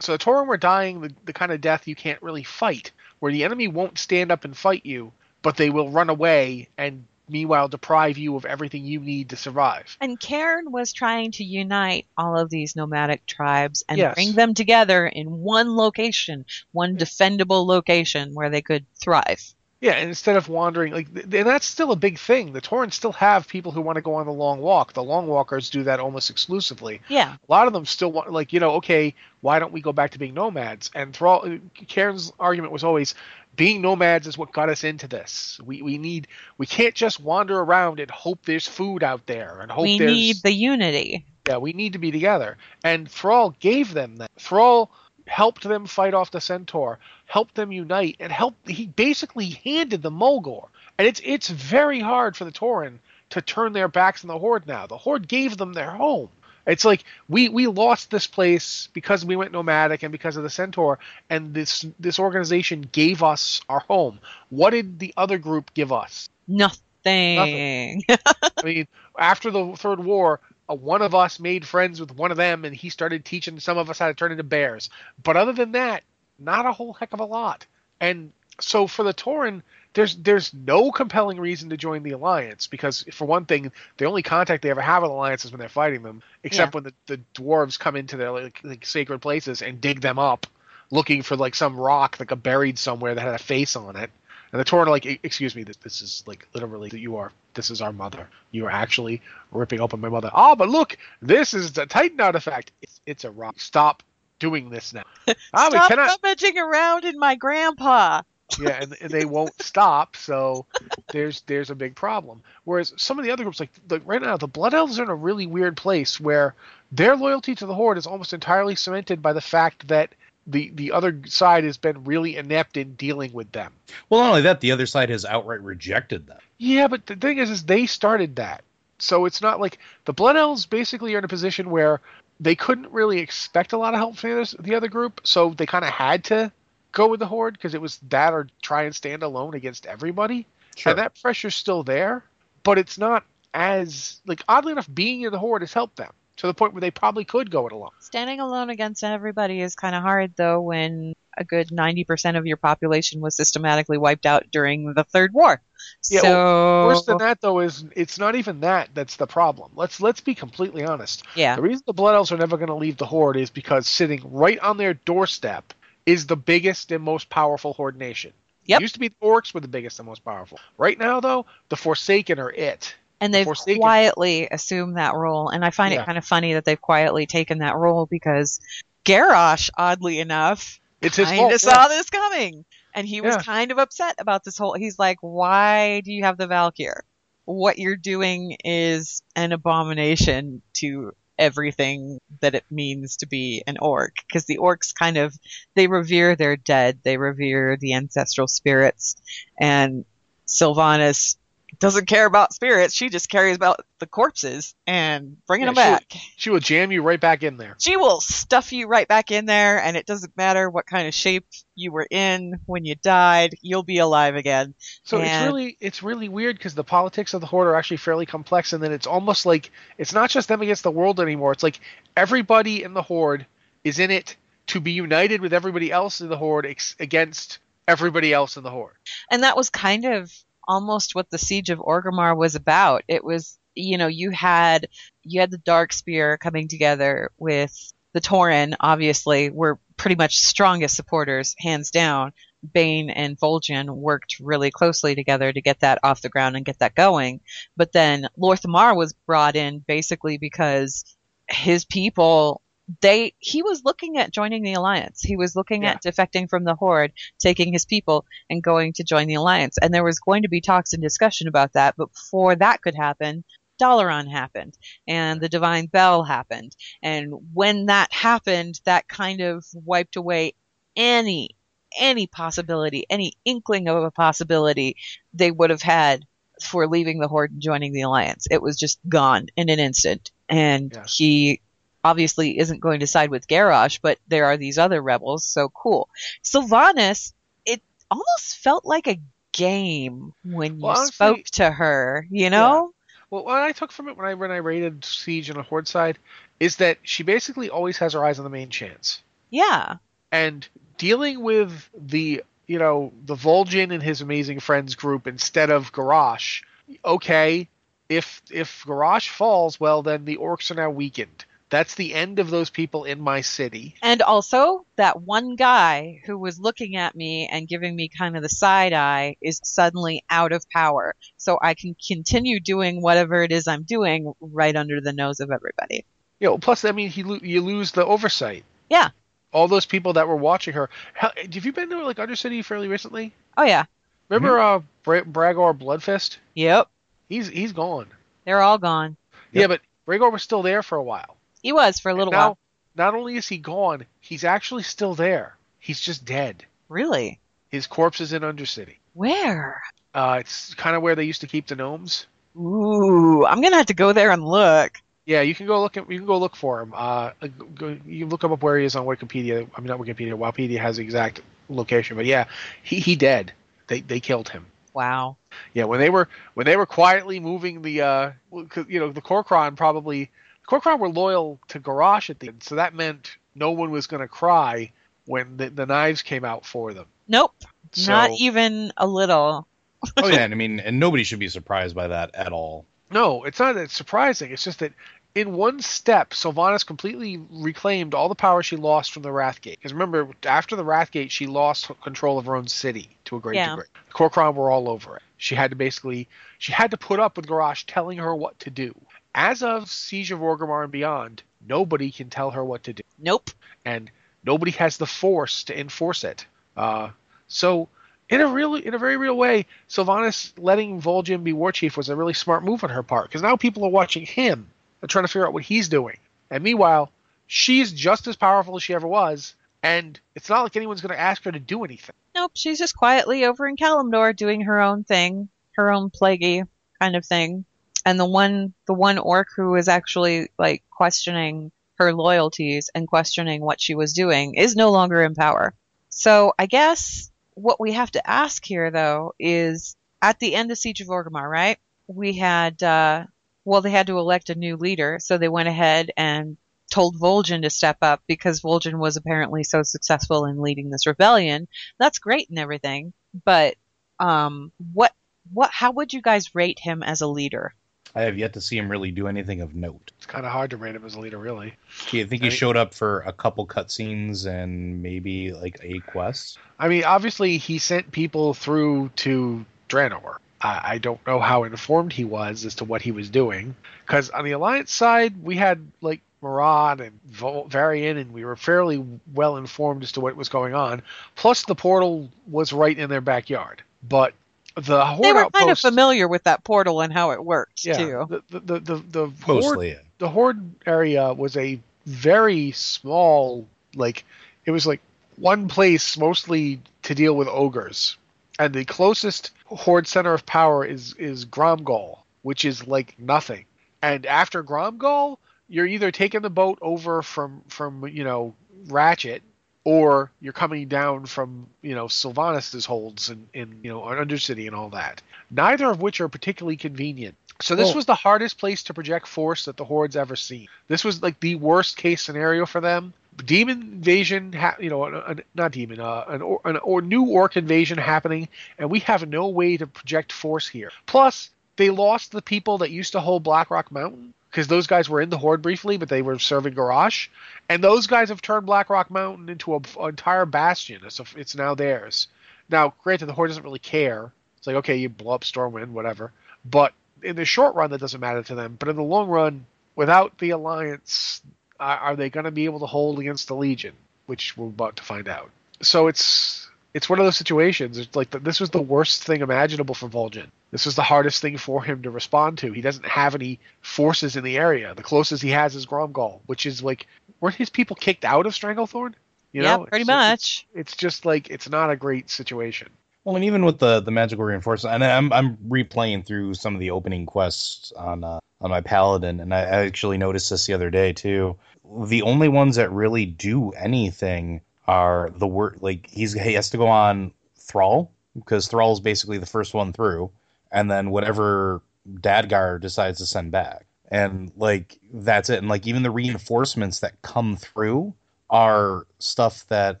so 0.00 0.12
the 0.12 0.18
Tauren 0.18 0.46
were 0.46 0.58
dying 0.58 1.00
the, 1.00 1.12
the 1.24 1.32
kind 1.32 1.52
of 1.52 1.60
death 1.60 1.88
you 1.88 1.94
can't 1.94 2.22
really 2.22 2.42
fight, 2.42 2.92
where 3.18 3.32
the 3.32 3.44
enemy 3.44 3.68
won't 3.68 3.98
stand 3.98 4.30
up 4.30 4.44
and 4.44 4.56
fight 4.56 4.84
you, 4.84 5.12
but 5.42 5.56
they 5.56 5.70
will 5.70 5.90
run 5.90 6.10
away 6.10 6.68
and 6.76 7.04
meanwhile 7.28 7.68
deprive 7.68 8.18
you 8.18 8.36
of 8.36 8.44
everything 8.44 8.84
you 8.84 9.00
need 9.00 9.30
to 9.30 9.36
survive. 9.36 9.96
And 10.00 10.18
Cairn 10.20 10.70
was 10.70 10.92
trying 10.92 11.32
to 11.32 11.44
unite 11.44 12.06
all 12.16 12.38
of 12.38 12.50
these 12.50 12.76
nomadic 12.76 13.26
tribes 13.26 13.84
and 13.88 13.98
Yes. 13.98 14.14
bring 14.14 14.32
them 14.32 14.54
together 14.54 15.06
in 15.06 15.26
one 15.30 15.76
location, 15.76 16.44
one 16.72 16.96
defendable 16.96 17.66
location 17.66 18.34
where 18.34 18.50
they 18.50 18.62
could 18.62 18.86
thrive. 19.02 19.42
Yeah, 19.80 19.92
and 19.92 20.08
instead 20.08 20.36
of 20.36 20.48
wandering, 20.48 20.94
like, 20.94 21.08
and 21.14 21.46
that's 21.46 21.66
still 21.66 21.92
a 21.92 21.96
big 21.96 22.18
thing. 22.18 22.54
The 22.54 22.62
Tauren 22.62 22.90
still 22.90 23.12
have 23.12 23.46
people 23.46 23.72
who 23.72 23.82
want 23.82 23.96
to 23.96 24.02
go 24.02 24.14
on 24.14 24.24
the 24.24 24.32
long 24.32 24.60
walk. 24.60 24.94
The 24.94 25.02
long 25.02 25.26
walkers 25.26 25.68
do 25.68 25.82
that 25.84 26.00
almost 26.00 26.30
exclusively. 26.30 27.02
Yeah. 27.08 27.34
A 27.34 27.52
lot 27.52 27.66
of 27.66 27.74
them 27.74 27.84
still 27.84 28.10
want, 28.10 28.32
like, 28.32 28.54
you 28.54 28.60
know, 28.60 28.72
okay, 28.76 29.14
why 29.42 29.58
don't 29.58 29.72
we 29.72 29.82
go 29.82 29.92
back 29.92 30.12
to 30.12 30.18
being 30.18 30.32
nomads? 30.32 30.90
And 30.94 31.14
Thrall, 31.14 31.42
Cairn's 31.86 32.32
argument 32.40 32.72
was 32.72 32.84
always, 32.84 33.14
being 33.54 33.82
nomads 33.82 34.26
is 34.26 34.38
what 34.38 34.52
got 34.52 34.70
us 34.70 34.82
into 34.82 35.08
this. 35.08 35.60
We 35.62 35.82
we 35.82 35.98
need, 35.98 36.28
we 36.56 36.66
can't 36.66 36.94
just 36.94 37.20
wander 37.20 37.58
around 37.58 38.00
and 38.00 38.10
hope 38.10 38.44
there's 38.44 38.66
food 38.66 39.02
out 39.02 39.26
there 39.26 39.60
and 39.60 39.70
hope 39.70 39.84
we 39.84 39.98
there's. 39.98 40.12
need 40.12 40.36
the 40.42 40.52
unity. 40.52 41.26
Yeah, 41.46 41.58
we 41.58 41.74
need 41.74 41.92
to 41.92 41.98
be 41.98 42.10
together. 42.10 42.56
And 42.82 43.10
Thrall 43.10 43.54
gave 43.60 43.92
them 43.92 44.16
that. 44.16 44.30
Thrall 44.38 44.90
helped 45.26 45.62
them 45.62 45.86
fight 45.86 46.14
off 46.14 46.30
the 46.30 46.40
Centaur, 46.40 46.98
helped 47.26 47.54
them 47.54 47.72
unite, 47.72 48.16
and 48.20 48.32
helped. 48.32 48.68
He 48.68 48.86
basically 48.86 49.50
handed 49.64 50.02
the 50.02 50.10
Mulgore. 50.10 50.68
And 50.98 51.06
it's 51.06 51.20
it's 51.24 51.48
very 51.48 52.00
hard 52.00 52.36
for 52.36 52.44
the 52.44 52.52
Tauren 52.52 52.98
to 53.30 53.42
turn 53.42 53.72
their 53.72 53.88
backs 53.88 54.24
on 54.24 54.28
the 54.28 54.38
Horde 54.38 54.66
now. 54.66 54.86
The 54.86 54.96
Horde 54.96 55.28
gave 55.28 55.56
them 55.56 55.72
their 55.72 55.90
home. 55.90 56.30
It's 56.66 56.84
like 56.84 57.04
we 57.28 57.48
we 57.48 57.66
lost 57.66 58.10
this 58.10 58.26
place 58.26 58.88
because 58.92 59.24
we 59.24 59.36
went 59.36 59.52
nomadic 59.52 60.02
and 60.02 60.10
because 60.10 60.36
of 60.36 60.42
the 60.42 60.50
Centaur, 60.50 60.98
and 61.30 61.54
this 61.54 61.86
this 62.00 62.18
organization 62.18 62.88
gave 62.92 63.22
us 63.22 63.60
our 63.68 63.80
home. 63.80 64.18
What 64.50 64.70
did 64.70 64.98
the 64.98 65.14
other 65.16 65.38
group 65.38 65.72
give 65.74 65.92
us? 65.92 66.28
Nothing. 66.48 68.02
I 68.08 68.62
mean, 68.64 68.88
after 69.16 69.50
the 69.50 69.76
Third 69.76 70.00
War, 70.00 70.40
uh, 70.68 70.74
one 70.74 71.02
of 71.02 71.14
us 71.14 71.38
made 71.40 71.66
friends 71.66 72.00
with 72.00 72.14
one 72.14 72.30
of 72.30 72.36
them, 72.36 72.64
and 72.64 72.74
he 72.74 72.88
started 72.90 73.24
teaching 73.24 73.60
some 73.60 73.78
of 73.78 73.90
us 73.90 73.98
how 73.98 74.08
to 74.08 74.14
turn 74.14 74.32
into 74.32 74.42
bears. 74.44 74.90
But 75.22 75.36
other 75.36 75.52
than 75.52 75.72
that, 75.72 76.02
not 76.38 76.66
a 76.66 76.72
whole 76.72 76.92
heck 76.92 77.12
of 77.12 77.20
a 77.20 77.24
lot. 77.24 77.66
And 78.00 78.32
so 78.60 78.86
for 78.86 79.02
the 79.02 79.14
Tauren, 79.14 79.62
there's 79.94 80.16
there's 80.16 80.52
no 80.52 80.90
compelling 80.90 81.40
reason 81.40 81.70
to 81.70 81.76
join 81.76 82.02
the 82.02 82.10
alliance 82.12 82.66
because 82.66 83.04
for 83.12 83.24
one 83.24 83.46
thing, 83.46 83.72
the 83.96 84.04
only 84.04 84.22
contact 84.22 84.62
they 84.62 84.70
ever 84.70 84.80
have 84.82 85.02
with 85.02 85.10
the 85.10 85.14
alliance 85.14 85.44
is 85.44 85.52
when 85.52 85.60
they're 85.60 85.68
fighting 85.70 86.02
them, 86.02 86.22
except 86.42 86.74
Yeah. 86.74 86.76
when 86.80 86.84
the, 86.84 86.92
the 87.06 87.20
dwarves 87.34 87.78
come 87.78 87.96
into 87.96 88.16
their 88.18 88.30
like, 88.30 88.60
like 88.62 88.84
sacred 88.84 89.20
places 89.20 89.62
and 89.62 89.80
dig 89.80 90.00
them 90.02 90.18
up, 90.18 90.46
looking 90.90 91.22
for 91.22 91.36
like 91.36 91.54
some 91.54 91.78
rock 91.78 92.16
like 92.20 92.30
a 92.30 92.36
buried 92.36 92.78
somewhere 92.78 93.14
that 93.14 93.20
had 93.22 93.34
a 93.34 93.38
face 93.38 93.76
on 93.76 93.96
it. 93.96 94.10
And 94.52 94.60
the 94.60 94.64
Tauren 94.64 94.86
are 94.86 94.90
like, 94.90 95.04
"E- 95.06 95.20
excuse 95.22 95.54
me, 95.56 95.62
this, 95.64 95.76
this 95.78 96.02
is 96.02 96.22
like 96.26 96.46
literally 96.54 96.88
that 96.90 97.00
you 97.00 97.16
are. 97.16 97.32
This 97.54 97.70
is 97.70 97.80
our 97.82 97.92
mother. 97.92 98.28
You 98.52 98.66
are 98.66 98.70
actually 98.70 99.22
ripping 99.50 99.80
open 99.80 100.00
my 100.00 100.08
mother. 100.08 100.30
Oh, 100.32 100.54
but 100.56 100.68
look, 100.68 100.96
this 101.20 101.54
is 101.54 101.72
the 101.72 101.86
Titan 101.86 102.20
artifact. 102.20 102.72
It's, 102.82 103.00
it's 103.06 103.24
a 103.24 103.30
rock. 103.30 103.58
Stop 103.60 104.02
doing 104.38 104.70
this 104.70 104.92
now. 104.92 105.02
Ah, 105.54 105.68
Stop 105.70 105.88
cannot. 105.88 106.18
rummaging 106.22 106.58
around 106.58 107.04
in 107.04 107.18
my 107.18 107.34
grandpa. 107.34 108.22
yeah, 108.60 108.78
and, 108.80 108.94
and 109.00 109.10
they 109.10 109.24
won't 109.24 109.60
stop. 109.62 110.14
So 110.16 110.66
there's 111.10 111.40
there's 111.42 111.70
a 111.70 111.74
big 111.74 111.96
problem. 111.96 112.42
Whereas 112.64 112.92
some 112.96 113.18
of 113.18 113.24
the 113.24 113.30
other 113.32 113.42
groups, 113.42 113.58
like 113.58 113.70
like 113.90 114.02
right 114.04 114.22
now, 114.22 114.36
the 114.36 114.46
Blood 114.46 114.74
Elves 114.74 114.98
are 115.00 115.02
in 115.02 115.08
a 115.08 115.14
really 115.14 115.46
weird 115.46 115.76
place 115.76 116.20
where 116.20 116.54
their 116.92 117.16
loyalty 117.16 117.54
to 117.56 117.66
the 117.66 117.74
Horde 117.74 117.98
is 117.98 118.06
almost 118.06 118.32
entirely 118.32 118.76
cemented 118.76 119.20
by 119.20 119.32
the 119.32 119.40
fact 119.40 119.88
that 119.88 120.14
the 120.46 120.70
the 120.74 120.92
other 120.92 121.20
side 121.26 121.64
has 121.64 121.76
been 121.76 122.04
really 122.04 122.36
inept 122.36 122.76
in 122.76 122.94
dealing 122.94 123.32
with 123.32 123.50
them. 123.52 123.72
Well, 124.08 124.20
not 124.20 124.30
only 124.30 124.42
that, 124.42 124.60
the 124.60 124.72
other 124.72 124.86
side 124.86 125.10
has 125.10 125.24
outright 125.24 125.62
rejected 125.62 126.26
them. 126.26 126.38
Yeah, 126.58 126.88
but 126.88 127.06
the 127.06 127.16
thing 127.16 127.38
is, 127.38 127.50
is 127.50 127.64
they 127.64 127.86
started 127.86 128.36
that, 128.36 128.62
so 128.98 129.24
it's 129.26 129.42
not 129.42 129.60
like 129.60 129.78
the 130.04 130.12
Blood 130.12 130.36
Elves 130.36 130.66
basically 130.66 131.14
are 131.14 131.18
in 131.18 131.24
a 131.24 131.28
position 131.28 131.70
where 131.70 132.00
they 132.40 132.54
couldn't 132.54 132.92
really 132.92 133.18
expect 133.18 133.72
a 133.72 133.78
lot 133.78 133.94
of 133.94 133.98
help 133.98 134.16
from 134.16 134.30
the 134.30 134.40
other, 134.40 134.62
the 134.62 134.74
other 134.74 134.88
group, 134.88 135.20
so 135.24 135.50
they 135.50 135.66
kind 135.66 135.84
of 135.84 135.90
had 135.90 136.24
to 136.24 136.52
go 136.92 137.08
with 137.08 137.20
the 137.20 137.26
Horde 137.26 137.54
because 137.54 137.74
it 137.74 137.80
was 137.80 137.98
that 138.08 138.32
or 138.32 138.46
try 138.62 138.82
and 138.84 138.94
stand 138.94 139.22
alone 139.22 139.54
against 139.54 139.86
everybody, 139.86 140.46
Sure. 140.76 140.90
and 140.90 140.98
that 140.98 141.20
pressure's 141.20 141.54
still 141.54 141.82
there, 141.82 142.24
but 142.62 142.78
it's 142.78 142.98
not 142.98 143.24
as 143.54 144.20
like 144.26 144.42
oddly 144.48 144.72
enough, 144.72 144.88
being 144.92 145.22
in 145.22 145.32
the 145.32 145.38
Horde 145.38 145.62
has 145.62 145.72
helped 145.72 145.96
them 145.96 146.12
to 146.36 146.46
the 146.46 146.54
point 146.54 146.74
where 146.74 146.80
they 146.80 146.90
probably 146.90 147.24
could 147.24 147.50
go 147.50 147.66
it 147.66 147.72
alone. 147.72 147.90
Standing 148.00 148.40
alone 148.40 148.70
against 148.70 149.02
everybody 149.02 149.60
is 149.60 149.74
kind 149.74 149.94
of 149.94 150.02
hard, 150.02 150.34
though, 150.36 150.60
when 150.60 151.14
a 151.36 151.44
good 151.44 151.68
90% 151.68 152.36
of 152.36 152.46
your 152.46 152.56
population 152.56 153.20
was 153.20 153.36
systematically 153.36 153.98
wiped 153.98 154.26
out 154.26 154.44
during 154.50 154.94
the 154.94 155.04
Third 155.04 155.32
War. 155.34 155.60
Yeah, 156.08 156.20
so, 156.20 156.86
Worse 156.86 157.04
than 157.04 157.18
that, 157.18 157.40
though, 157.40 157.60
is 157.60 157.84
it's 157.94 158.18
not 158.18 158.34
even 158.36 158.60
that 158.60 158.90
that's 158.94 159.16
the 159.16 159.26
problem. 159.26 159.72
Let's 159.74 160.00
let's 160.00 160.20
be 160.20 160.34
completely 160.34 160.84
honest. 160.84 161.24
yeah. 161.34 161.56
The 161.56 161.62
reason 161.62 161.82
the 161.86 161.92
Blood 161.92 162.14
Elves 162.14 162.32
are 162.32 162.36
never 162.36 162.56
going 162.56 162.68
to 162.68 162.74
leave 162.74 162.96
the 162.96 163.06
Horde 163.06 163.36
is 163.36 163.50
because 163.50 163.86
sitting 163.86 164.20
right 164.24 164.58
on 164.58 164.76
their 164.76 164.94
doorstep 164.94 165.72
is 166.04 166.26
the 166.26 166.36
biggest 166.36 166.92
and 166.92 167.02
most 167.02 167.28
powerful 167.28 167.72
Horde 167.72 167.98
nation. 167.98 168.32
Yep. 168.66 168.80
It 168.80 168.82
used 168.82 168.94
to 168.94 169.00
be 169.00 169.08
the 169.08 169.14
Orcs 169.22 169.54
were 169.54 169.60
the 169.60 169.68
biggest 169.68 169.98
and 169.98 170.06
most 170.06 170.24
powerful. 170.24 170.58
Right 170.76 170.98
now, 170.98 171.20
though, 171.20 171.46
the 171.68 171.76
Forsaken 171.76 172.38
are 172.38 172.50
it. 172.50 172.94
And 173.20 173.32
they've 173.32 173.44
Forsaken. 173.44 173.80
quietly 173.80 174.48
assumed 174.50 174.96
that 174.96 175.14
role. 175.14 175.48
And 175.48 175.64
I 175.64 175.70
find 175.70 175.94
Yeah. 175.94 176.02
it 176.02 176.06
kind 176.06 176.18
of 176.18 176.24
funny 176.24 176.54
that 176.54 176.64
they've 176.64 176.80
quietly 176.80 177.26
taken 177.26 177.58
that 177.58 177.76
role 177.76 178.06
because 178.06 178.60
Garrosh, 179.04 179.70
oddly 179.76 180.20
enough, 180.20 180.80
It's 181.00 181.16
his 181.16 181.26
kind 181.26 181.52
of 181.52 181.60
saw 181.60 181.88
this 181.88 182.10
coming. 182.10 182.64
And 182.94 183.06
he 183.06 183.20
was 183.20 183.36
Yeah. 183.36 183.42
kind 183.42 183.70
of 183.70 183.78
upset 183.78 184.16
about 184.18 184.44
this 184.44 184.58
whole. 184.58 184.74
He's 184.74 184.98
like, 184.98 185.18
why 185.20 186.00
do 186.00 186.12
you 186.12 186.24
have 186.24 186.38
the 186.38 186.48
Val'kyr? 186.48 187.02
What 187.44 187.78
you're 187.78 187.96
doing 187.96 188.56
is 188.64 189.22
an 189.34 189.52
abomination 189.52 190.62
to 190.74 191.12
everything 191.38 192.18
that 192.40 192.54
it 192.54 192.64
means 192.70 193.16
to 193.18 193.26
be 193.26 193.62
an 193.66 193.76
orc. 193.80 194.14
Because 194.26 194.46
the 194.46 194.58
orcs 194.58 194.94
kind 194.94 195.16
of, 195.16 195.38
they 195.74 195.86
revere 195.86 196.34
their 196.34 196.56
dead, 196.56 196.98
they 197.02 197.18
revere 197.18 197.76
the 197.76 197.94
ancestral 197.94 198.48
spirits. 198.48 199.16
And 199.60 200.04
Sylvanas 200.46 201.36
doesn't 201.78 202.06
care 202.06 202.26
about 202.26 202.52
spirits, 202.52 202.94
she 202.94 203.08
just 203.08 203.28
cares 203.28 203.56
about 203.56 203.80
the 203.98 204.06
corpses 204.06 204.74
and 204.86 205.36
bringing 205.46 205.66
Yeah, 205.66 205.72
them 205.72 205.92
back. 205.92 206.12
She 206.36 206.50
will 206.50 206.60
jam 206.60 206.92
you 206.92 207.02
right 207.02 207.20
back 207.20 207.42
in 207.42 207.56
there. 207.56 207.76
She 207.78 207.96
will 207.96 208.20
stuff 208.20 208.72
you 208.72 208.86
right 208.86 209.06
back 209.08 209.30
in 209.30 209.46
there, 209.46 209.82
and 209.82 209.96
it 209.96 210.06
doesn't 210.06 210.36
matter 210.36 210.70
what 210.70 210.86
kind 210.86 211.08
of 211.08 211.14
shape 211.14 211.46
you 211.74 211.92
were 211.92 212.06
in 212.10 212.60
when 212.66 212.84
you 212.84 212.94
died, 212.94 213.54
you'll 213.62 213.82
be 213.82 213.98
alive 213.98 214.36
again. 214.36 214.74
So 215.04 215.20
it's 215.20 215.40
really 215.40 215.76
it's 215.80 216.02
really 216.02 216.28
weird 216.28 216.56
because 216.56 216.74
the 216.74 216.84
politics 216.84 217.34
of 217.34 217.40
the 217.40 217.46
Horde 217.46 217.68
are 217.68 217.74
actually 217.74 217.98
fairly 217.98 218.26
complex, 218.26 218.72
and 218.72 218.82
then 218.82 218.92
it's 218.92 219.06
almost 219.06 219.46
like 219.46 219.70
it's 219.98 220.12
not 220.12 220.30
just 220.30 220.48
them 220.48 220.62
against 220.62 220.82
the 220.82 220.90
world 220.90 221.20
anymore. 221.20 221.52
It's 221.52 221.62
like 221.62 221.80
everybody 222.16 222.82
in 222.82 222.94
the 222.94 223.02
Horde 223.02 223.46
is 223.84 223.98
in 223.98 224.10
it 224.10 224.36
to 224.68 224.80
be 224.80 224.92
united 224.92 225.40
with 225.40 225.52
everybody 225.52 225.92
else 225.92 226.20
in 226.20 226.28
the 226.28 226.36
Horde 226.36 226.66
ex- 226.66 226.96
against 226.98 227.58
everybody 227.86 228.32
else 228.32 228.56
in 228.56 228.62
the 228.62 228.70
Horde. 228.70 228.96
And 229.30 229.42
that 229.42 229.56
was 229.56 229.70
kind 229.70 230.04
of 230.04 230.32
almost 230.66 231.14
what 231.14 231.30
the 231.30 231.38
siege 231.38 231.70
of 231.70 231.78
Orgrimmar 231.78 232.36
was 232.36 232.54
about. 232.54 233.02
It 233.08 233.24
was, 233.24 233.58
you 233.74 233.98
know, 233.98 234.06
you 234.06 234.30
had 234.30 234.88
you 235.22 235.40
had 235.40 235.50
the 235.50 235.58
Dark 235.58 235.92
Spear 235.92 236.38
coming 236.38 236.68
together 236.68 237.30
with 237.38 237.92
the 238.12 238.20
Tauren. 238.20 238.74
Obviously, 238.80 239.50
were 239.50 239.78
pretty 239.96 240.16
much 240.16 240.38
strongest 240.38 240.96
supporters, 240.96 241.54
hands 241.58 241.90
down. 241.90 242.32
Bane 242.72 243.10
and 243.10 243.38
Vol'jin 243.38 243.88
worked 243.90 244.40
really 244.40 244.70
closely 244.70 245.14
together 245.14 245.52
to 245.52 245.60
get 245.60 245.80
that 245.80 245.98
off 246.02 246.22
the 246.22 246.28
ground 246.28 246.56
and 246.56 246.64
get 246.64 246.78
that 246.80 246.94
going. 246.94 247.40
But 247.76 247.92
then 247.92 248.28
Lorthamar 248.38 248.96
was 248.96 249.12
brought 249.12 249.56
in 249.56 249.78
basically 249.86 250.38
because 250.38 251.04
his 251.48 251.84
people 251.84 252.60
they 253.00 253.34
he 253.38 253.62
was 253.62 253.84
looking 253.84 254.16
at 254.16 254.30
joining 254.32 254.62
the 254.62 254.74
alliance. 254.74 255.20
He 255.20 255.36
was 255.36 255.56
looking 255.56 255.84
at 255.86 256.02
defecting 256.02 256.48
from 256.48 256.64
the 256.64 256.74
horde, 256.74 257.12
taking 257.38 257.72
his 257.72 257.84
people 257.84 258.24
and 258.48 258.62
going 258.62 258.92
to 258.94 259.04
join 259.04 259.26
the 259.26 259.34
alliance. 259.34 259.76
And 259.78 259.92
there 259.92 260.04
was 260.04 260.20
going 260.20 260.42
to 260.42 260.48
be 260.48 260.60
talks 260.60 260.92
and 260.92 261.02
discussion 261.02 261.48
about 261.48 261.72
that, 261.72 261.96
but 261.96 262.12
before 262.12 262.54
that 262.56 262.82
could 262.82 262.94
happen, 262.94 263.44
Dalaran 263.80 264.30
happened 264.30 264.78
and 265.06 265.40
the 265.40 265.48
divine 265.48 265.86
bell 265.86 266.22
happened. 266.22 266.76
And 267.02 267.34
when 267.52 267.86
that 267.86 268.12
happened, 268.12 268.80
that 268.84 269.08
kind 269.08 269.40
of 269.40 269.64
wiped 269.72 270.16
away 270.16 270.54
any 270.94 271.50
any 271.98 272.26
possibility, 272.26 273.06
any 273.08 273.34
inkling 273.44 273.88
of 273.88 274.02
a 274.02 274.10
possibility 274.10 274.96
they 275.32 275.50
would 275.50 275.70
have 275.70 275.82
had 275.82 276.24
for 276.62 276.86
leaving 276.86 277.20
the 277.20 277.28
Horde 277.28 277.52
and 277.52 277.60
joining 277.60 277.92
the 277.92 278.02
Alliance. 278.02 278.46
It 278.50 278.60
was 278.62 278.76
just 278.76 278.98
gone 279.08 279.46
in 279.56 279.68
an 279.68 279.78
instant. 279.78 280.30
And 280.48 280.92
Yeah. 280.94 281.04
he 281.06 281.60
obviously 282.06 282.58
isn't 282.58 282.80
going 282.80 283.00
to 283.00 283.06
side 283.06 283.30
with 283.30 283.48
Garrosh, 283.48 283.98
but 284.00 284.18
there 284.28 284.44
are 284.46 284.56
these 284.56 284.78
other 284.78 285.02
rebels, 285.02 285.44
so 285.44 285.68
cool. 285.68 286.08
Sylvanas, 286.44 287.32
it 287.64 287.82
almost 288.10 288.56
felt 288.58 288.84
like 288.84 289.06
a 289.08 289.20
game 289.52 290.32
when 290.44 290.76
you 290.76 290.82
Well, 290.82 290.92
honestly- 290.96 291.12
spoke 291.12 291.44
to 291.52 291.70
her, 291.70 292.26
you 292.30 292.50
know? 292.50 292.92
Well, 293.30 293.44
what 293.44 293.60
I 293.62 293.72
took 293.72 293.90
from 293.90 294.08
it 294.08 294.16
when 294.16 294.24
I 294.26 294.34
when 294.34 294.52
I 294.52 294.58
rated 294.58 295.04
Siege 295.04 295.50
on 295.50 295.56
the 295.56 295.62
Horde 295.64 295.88
side 295.88 296.16
is 296.60 296.76
that 296.76 296.98
she 297.02 297.24
basically 297.24 297.68
always 297.70 297.98
has 297.98 298.12
her 298.12 298.24
eyes 298.24 298.38
on 298.38 298.44
the 298.44 298.50
main 298.50 298.70
chance. 298.70 299.20
Yeah. 299.50 299.96
and 300.32 300.66
dealing 300.98 301.42
with 301.42 301.88
the 301.96 302.42
you 302.66 302.78
know 302.78 303.12
the 303.26 303.34
Vol'jin 303.34 303.92
and 303.92 304.02
his 304.02 304.20
amazing 304.20 304.60
friends 304.60 304.94
group 304.94 305.26
instead 305.26 305.70
of 305.70 305.92
Garrosh. 305.92 306.62
Okay, 307.04 307.68
if 308.08 308.42
if 308.50 308.84
Garrosh 308.86 309.28
falls, 309.28 309.80
well 309.80 310.02
then 310.02 310.24
the 310.24 310.36
orcs 310.36 310.70
are 310.70 310.74
now 310.74 310.90
weakened. 310.90 311.44
That's 311.68 311.96
the 311.96 312.14
end 312.14 312.38
of 312.38 312.50
those 312.50 312.70
people 312.70 313.04
in 313.04 313.20
my 313.20 313.40
city. 313.40 313.96
And 314.00 314.22
also, 314.22 314.86
that 314.96 315.22
one 315.22 315.56
guy 315.56 316.20
who 316.24 316.38
was 316.38 316.60
looking 316.60 316.94
at 316.94 317.16
me 317.16 317.48
and 317.50 317.66
giving 317.66 317.96
me 317.96 318.08
kind 318.08 318.36
of 318.36 318.42
the 318.42 318.48
side 318.48 318.92
eye 318.92 319.36
is 319.40 319.60
suddenly 319.64 320.22
out 320.30 320.52
of 320.52 320.68
power. 320.70 321.14
So 321.36 321.58
I 321.60 321.74
can 321.74 321.96
continue 322.06 322.60
doing 322.60 323.02
whatever 323.02 323.42
it 323.42 323.50
is 323.50 323.66
I'm 323.66 323.82
doing 323.82 324.32
right 324.40 324.76
under 324.76 325.00
the 325.00 325.12
nose 325.12 325.40
of 325.40 325.50
everybody. 325.50 326.04
You 326.38 326.48
know, 326.48 326.58
plus 326.58 326.84
I 326.84 326.92
mean, 326.92 327.10
he 327.10 327.24
lo- 327.24 327.40
you 327.42 327.60
lose 327.62 327.90
the 327.90 328.04
oversight. 328.04 328.64
Yeah. 328.88 329.08
All 329.52 329.66
those 329.66 329.86
people 329.86 330.12
that 330.12 330.28
were 330.28 330.36
watching 330.36 330.74
her. 330.74 330.88
How, 331.14 331.32
have 331.36 331.64
you 331.64 331.72
been 331.72 331.90
to 331.90 332.04
like 332.04 332.18
Undercity 332.18 332.64
fairly 332.64 332.88
recently? 332.88 333.32
Oh, 333.56 333.64
yeah. 333.64 333.84
Remember 334.28 334.58
uh 334.58 334.80
Bra- 335.02 335.22
Bragor 335.22 335.76
Bloodfist? 335.76 336.36
Yep. 336.54 336.88
He's 337.28 337.48
he's 337.48 337.72
gone. 337.72 338.06
They're 338.44 338.60
all 338.60 338.78
gone. 338.78 339.16
Yeah, 339.52 339.66
but 339.68 339.80
Bragor 340.06 340.30
was 340.30 340.42
still 340.42 340.62
there 340.62 340.82
for 340.82 340.98
a 340.98 341.02
while. 341.02 341.35
He 341.66 341.72
was 341.72 341.98
for 341.98 342.12
a 342.12 342.14
little 342.14 342.30
now, 342.30 342.38
while. 342.50 342.58
not 342.94 343.16
only 343.16 343.34
is 343.34 343.48
he 343.48 343.58
gone, 343.58 344.06
he's 344.20 344.44
actually 344.44 344.84
still 344.84 345.16
there. 345.16 345.56
He's 345.80 345.98
just 345.98 346.24
dead. 346.24 346.64
Really? 346.88 347.40
His 347.70 347.88
corpse 347.88 348.20
is 348.20 348.32
in 348.32 348.42
Undercity. 348.42 348.98
Where? 349.14 349.82
Uh, 350.14 350.36
it's 350.38 350.74
kind 350.74 350.94
of 350.94 351.02
where 351.02 351.16
they 351.16 351.24
used 351.24 351.40
to 351.40 351.48
keep 351.48 351.66
the 351.66 351.74
gnomes. 351.74 352.28
Ooh, 352.56 353.44
I'm 353.44 353.60
going 353.60 353.72
to 353.72 353.78
have 353.78 353.86
to 353.86 353.94
go 353.94 354.12
there 354.12 354.30
and 354.30 354.44
look. 354.44 354.92
Yeah, 355.24 355.40
you 355.40 355.56
can 355.56 355.66
go 355.66 355.80
look. 355.80 355.96
At, 355.96 356.08
you 356.08 356.18
can 356.18 356.26
go 356.28 356.38
look 356.38 356.54
for 356.54 356.82
him. 356.82 356.92
Uh, 356.94 357.32
go, 357.74 357.98
you 358.06 358.20
can 358.20 358.28
look 358.28 358.44
him 358.44 358.52
up 358.52 358.62
where 358.62 358.78
he 358.78 358.84
is 358.84 358.94
on 358.94 359.04
Wikipedia. 359.04 359.68
I 359.74 359.80
mean, 359.80 359.88
not 359.88 359.98
Wikipedia. 359.98 360.34
Wikipedia 360.34 360.78
has 360.78 360.98
the 360.98 361.02
exact 361.02 361.40
location, 361.68 362.16
but 362.16 362.26
yeah, 362.26 362.44
he 362.84 363.00
he 363.00 363.16
dead. 363.16 363.52
They 363.88 364.02
they 364.02 364.20
killed 364.20 364.50
him. 364.50 364.66
Wow. 364.94 365.36
Yeah, 365.74 365.86
when 365.86 365.98
they 365.98 366.10
were 366.10 366.28
when 366.54 366.64
they 366.64 366.76
were 366.76 366.86
quietly 366.86 367.40
moving 367.40 367.82
the 367.82 368.02
uh, 368.02 368.32
you 368.52 369.00
know, 369.00 369.10
the 369.10 369.20
Kor'kron 369.20 369.74
probably 369.76 370.30
the 370.68 370.76
Kor'kron 370.76 370.98
were 370.98 371.08
loyal 371.08 371.60
to 371.68 371.80
Garrosh 371.80 372.30
at 372.30 372.40
the 372.40 372.48
end, 372.48 372.62
so 372.62 372.74
that 372.76 372.94
meant 372.94 373.36
no 373.54 373.70
one 373.70 373.90
was 373.90 374.06
going 374.06 374.20
to 374.20 374.28
cry 374.28 374.92
when 375.26 375.56
the, 375.56 375.70
the 375.70 375.86
knives 375.86 376.22
came 376.22 376.44
out 376.44 376.64
for 376.64 376.92
them. 376.94 377.06
Nope. 377.28 377.54
So, 377.92 378.12
Not 378.12 378.30
even 378.38 378.92
a 378.96 379.06
little. 379.06 379.66
Oh 380.18 380.28
yeah, 380.28 380.44
and 380.44 380.52
I 380.52 380.56
mean, 380.56 380.78
and 380.78 381.00
nobody 381.00 381.24
should 381.24 381.38
be 381.38 381.48
surprised 381.48 381.96
by 381.96 382.08
that 382.08 382.34
at 382.34 382.52
all. 382.52 382.84
No, 383.10 383.44
it's 383.44 383.58
not 383.58 383.74
that 383.74 383.84
it's 383.84 383.94
surprising. 383.96 384.52
It's 384.52 384.62
just 384.62 384.78
that 384.80 384.92
in 385.34 385.54
one 385.54 385.80
step, 385.80 386.30
Sylvanas 386.30 386.84
completely 386.86 387.38
reclaimed 387.50 388.14
all 388.14 388.28
the 388.28 388.34
power 388.34 388.62
she 388.62 388.76
lost 388.76 389.12
from 389.12 389.22
the 389.22 389.30
Wrathgate. 389.30 389.76
Because 389.76 389.92
remember, 389.92 390.28
after 390.44 390.76
the 390.76 390.84
Wrathgate, 390.84 391.30
she 391.30 391.46
lost 391.46 391.90
control 392.02 392.38
of 392.38 392.46
her 392.46 392.56
own 392.56 392.68
city 392.68 393.16
to 393.26 393.36
a 393.36 393.40
great 393.40 393.56
Yeah. 393.56 393.70
degree. 393.70 393.86
The 394.08 394.14
Kor'kron 394.14 394.54
were 394.54 394.70
all 394.70 394.88
over 394.88 395.16
it. 395.16 395.22
She 395.38 395.54
had 395.54 395.70
to 395.70 395.76
basically, 395.76 396.28
she 396.58 396.72
had 396.72 396.90
to 396.92 396.96
put 396.96 397.20
up 397.20 397.36
with 397.36 397.46
Garrosh 397.46 397.84
telling 397.86 398.18
her 398.18 398.34
what 398.34 398.58
to 398.60 398.70
do. 398.70 398.94
As 399.36 399.62
of 399.62 399.88
Siege 399.90 400.32
of 400.32 400.40
Orgrimmar 400.40 400.82
and 400.82 400.90
beyond, 400.90 401.42
nobody 401.68 402.10
can 402.10 402.30
tell 402.30 402.50
her 402.50 402.64
what 402.64 402.82
to 402.84 402.92
do, 402.94 403.02
Nope. 403.18 403.50
and 403.84 404.10
nobody 404.44 404.72
has 404.72 404.96
the 404.96 405.06
force 405.06 405.62
to 405.64 405.78
enforce 405.78 406.24
it. 406.24 406.46
Uh, 406.76 407.10
so. 407.46 407.88
In 408.28 408.40
a 408.40 408.48
real, 408.48 408.74
in 408.74 408.92
a 408.92 408.98
very 408.98 409.16
real 409.16 409.36
way, 409.36 409.66
Sylvanas 409.88 410.52
letting 410.58 411.00
Vol'jin 411.00 411.44
be 411.44 411.52
war 411.52 411.70
chief 411.70 411.96
was 411.96 412.08
a 412.08 412.16
really 412.16 412.34
smart 412.34 412.64
move 412.64 412.82
on 412.82 412.90
her 412.90 413.04
part 413.04 413.28
because 413.28 413.40
now 413.40 413.54
people 413.54 413.84
are 413.84 413.88
watching 413.88 414.26
him 414.26 414.66
and 415.00 415.08
trying 415.08 415.22
to 415.22 415.28
figure 415.28 415.46
out 415.46 415.52
what 415.52 415.62
he's 415.62 415.88
doing. 415.88 416.16
And 416.50 416.64
meanwhile, 416.64 417.12
she's 417.46 417.92
just 417.92 418.26
as 418.26 418.34
powerful 418.34 418.74
as 418.74 418.82
she 418.82 418.94
ever 418.94 419.06
was, 419.06 419.54
and 419.80 420.18
it's 420.34 420.48
not 420.48 420.64
like 420.64 420.74
anyone's 420.74 421.02
going 421.02 421.14
to 421.14 421.20
ask 421.20 421.44
her 421.44 421.52
to 421.52 421.60
do 421.60 421.84
anything. 421.84 422.16
Nope. 422.34 422.50
She's 422.54 422.80
just 422.80 422.96
quietly 422.96 423.44
over 423.44 423.68
in 423.68 423.76
Kalimdor 423.76 424.34
doing 424.34 424.62
her 424.62 424.80
own 424.80 425.04
thing, 425.04 425.48
her 425.76 425.92
own 425.92 426.10
plaguey 426.10 426.64
kind 427.00 427.14
of 427.14 427.24
thing. 427.24 427.64
And 428.06 428.18
the 428.18 428.24
one, 428.24 428.72
the 428.86 428.94
one 428.94 429.18
orc 429.18 429.48
who 429.54 429.72
was 429.72 429.88
actually 429.88 430.48
like 430.58 430.84
questioning 430.90 431.72
her 431.98 432.14
loyalties 432.14 432.88
and 432.94 433.08
questioning 433.08 433.60
what 433.60 433.80
she 433.80 433.94
was 433.94 434.12
doing 434.12 434.54
is 434.54 434.76
no 434.76 434.90
longer 434.92 435.22
in 435.22 435.34
power. 435.34 435.74
So 436.08 436.54
I 436.58 436.66
guess 436.66 437.30
what 437.54 437.80
we 437.80 437.92
have 437.92 438.12
to 438.12 438.30
ask 438.30 438.64
here 438.64 438.90
though 438.90 439.34
is 439.40 439.96
at 440.22 440.38
the 440.38 440.54
end 440.54 440.70
of 440.70 440.78
Siege 440.78 441.00
of 441.00 441.08
Orgrimmar, 441.08 441.50
right? 441.50 441.78
We 442.06 442.34
had, 442.34 442.82
uh, 442.82 443.24
well, 443.64 443.80
they 443.80 443.90
had 443.90 444.06
to 444.06 444.18
elect 444.18 444.50
a 444.50 444.54
new 444.54 444.76
leader, 444.76 445.18
so 445.20 445.36
they 445.36 445.48
went 445.48 445.68
ahead 445.68 446.12
and 446.16 446.56
told 446.90 447.18
Vol'jin 447.18 447.62
to 447.62 447.70
step 447.70 447.98
up 448.02 448.22
because 448.28 448.60
Vol'jin 448.60 448.98
was 448.98 449.16
apparently 449.16 449.64
so 449.64 449.82
successful 449.82 450.46
in 450.46 450.62
leading 450.62 450.90
this 450.90 451.06
rebellion. 451.06 451.66
That's 451.98 452.20
great 452.20 452.48
and 452.48 452.58
everything, 452.58 453.12
but 453.44 453.74
um, 454.20 454.70
what 454.94 455.12
what 455.52 455.70
how 455.70 455.90
would 455.92 456.12
you 456.12 456.22
guys 456.22 456.54
rate 456.54 456.78
him 456.78 457.02
as 457.02 457.20
a 457.20 457.26
leader? 457.26 457.74
I 458.16 458.22
have 458.22 458.38
yet 458.38 458.54
to 458.54 458.62
see 458.62 458.78
him 458.78 458.90
really 458.90 459.10
do 459.10 459.28
anything 459.28 459.60
of 459.60 459.74
note. 459.74 460.10
It's 460.16 460.24
kind 460.24 460.46
of 460.46 460.52
hard 460.52 460.70
to 460.70 460.78
rate 460.78 460.96
him 460.96 461.04
as 461.04 461.16
a 461.16 461.20
leader, 461.20 461.36
really. 461.36 461.74
I 462.14 462.24
think 462.24 462.42
he 462.42 462.48
showed 462.48 462.74
up 462.76 462.94
for 462.94 463.20
a 463.20 463.32
couple 463.32 463.66
cutscenes 463.66 464.46
and 464.46 465.02
maybe 465.02 465.52
like 465.52 465.78
a 465.82 465.98
quest. 465.98 466.58
I 466.78 466.88
mean, 466.88 467.04
obviously, 467.04 467.58
he 467.58 467.78
sent 467.78 468.10
people 468.10 468.54
through 468.54 469.10
to 469.16 469.66
Draenor. 469.90 470.38
I, 470.62 470.80
I 470.84 470.98
don't 470.98 471.24
know 471.26 471.38
how 471.38 471.64
informed 471.64 472.14
he 472.14 472.24
was 472.24 472.64
as 472.64 472.76
to 472.76 472.84
what 472.84 473.02
he 473.02 473.12
was 473.12 473.28
doing, 473.28 473.76
because 474.06 474.30
on 474.30 474.46
the 474.46 474.52
Alliance 474.52 474.92
side, 474.92 475.42
we 475.42 475.56
had 475.56 475.86
like 476.00 476.22
Maraad 476.42 477.00
and 477.00 477.20
Vol- 477.26 477.68
Varian, 477.68 478.16
and 478.16 478.32
we 478.32 478.46
were 478.46 478.56
fairly 478.56 479.04
well 479.34 479.58
informed 479.58 480.02
as 480.02 480.12
to 480.12 480.22
what 480.22 480.34
was 480.36 480.48
going 480.48 480.74
on. 480.74 481.02
Plus, 481.34 481.66
the 481.66 481.74
portal 481.74 482.30
was 482.46 482.72
right 482.72 482.98
in 482.98 483.10
their 483.10 483.20
backyard. 483.20 483.82
But 484.02 484.32
the 484.76 485.04
Horde 485.04 485.24
They 485.24 485.32
were 485.32 485.38
outpost, 485.40 485.60
kind 485.60 485.70
of 485.70 485.78
familiar 485.78 486.28
with 486.28 486.44
that 486.44 486.62
portal 486.62 487.00
and 487.00 487.12
how 487.12 487.30
it 487.30 487.44
worked 487.44 487.84
yeah, 487.84 487.96
too. 487.96 488.26
the 488.28 488.42
the 488.50 488.60
the, 488.60 488.80
the, 488.80 488.96
the 489.10 489.26
Horde 489.42 489.86
yeah. 489.86 489.94
the 490.18 490.28
horde 490.28 490.70
area 490.86 491.32
was 491.32 491.56
a 491.56 491.80
very 492.04 492.70
small 492.72 493.66
like 493.94 494.24
it 494.66 494.70
was 494.70 494.86
like 494.86 495.00
one 495.36 495.68
place 495.68 496.16
mostly 496.18 496.80
to 497.02 497.14
deal 497.14 497.34
with 497.34 497.48
ogres 497.48 498.16
and 498.58 498.74
the 498.74 498.84
closest 498.84 499.50
horde 499.66 500.06
center 500.06 500.32
of 500.32 500.46
power 500.46 500.84
is 500.84 501.14
is 501.14 501.44
Grom'gol 501.44 502.18
which 502.42 502.64
is 502.64 502.86
like 502.86 503.18
nothing 503.18 503.64
and 504.02 504.24
after 504.26 504.62
Grom'gol 504.62 505.38
you're 505.68 505.86
either 505.86 506.10
taking 506.10 506.42
the 506.42 506.50
boat 506.50 506.78
over 506.80 507.22
from 507.22 507.62
from 507.68 508.06
you 508.08 508.24
know 508.24 508.54
Ratchet 508.86 509.42
or 509.86 510.32
you're 510.40 510.52
coming 510.52 510.88
down 510.88 511.24
from 511.26 511.66
you 511.80 511.94
know 511.94 512.06
Sylvanas' 512.08 512.84
holds 512.84 513.30
in, 513.30 513.48
in 513.54 513.80
you 513.82 513.90
know 513.90 514.00
Undercity 514.00 514.66
and 514.66 514.74
all 514.74 514.90
that 514.90 515.22
neither 515.50 515.88
of 515.88 516.02
which 516.02 516.20
are 516.20 516.28
particularly 516.28 516.76
convenient 516.76 517.36
so 517.60 517.74
this 517.74 517.86
Well- 517.86 517.96
was 517.96 518.06
the 518.06 518.14
hardest 518.14 518.58
place 518.58 518.82
to 518.84 518.94
project 518.94 519.26
force 519.26 519.64
that 519.64 519.76
the 519.76 519.84
Horde's 519.84 520.16
ever 520.16 520.36
seen. 520.36 520.68
This 520.88 521.04
was 521.04 521.22
like 521.22 521.40
the 521.40 521.54
worst 521.54 521.96
case 521.96 522.22
scenario 522.22 522.66
for 522.66 522.82
them. 522.82 523.14
Demon 523.44 523.80
invasion, 523.80 524.52
ha- 524.52 524.76
you 524.78 524.90
know, 524.90 525.04
an, 525.04 525.14
an- 525.14 525.42
not 525.54 525.72
demon, 525.72 526.00
uh, 526.00 526.24
an, 526.28 526.42
or, 526.42 526.60
an 526.64 526.76
or 526.78 527.00
new 527.02 527.24
orc 527.24 527.56
invasion 527.56 527.98
happening, 527.98 528.48
and 528.78 528.90
we 528.90 529.00
have 529.00 529.26
no 529.28 529.48
way 529.48 529.76
to 529.76 529.86
project 529.86 530.32
force 530.32 530.68
here. 530.68 530.90
Plus, 531.06 531.50
they 531.76 531.90
lost 531.90 532.32
the 532.32 532.42
people 532.42 532.78
that 532.78 532.90
used 532.90 533.12
to 533.12 533.20
hold 533.20 533.42
Blackrock 533.42 533.90
Mountain 533.90 534.34
because 534.56 534.68
those 534.68 534.86
guys 534.86 535.06
were 535.06 535.20
in 535.20 535.28
the 535.28 535.36
Horde 535.36 535.60
briefly, 535.60 535.98
but 535.98 536.08
they 536.08 536.22
were 536.22 536.38
serving 536.38 536.72
Garrosh, 536.72 537.28
and 537.68 537.84
those 537.84 538.06
guys 538.06 538.30
have 538.30 538.40
turned 538.40 538.64
Blackrock 538.64 539.10
Mountain 539.10 539.50
into 539.50 539.74
a, 539.74 539.80
an 540.00 540.08
entire 540.08 540.46
bastion. 540.46 541.02
It's, 541.04 541.54
now 541.54 541.74
theirs. 541.74 542.28
Now, 542.70 542.94
granted, 543.04 543.26
the 543.26 543.34
Horde 543.34 543.50
doesn't 543.50 543.64
really 543.64 543.78
care. 543.78 544.32
It's 544.56 544.66
like 544.66 544.76
okay, 544.76 544.96
you 544.96 545.10
blow 545.10 545.34
up 545.34 545.44
Stormwind, 545.44 545.88
whatever, 545.88 546.32
but 546.64 546.94
in 547.22 547.36
the 547.36 547.44
short 547.44 547.74
run, 547.74 547.90
that 547.90 548.00
doesn't 548.00 548.18
matter 548.18 548.42
to 548.44 548.54
them. 548.54 548.76
But 548.78 548.88
in 548.88 548.96
the 548.96 549.02
long 549.02 549.28
run, 549.28 549.66
without 549.94 550.38
the 550.38 550.50
alliance, 550.50 551.42
are 551.78 552.16
they 552.16 552.30
going 552.30 552.44
to 552.44 552.50
be 552.50 552.64
able 552.64 552.80
to 552.80 552.86
hold 552.86 553.18
against 553.18 553.48
the 553.48 553.56
Legion? 553.56 553.92
Which 554.24 554.56
we're 554.56 554.68
about 554.68 554.96
to 554.96 555.02
find 555.02 555.28
out. 555.28 555.50
So 555.82 556.06
it's 556.06 556.70
it's 556.96 557.10
one 557.10 557.18
of 557.18 557.26
those 557.26 557.36
situations. 557.36 557.98
It's 557.98 558.16
like 558.16 558.30
this 558.30 558.58
was 558.58 558.70
the 558.70 558.80
worst 558.80 559.22
thing 559.24 559.42
imaginable 559.42 559.94
for 559.94 560.08
Vol'jin. 560.08 560.46
This 560.70 560.86
was 560.86 560.96
the 560.96 561.02
hardest 561.02 561.42
thing 561.42 561.58
for 561.58 561.84
him 561.84 562.02
to 562.04 562.10
respond 562.10 562.56
to. 562.58 562.72
He 562.72 562.80
doesn't 562.80 563.04
have 563.04 563.34
any 563.34 563.60
forces 563.82 564.34
in 564.34 564.44
the 564.44 564.56
area. 564.56 564.94
The 564.94 565.02
closest 565.02 565.42
he 565.42 565.50
has 565.50 565.76
is 565.76 565.84
Grom'gol, 565.84 566.40
which 566.46 566.64
is 566.64 566.82
like 566.82 567.06
weren't 567.38 567.56
his 567.56 567.68
people 567.68 567.96
kicked 567.96 568.24
out 568.24 568.46
of 568.46 568.54
Stranglethorn? 568.54 569.12
You 569.52 569.62
yeah, 569.62 569.76
know, 569.76 569.84
pretty 569.84 570.04
It's- 570.04 570.16
much. 570.16 570.66
It's, 570.72 570.92
it's 570.92 570.96
just 570.96 571.26
like 571.26 571.50
it's 571.50 571.68
not 571.68 571.90
a 571.90 571.96
great 571.96 572.30
situation. 572.30 572.88
Well, 573.24 573.36
and 573.36 573.44
even 573.44 573.66
with 573.66 573.78
the 573.78 574.00
the 574.00 574.10
magical 574.10 574.46
reinforcement, 574.46 574.94
and 574.94 575.04
I'm 575.04 575.32
I'm 575.34 575.58
replaying 575.68 576.24
through 576.24 576.54
some 576.54 576.72
of 576.72 576.80
the 576.80 576.92
opening 576.92 577.26
quests 577.26 577.92
on 577.92 578.24
uh, 578.24 578.40
on 578.62 578.70
my 578.70 578.80
paladin, 578.80 579.40
and 579.40 579.52
I, 579.52 579.58
I 579.60 579.84
actually 579.84 580.16
noticed 580.16 580.48
this 580.48 580.64
the 580.64 580.72
other 580.72 580.88
day 580.88 581.12
too. 581.12 581.58
The 582.06 582.22
only 582.22 582.48
ones 582.48 582.76
that 582.76 582.90
really 582.90 583.26
do 583.26 583.72
anything 583.72 584.62
are 584.86 585.30
the 585.36 585.46
word 585.46 585.78
like 585.80 586.08
he's 586.08 586.32
he 586.32 586.54
has 586.54 586.70
to 586.70 586.76
go 586.76 586.86
on 586.86 587.32
Thrall 587.56 588.12
because 588.34 588.68
Thrall 588.68 588.92
is 588.92 589.00
basically 589.00 589.38
the 589.38 589.46
first 589.46 589.74
one 589.74 589.92
through, 589.92 590.30
and 590.70 590.90
then 590.90 591.10
whatever 591.10 591.82
Khadgar 592.20 592.80
decides 592.80 593.18
to 593.18 593.26
send 593.26 593.50
back, 593.50 593.86
and 594.10 594.52
like 594.56 594.98
that's 595.12 595.50
it. 595.50 595.58
And 595.58 595.68
like 595.68 595.86
even 595.86 596.02
the 596.02 596.10
reinforcements 596.10 597.00
that 597.00 597.20
come 597.22 597.56
through 597.56 598.14
are 598.50 599.06
stuff 599.18 599.66
that 599.68 600.00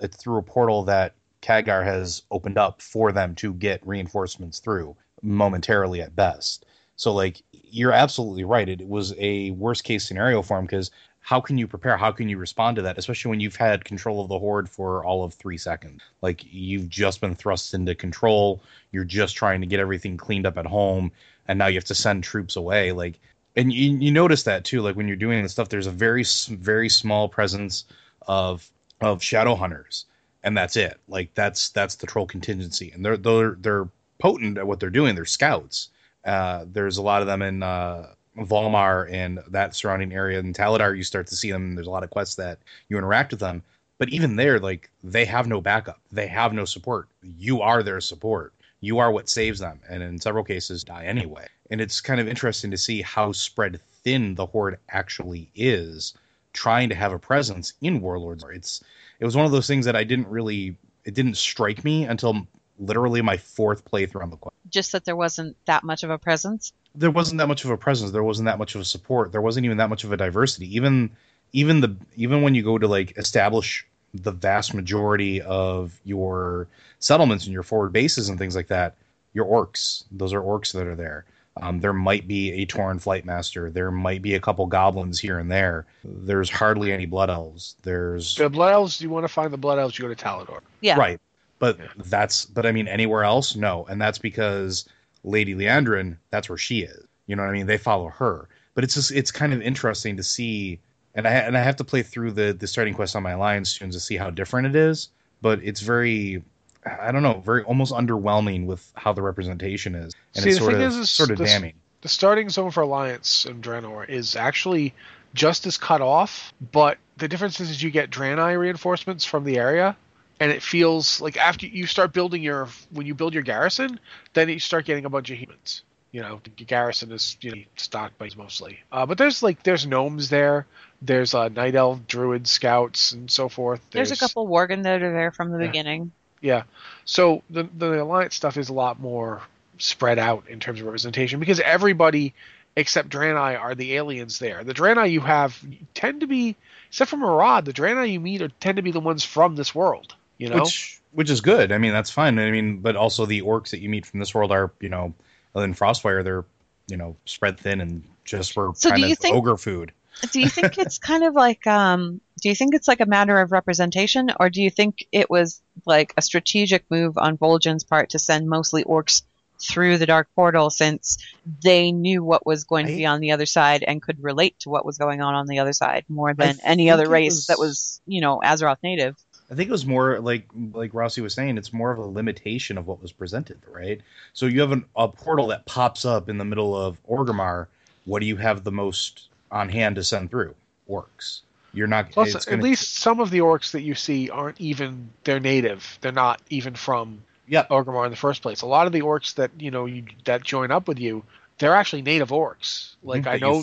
it's 0.00 0.16
through 0.16 0.38
a 0.38 0.42
portal 0.42 0.82
that 0.84 1.14
Khadgar 1.42 1.84
has 1.84 2.22
opened 2.30 2.58
up 2.58 2.80
for 2.82 3.12
them 3.12 3.34
to 3.36 3.54
get 3.54 3.86
reinforcements 3.86 4.58
through 4.58 4.96
momentarily 5.22 6.00
at 6.00 6.16
best. 6.16 6.66
So 6.96 7.12
like 7.12 7.42
you're 7.52 7.92
absolutely 7.92 8.44
right. 8.44 8.68
It 8.68 8.86
was 8.86 9.14
a 9.18 9.50
worst 9.52 9.84
case 9.84 10.06
scenario 10.06 10.42
for 10.42 10.58
him 10.58 10.64
because 10.64 10.90
how 11.24 11.40
can 11.40 11.56
you 11.56 11.66
prepare? 11.66 11.96
How 11.96 12.12
can 12.12 12.28
you 12.28 12.36
respond 12.36 12.76
to 12.76 12.82
that? 12.82 12.98
Especially 12.98 13.30
when 13.30 13.40
you've 13.40 13.56
had 13.56 13.84
control 13.84 14.22
of 14.22 14.28
the 14.28 14.38
horde 14.38 14.68
for 14.68 15.02
all 15.04 15.24
of 15.24 15.32
three 15.32 15.56
seconds. 15.56 16.02
Like 16.20 16.44
you've 16.44 16.90
just 16.90 17.22
been 17.22 17.34
thrust 17.34 17.72
into 17.72 17.94
control. 17.94 18.60
You're 18.92 19.04
just 19.04 19.34
trying 19.34 19.62
to 19.62 19.66
get 19.66 19.80
everything 19.80 20.18
cleaned 20.18 20.46
up 20.46 20.58
at 20.58 20.66
home, 20.66 21.12
and 21.48 21.58
now 21.58 21.66
you 21.68 21.76
have 21.76 21.84
to 21.86 21.94
send 21.94 22.24
troops 22.24 22.56
away. 22.56 22.92
Like, 22.92 23.18
and 23.56 23.72
you, 23.72 23.96
you 23.96 24.12
notice 24.12 24.42
that 24.42 24.64
too. 24.64 24.82
Like 24.82 24.96
when 24.96 25.08
you're 25.08 25.16
doing 25.16 25.42
this 25.42 25.52
stuff, 25.52 25.70
there's 25.70 25.86
a 25.86 25.90
very 25.90 26.24
very 26.48 26.90
small 26.90 27.28
presence 27.28 27.84
of 28.26 28.70
of 29.00 29.22
shadow 29.22 29.54
hunters 29.54 30.04
and 30.44 30.56
that's 30.56 30.76
it. 30.76 31.00
Like 31.08 31.34
that's 31.34 31.70
that's 31.70 31.96
the 31.96 32.06
troll 32.06 32.26
contingency, 32.26 32.92
and 32.92 33.04
they're 33.04 33.16
they're 33.16 33.56
they're 33.58 33.88
potent 34.18 34.58
at 34.58 34.66
what 34.66 34.78
they're 34.78 34.90
doing. 34.90 35.14
They're 35.14 35.24
scouts. 35.24 35.88
Uh, 36.24 36.66
there's 36.70 36.98
a 36.98 37.02
lot 37.02 37.22
of 37.22 37.26
them 37.26 37.42
in 37.42 37.62
uh, 37.62 38.10
Vol'mar 38.38 39.10
and 39.10 39.40
that 39.48 39.74
surrounding 39.74 40.12
area. 40.12 40.38
In 40.38 40.52
Talador, 40.52 40.96
you 40.96 41.02
start 41.02 41.26
to 41.28 41.36
see 41.36 41.50
them. 41.50 41.74
There's 41.74 41.86
a 41.86 41.90
lot 41.90 42.02
of 42.02 42.10
quests 42.10 42.34
that 42.36 42.58
you 42.88 42.98
interact 42.98 43.30
with 43.30 43.40
them, 43.40 43.62
but 43.98 44.08
even 44.08 44.36
there, 44.36 44.58
like 44.58 44.90
they 45.02 45.24
have 45.24 45.46
no 45.46 45.60
backup. 45.60 46.00
They 46.10 46.26
have 46.26 46.52
no 46.52 46.64
support. 46.64 47.08
You 47.22 47.62
are 47.62 47.82
their 47.82 48.00
support. 48.00 48.52
You 48.80 48.98
are 48.98 49.10
what 49.10 49.30
saves 49.30 49.60
them, 49.60 49.80
and 49.88 50.02
in 50.02 50.18
several 50.18 50.44
cases, 50.44 50.84
die 50.84 51.04
anyway. 51.04 51.46
And 51.70 51.80
it's 51.80 52.00
kind 52.00 52.20
of 52.20 52.28
interesting 52.28 52.70
to 52.70 52.76
see 52.76 53.00
how 53.00 53.32
spread 53.32 53.80
thin 54.02 54.34
the 54.34 54.46
horde 54.46 54.78
actually 54.90 55.48
is, 55.54 56.14
trying 56.52 56.90
to 56.90 56.94
have 56.94 57.12
a 57.12 57.18
presence 57.18 57.72
in 57.80 58.00
Warlords. 58.00 58.44
It's 58.52 58.84
it 59.20 59.24
was 59.24 59.36
one 59.36 59.46
of 59.46 59.52
those 59.52 59.66
things 59.66 59.86
that 59.86 59.96
I 59.96 60.04
didn't 60.04 60.28
really 60.28 60.76
it 61.04 61.14
didn't 61.14 61.36
strike 61.36 61.84
me 61.84 62.04
until 62.04 62.46
literally 62.78 63.22
my 63.22 63.36
fourth 63.36 63.84
playthrough 63.84 64.22
on 64.22 64.30
the 64.30 64.36
quest. 64.36 64.56
Just 64.68 64.92
that 64.92 65.04
there 65.04 65.16
wasn't 65.16 65.56
that 65.66 65.84
much 65.84 66.02
of 66.02 66.10
a 66.10 66.18
presence. 66.18 66.72
There 66.94 67.10
wasn't 67.10 67.38
that 67.38 67.48
much 67.48 67.64
of 67.64 67.70
a 67.70 67.76
presence. 67.76 68.10
There 68.10 68.24
wasn't 68.24 68.46
that 68.46 68.58
much 68.58 68.74
of 68.74 68.80
a 68.80 68.84
support. 68.84 69.32
There 69.32 69.40
wasn't 69.42 69.66
even 69.66 69.78
that 69.78 69.90
much 69.90 70.04
of 70.04 70.12
a 70.12 70.16
diversity. 70.16 70.74
Even 70.74 71.10
even 71.52 71.80
the 71.80 71.96
even 72.16 72.42
when 72.42 72.54
you 72.54 72.62
go 72.62 72.78
to 72.78 72.88
like 72.88 73.16
establish 73.16 73.86
the 74.12 74.32
vast 74.32 74.74
majority 74.74 75.40
of 75.42 75.98
your 76.04 76.68
settlements 77.00 77.44
and 77.44 77.52
your 77.52 77.62
forward 77.64 77.92
bases 77.92 78.28
and 78.28 78.38
things 78.38 78.54
like 78.54 78.68
that, 78.68 78.94
your 79.32 79.44
orcs. 79.46 80.04
Those 80.10 80.32
are 80.32 80.40
orcs 80.40 80.72
that 80.72 80.86
are 80.86 80.94
there. 80.94 81.24
Um, 81.60 81.80
there 81.80 81.92
might 81.92 82.26
be 82.26 82.62
a 82.62 82.66
Tauren 82.66 83.00
Flight 83.00 83.24
Master. 83.24 83.70
There 83.70 83.92
might 83.92 84.22
be 84.22 84.34
a 84.34 84.40
couple 84.40 84.66
goblins 84.66 85.20
here 85.20 85.38
and 85.38 85.50
there. 85.50 85.86
There's 86.04 86.50
hardly 86.50 86.92
any 86.92 87.06
Blood 87.06 87.30
Elves. 87.30 87.76
There's 87.82 88.34
The 88.34 88.50
blood 88.50 88.72
elves. 88.72 89.00
You 89.00 89.08
want 89.08 89.24
to 89.24 89.32
find 89.32 89.52
the 89.52 89.56
blood 89.56 89.78
elves? 89.78 89.96
You 89.96 90.08
go 90.08 90.12
to 90.12 90.24
Talador. 90.24 90.60
Yeah. 90.80 90.98
Right. 90.98 91.20
But 91.64 91.78
that's 92.10 92.44
but 92.44 92.66
I 92.66 92.72
mean 92.72 92.88
anywhere 92.88 93.24
else, 93.24 93.56
no. 93.56 93.86
And 93.88 94.00
that's 94.00 94.18
because 94.18 94.86
Lady 95.22 95.54
Liadrin, 95.54 96.18
that's 96.30 96.48
where 96.48 96.58
she 96.58 96.80
is. 96.80 97.06
You 97.26 97.36
know 97.36 97.42
what 97.42 97.48
I 97.48 97.52
mean? 97.52 97.66
They 97.66 97.78
follow 97.78 98.08
her. 98.08 98.48
But 98.74 98.84
it's 98.84 98.94
just 98.94 99.12
it's 99.12 99.30
kind 99.30 99.54
of 99.54 99.62
interesting 99.62 100.16
to 100.18 100.22
see 100.22 100.78
and 101.14 101.26
I 101.26 101.32
and 101.32 101.56
I 101.56 101.62
have 101.62 101.76
to 101.76 101.84
play 101.84 102.02
through 102.02 102.32
the 102.32 102.52
the 102.52 102.66
starting 102.66 102.92
quest 102.92 103.16
on 103.16 103.22
my 103.22 103.30
alliance 103.30 103.70
soon 103.70 103.90
to 103.92 104.00
see 104.00 104.16
how 104.16 104.28
different 104.28 104.66
it 104.66 104.76
is. 104.76 105.08
But 105.40 105.60
it's 105.62 105.80
very 105.80 106.42
I 106.84 107.12
don't 107.12 107.22
know, 107.22 107.40
very 107.40 107.62
almost 107.62 107.94
underwhelming 107.94 108.66
with 108.66 108.92
how 108.94 109.14
the 109.14 109.22
representation 109.22 109.94
is. 109.94 110.12
And 110.34 110.44
See, 110.44 110.50
it's 110.50 110.58
sort 110.58 110.74
of 110.74 110.80
is, 110.82 110.96
is 110.96 111.10
sort 111.10 111.30
of 111.30 111.38
this- 111.38 111.50
damning. 111.50 111.74
The 112.02 112.08
starting 112.10 112.50
zone 112.50 112.70
for 112.70 112.82
Alliance 112.82 113.46
in 113.46 113.62
Draenor 113.62 114.06
is 114.06 114.36
actually 114.36 114.92
just 115.32 115.66
as 115.66 115.78
cut 115.78 116.02
off, 116.02 116.52
but 116.72 116.98
the 117.16 117.28
difference 117.28 117.58
is 117.60 117.82
you 117.82 117.90
get 117.90 118.10
Draenei 118.10 118.58
reinforcements 118.58 119.24
from 119.24 119.44
the 119.44 119.56
area, 119.56 119.96
and 120.40 120.50
it 120.50 120.62
feels 120.62 121.20
like 121.20 121.36
after 121.36 121.66
you 121.66 121.86
start 121.86 122.12
building 122.12 122.42
your 122.42 122.68
when 122.90 123.06
you 123.06 123.14
build 123.14 123.34
your 123.34 123.42
garrison, 123.42 123.98
then 124.32 124.48
you 124.48 124.58
start 124.58 124.84
getting 124.84 125.04
a 125.04 125.10
bunch 125.10 125.30
of 125.30 125.38
humans. 125.38 125.82
You 126.12 126.22
know, 126.22 126.40
the 126.44 126.64
garrison 126.64 127.10
is 127.12 127.36
you 127.40 127.50
know 127.52 127.62
stocked 127.76 128.18
by 128.18 128.30
mostly, 128.36 128.78
uh, 128.92 129.06
but 129.06 129.18
there's 129.18 129.42
like 129.42 129.62
there's 129.62 129.86
gnomes 129.86 130.28
there, 130.28 130.66
there's 131.02 131.34
uh, 131.34 131.48
night 131.48 131.74
elf, 131.74 132.06
druid, 132.06 132.46
scouts, 132.46 133.12
and 133.12 133.30
so 133.30 133.48
forth. 133.48 133.80
There's, 133.90 134.12
a 134.12 134.16
couple 134.16 134.46
Worgen 134.48 134.84
that 134.84 135.02
are 135.02 135.12
there 135.12 135.32
from 135.32 135.50
the 135.50 135.58
Yeah. 135.58 135.66
beginning. 135.66 136.12
Yeah. 136.40 136.62
So 137.04 137.42
the 137.50 137.64
the 137.64 138.02
alliance 138.02 138.34
stuff 138.34 138.56
is 138.56 138.68
a 138.68 138.74
lot 138.74 139.00
more 139.00 139.42
spread 139.78 140.18
out 140.18 140.48
in 140.48 140.60
terms 140.60 140.80
of 140.80 140.86
representation 140.86 141.40
because 141.40 141.58
everybody 141.60 142.34
except 142.76 143.08
Draenei 143.08 143.58
are 143.60 143.74
the 143.74 143.94
aliens 143.96 144.38
there. 144.38 144.62
The 144.64 144.74
Draenei 144.74 145.10
you 145.10 145.20
have 145.20 145.58
tend 145.94 146.20
to 146.20 146.26
be 146.26 146.56
except 146.88 147.10
for 147.10 147.16
Maraad, 147.16 147.64
the 147.64 147.72
Draenei 147.72 148.12
you 148.12 148.20
meet 148.20 148.42
are, 148.42 148.48
tend 148.48 148.76
to 148.76 148.82
be 148.82 148.92
the 148.92 149.00
ones 149.00 149.24
from 149.24 149.56
this 149.56 149.74
world. 149.74 150.14
You 150.38 150.48
know? 150.50 150.62
Which 150.62 151.00
which 151.12 151.30
is 151.30 151.40
good. 151.40 151.70
I 151.70 151.78
mean, 151.78 151.92
that's 151.92 152.10
fine. 152.10 152.38
I 152.38 152.50
mean, 152.50 152.78
but 152.78 152.96
also 152.96 153.24
the 153.26 153.42
orcs 153.42 153.70
that 153.70 153.80
you 153.80 153.88
meet 153.88 154.04
from 154.04 154.18
this 154.20 154.34
world 154.34 154.50
are, 154.50 154.72
you 154.80 154.88
know, 154.88 155.14
other 155.54 155.64
than 155.64 155.74
Frostfire, 155.74 156.24
they're, 156.24 156.44
you 156.88 156.96
know, 156.96 157.16
spread 157.24 157.58
thin 157.60 157.80
and 157.80 158.02
just 158.24 158.52
for 158.52 158.72
So 158.74 158.88
do 158.88 158.92
kind 158.94 159.04
you 159.06 159.12
of 159.12 159.18
think- 159.18 159.36
ogre 159.36 159.56
food. 159.56 159.92
Do 160.30 160.40
you 160.40 160.48
think 160.48 160.78
it's 160.78 160.98
kind 160.98 161.24
of 161.24 161.34
like 161.34 161.66
um 161.66 162.20
do 162.40 162.48
you 162.48 162.54
think 162.54 162.74
it's 162.74 162.86
like 162.86 163.00
a 163.00 163.06
matter 163.06 163.40
of 163.40 163.50
representation 163.50 164.30
or 164.38 164.48
do 164.48 164.62
you 164.62 164.70
think 164.70 165.06
it 165.10 165.28
was 165.28 165.60
like 165.86 166.14
a 166.16 166.22
strategic 166.22 166.88
move 166.90 167.18
on 167.18 167.36
Vol'jin's 167.36 167.82
part 167.84 168.10
to 168.10 168.18
send 168.20 168.48
mostly 168.48 168.84
orcs 168.84 169.22
through 169.60 169.98
the 169.98 170.06
dark 170.06 170.28
portal 170.36 170.70
since 170.70 171.18
they 171.62 171.90
knew 171.90 172.22
what 172.22 172.46
was 172.46 172.62
going 172.64 172.86
to 172.86 172.92
be 172.94 173.06
on 173.06 173.20
the 173.20 173.32
other 173.32 173.46
side 173.46 173.82
and 173.82 174.00
could 174.02 174.22
relate 174.22 174.56
to 174.60 174.68
what 174.68 174.84
was 174.86 174.98
going 174.98 175.20
on 175.20 175.34
on 175.34 175.46
the 175.46 175.58
other 175.60 175.72
side 175.72 176.04
more 176.08 176.32
than 176.34 176.58
any 176.64 176.90
other 176.90 177.08
race 177.08 177.34
was- 177.34 177.46
that 177.48 177.58
was, 177.58 178.00
you 178.06 178.20
know, 178.20 178.40
Azeroth 178.44 178.82
native. 178.84 179.16
I 179.54 179.56
think 179.56 179.68
it 179.68 179.72
was 179.72 179.86
more 179.86 180.18
like 180.18 180.48
like 180.72 180.92
Rossi 180.92 181.20
was 181.20 181.32
saying, 181.32 181.58
it's 181.58 181.72
more 181.72 181.92
of 181.92 181.98
a 181.98 182.04
limitation 182.04 182.76
of 182.76 182.88
what 182.88 183.00
was 183.00 183.12
presented, 183.12 183.60
right? 183.70 184.00
So 184.32 184.46
you 184.46 184.60
have 184.62 184.72
an, 184.72 184.84
a 184.96 185.06
portal 185.06 185.46
that 185.48 185.64
pops 185.64 186.04
up 186.04 186.28
in 186.28 186.38
the 186.38 186.44
middle 186.44 186.76
of 186.76 186.98
Orgrimmar. 187.08 187.68
What 188.04 188.18
do 188.18 188.26
you 188.26 188.36
have 188.36 188.64
the 188.64 188.72
most 188.72 189.28
on 189.52 189.68
hand 189.68 189.94
to 189.94 190.02
send 190.02 190.32
through? 190.32 190.56
Orcs. 190.90 191.42
You're 191.72 191.86
not. 191.86 192.10
Plus, 192.10 192.34
at 192.34 192.46
gonna, 192.46 192.62
least 192.62 192.96
some 192.96 193.20
of 193.20 193.30
the 193.30 193.38
orcs 193.38 193.70
that 193.70 193.82
you 193.82 193.94
see 193.94 194.28
aren't 194.28 194.60
even 194.60 195.10
they're 195.22 195.38
native. 195.38 195.98
They're 196.00 196.10
not 196.10 196.42
even 196.50 196.74
from 196.74 197.22
yeah. 197.46 197.64
Orgrimmar 197.70 198.04
in 198.06 198.10
the 198.10 198.16
first 198.16 198.42
place. 198.42 198.62
A 198.62 198.66
lot 198.66 198.88
of 198.88 198.92
the 198.92 199.02
orcs 199.02 199.36
that 199.36 199.52
you 199.56 199.70
know 199.70 199.86
you, 199.86 200.04
that 200.24 200.42
join 200.42 200.72
up 200.72 200.88
with 200.88 200.98
you, 200.98 201.22
they're 201.58 201.76
actually 201.76 202.02
native 202.02 202.30
orcs. 202.30 202.96
Like 203.04 203.22
that 203.22 203.34
I 203.34 203.38
know 203.38 203.62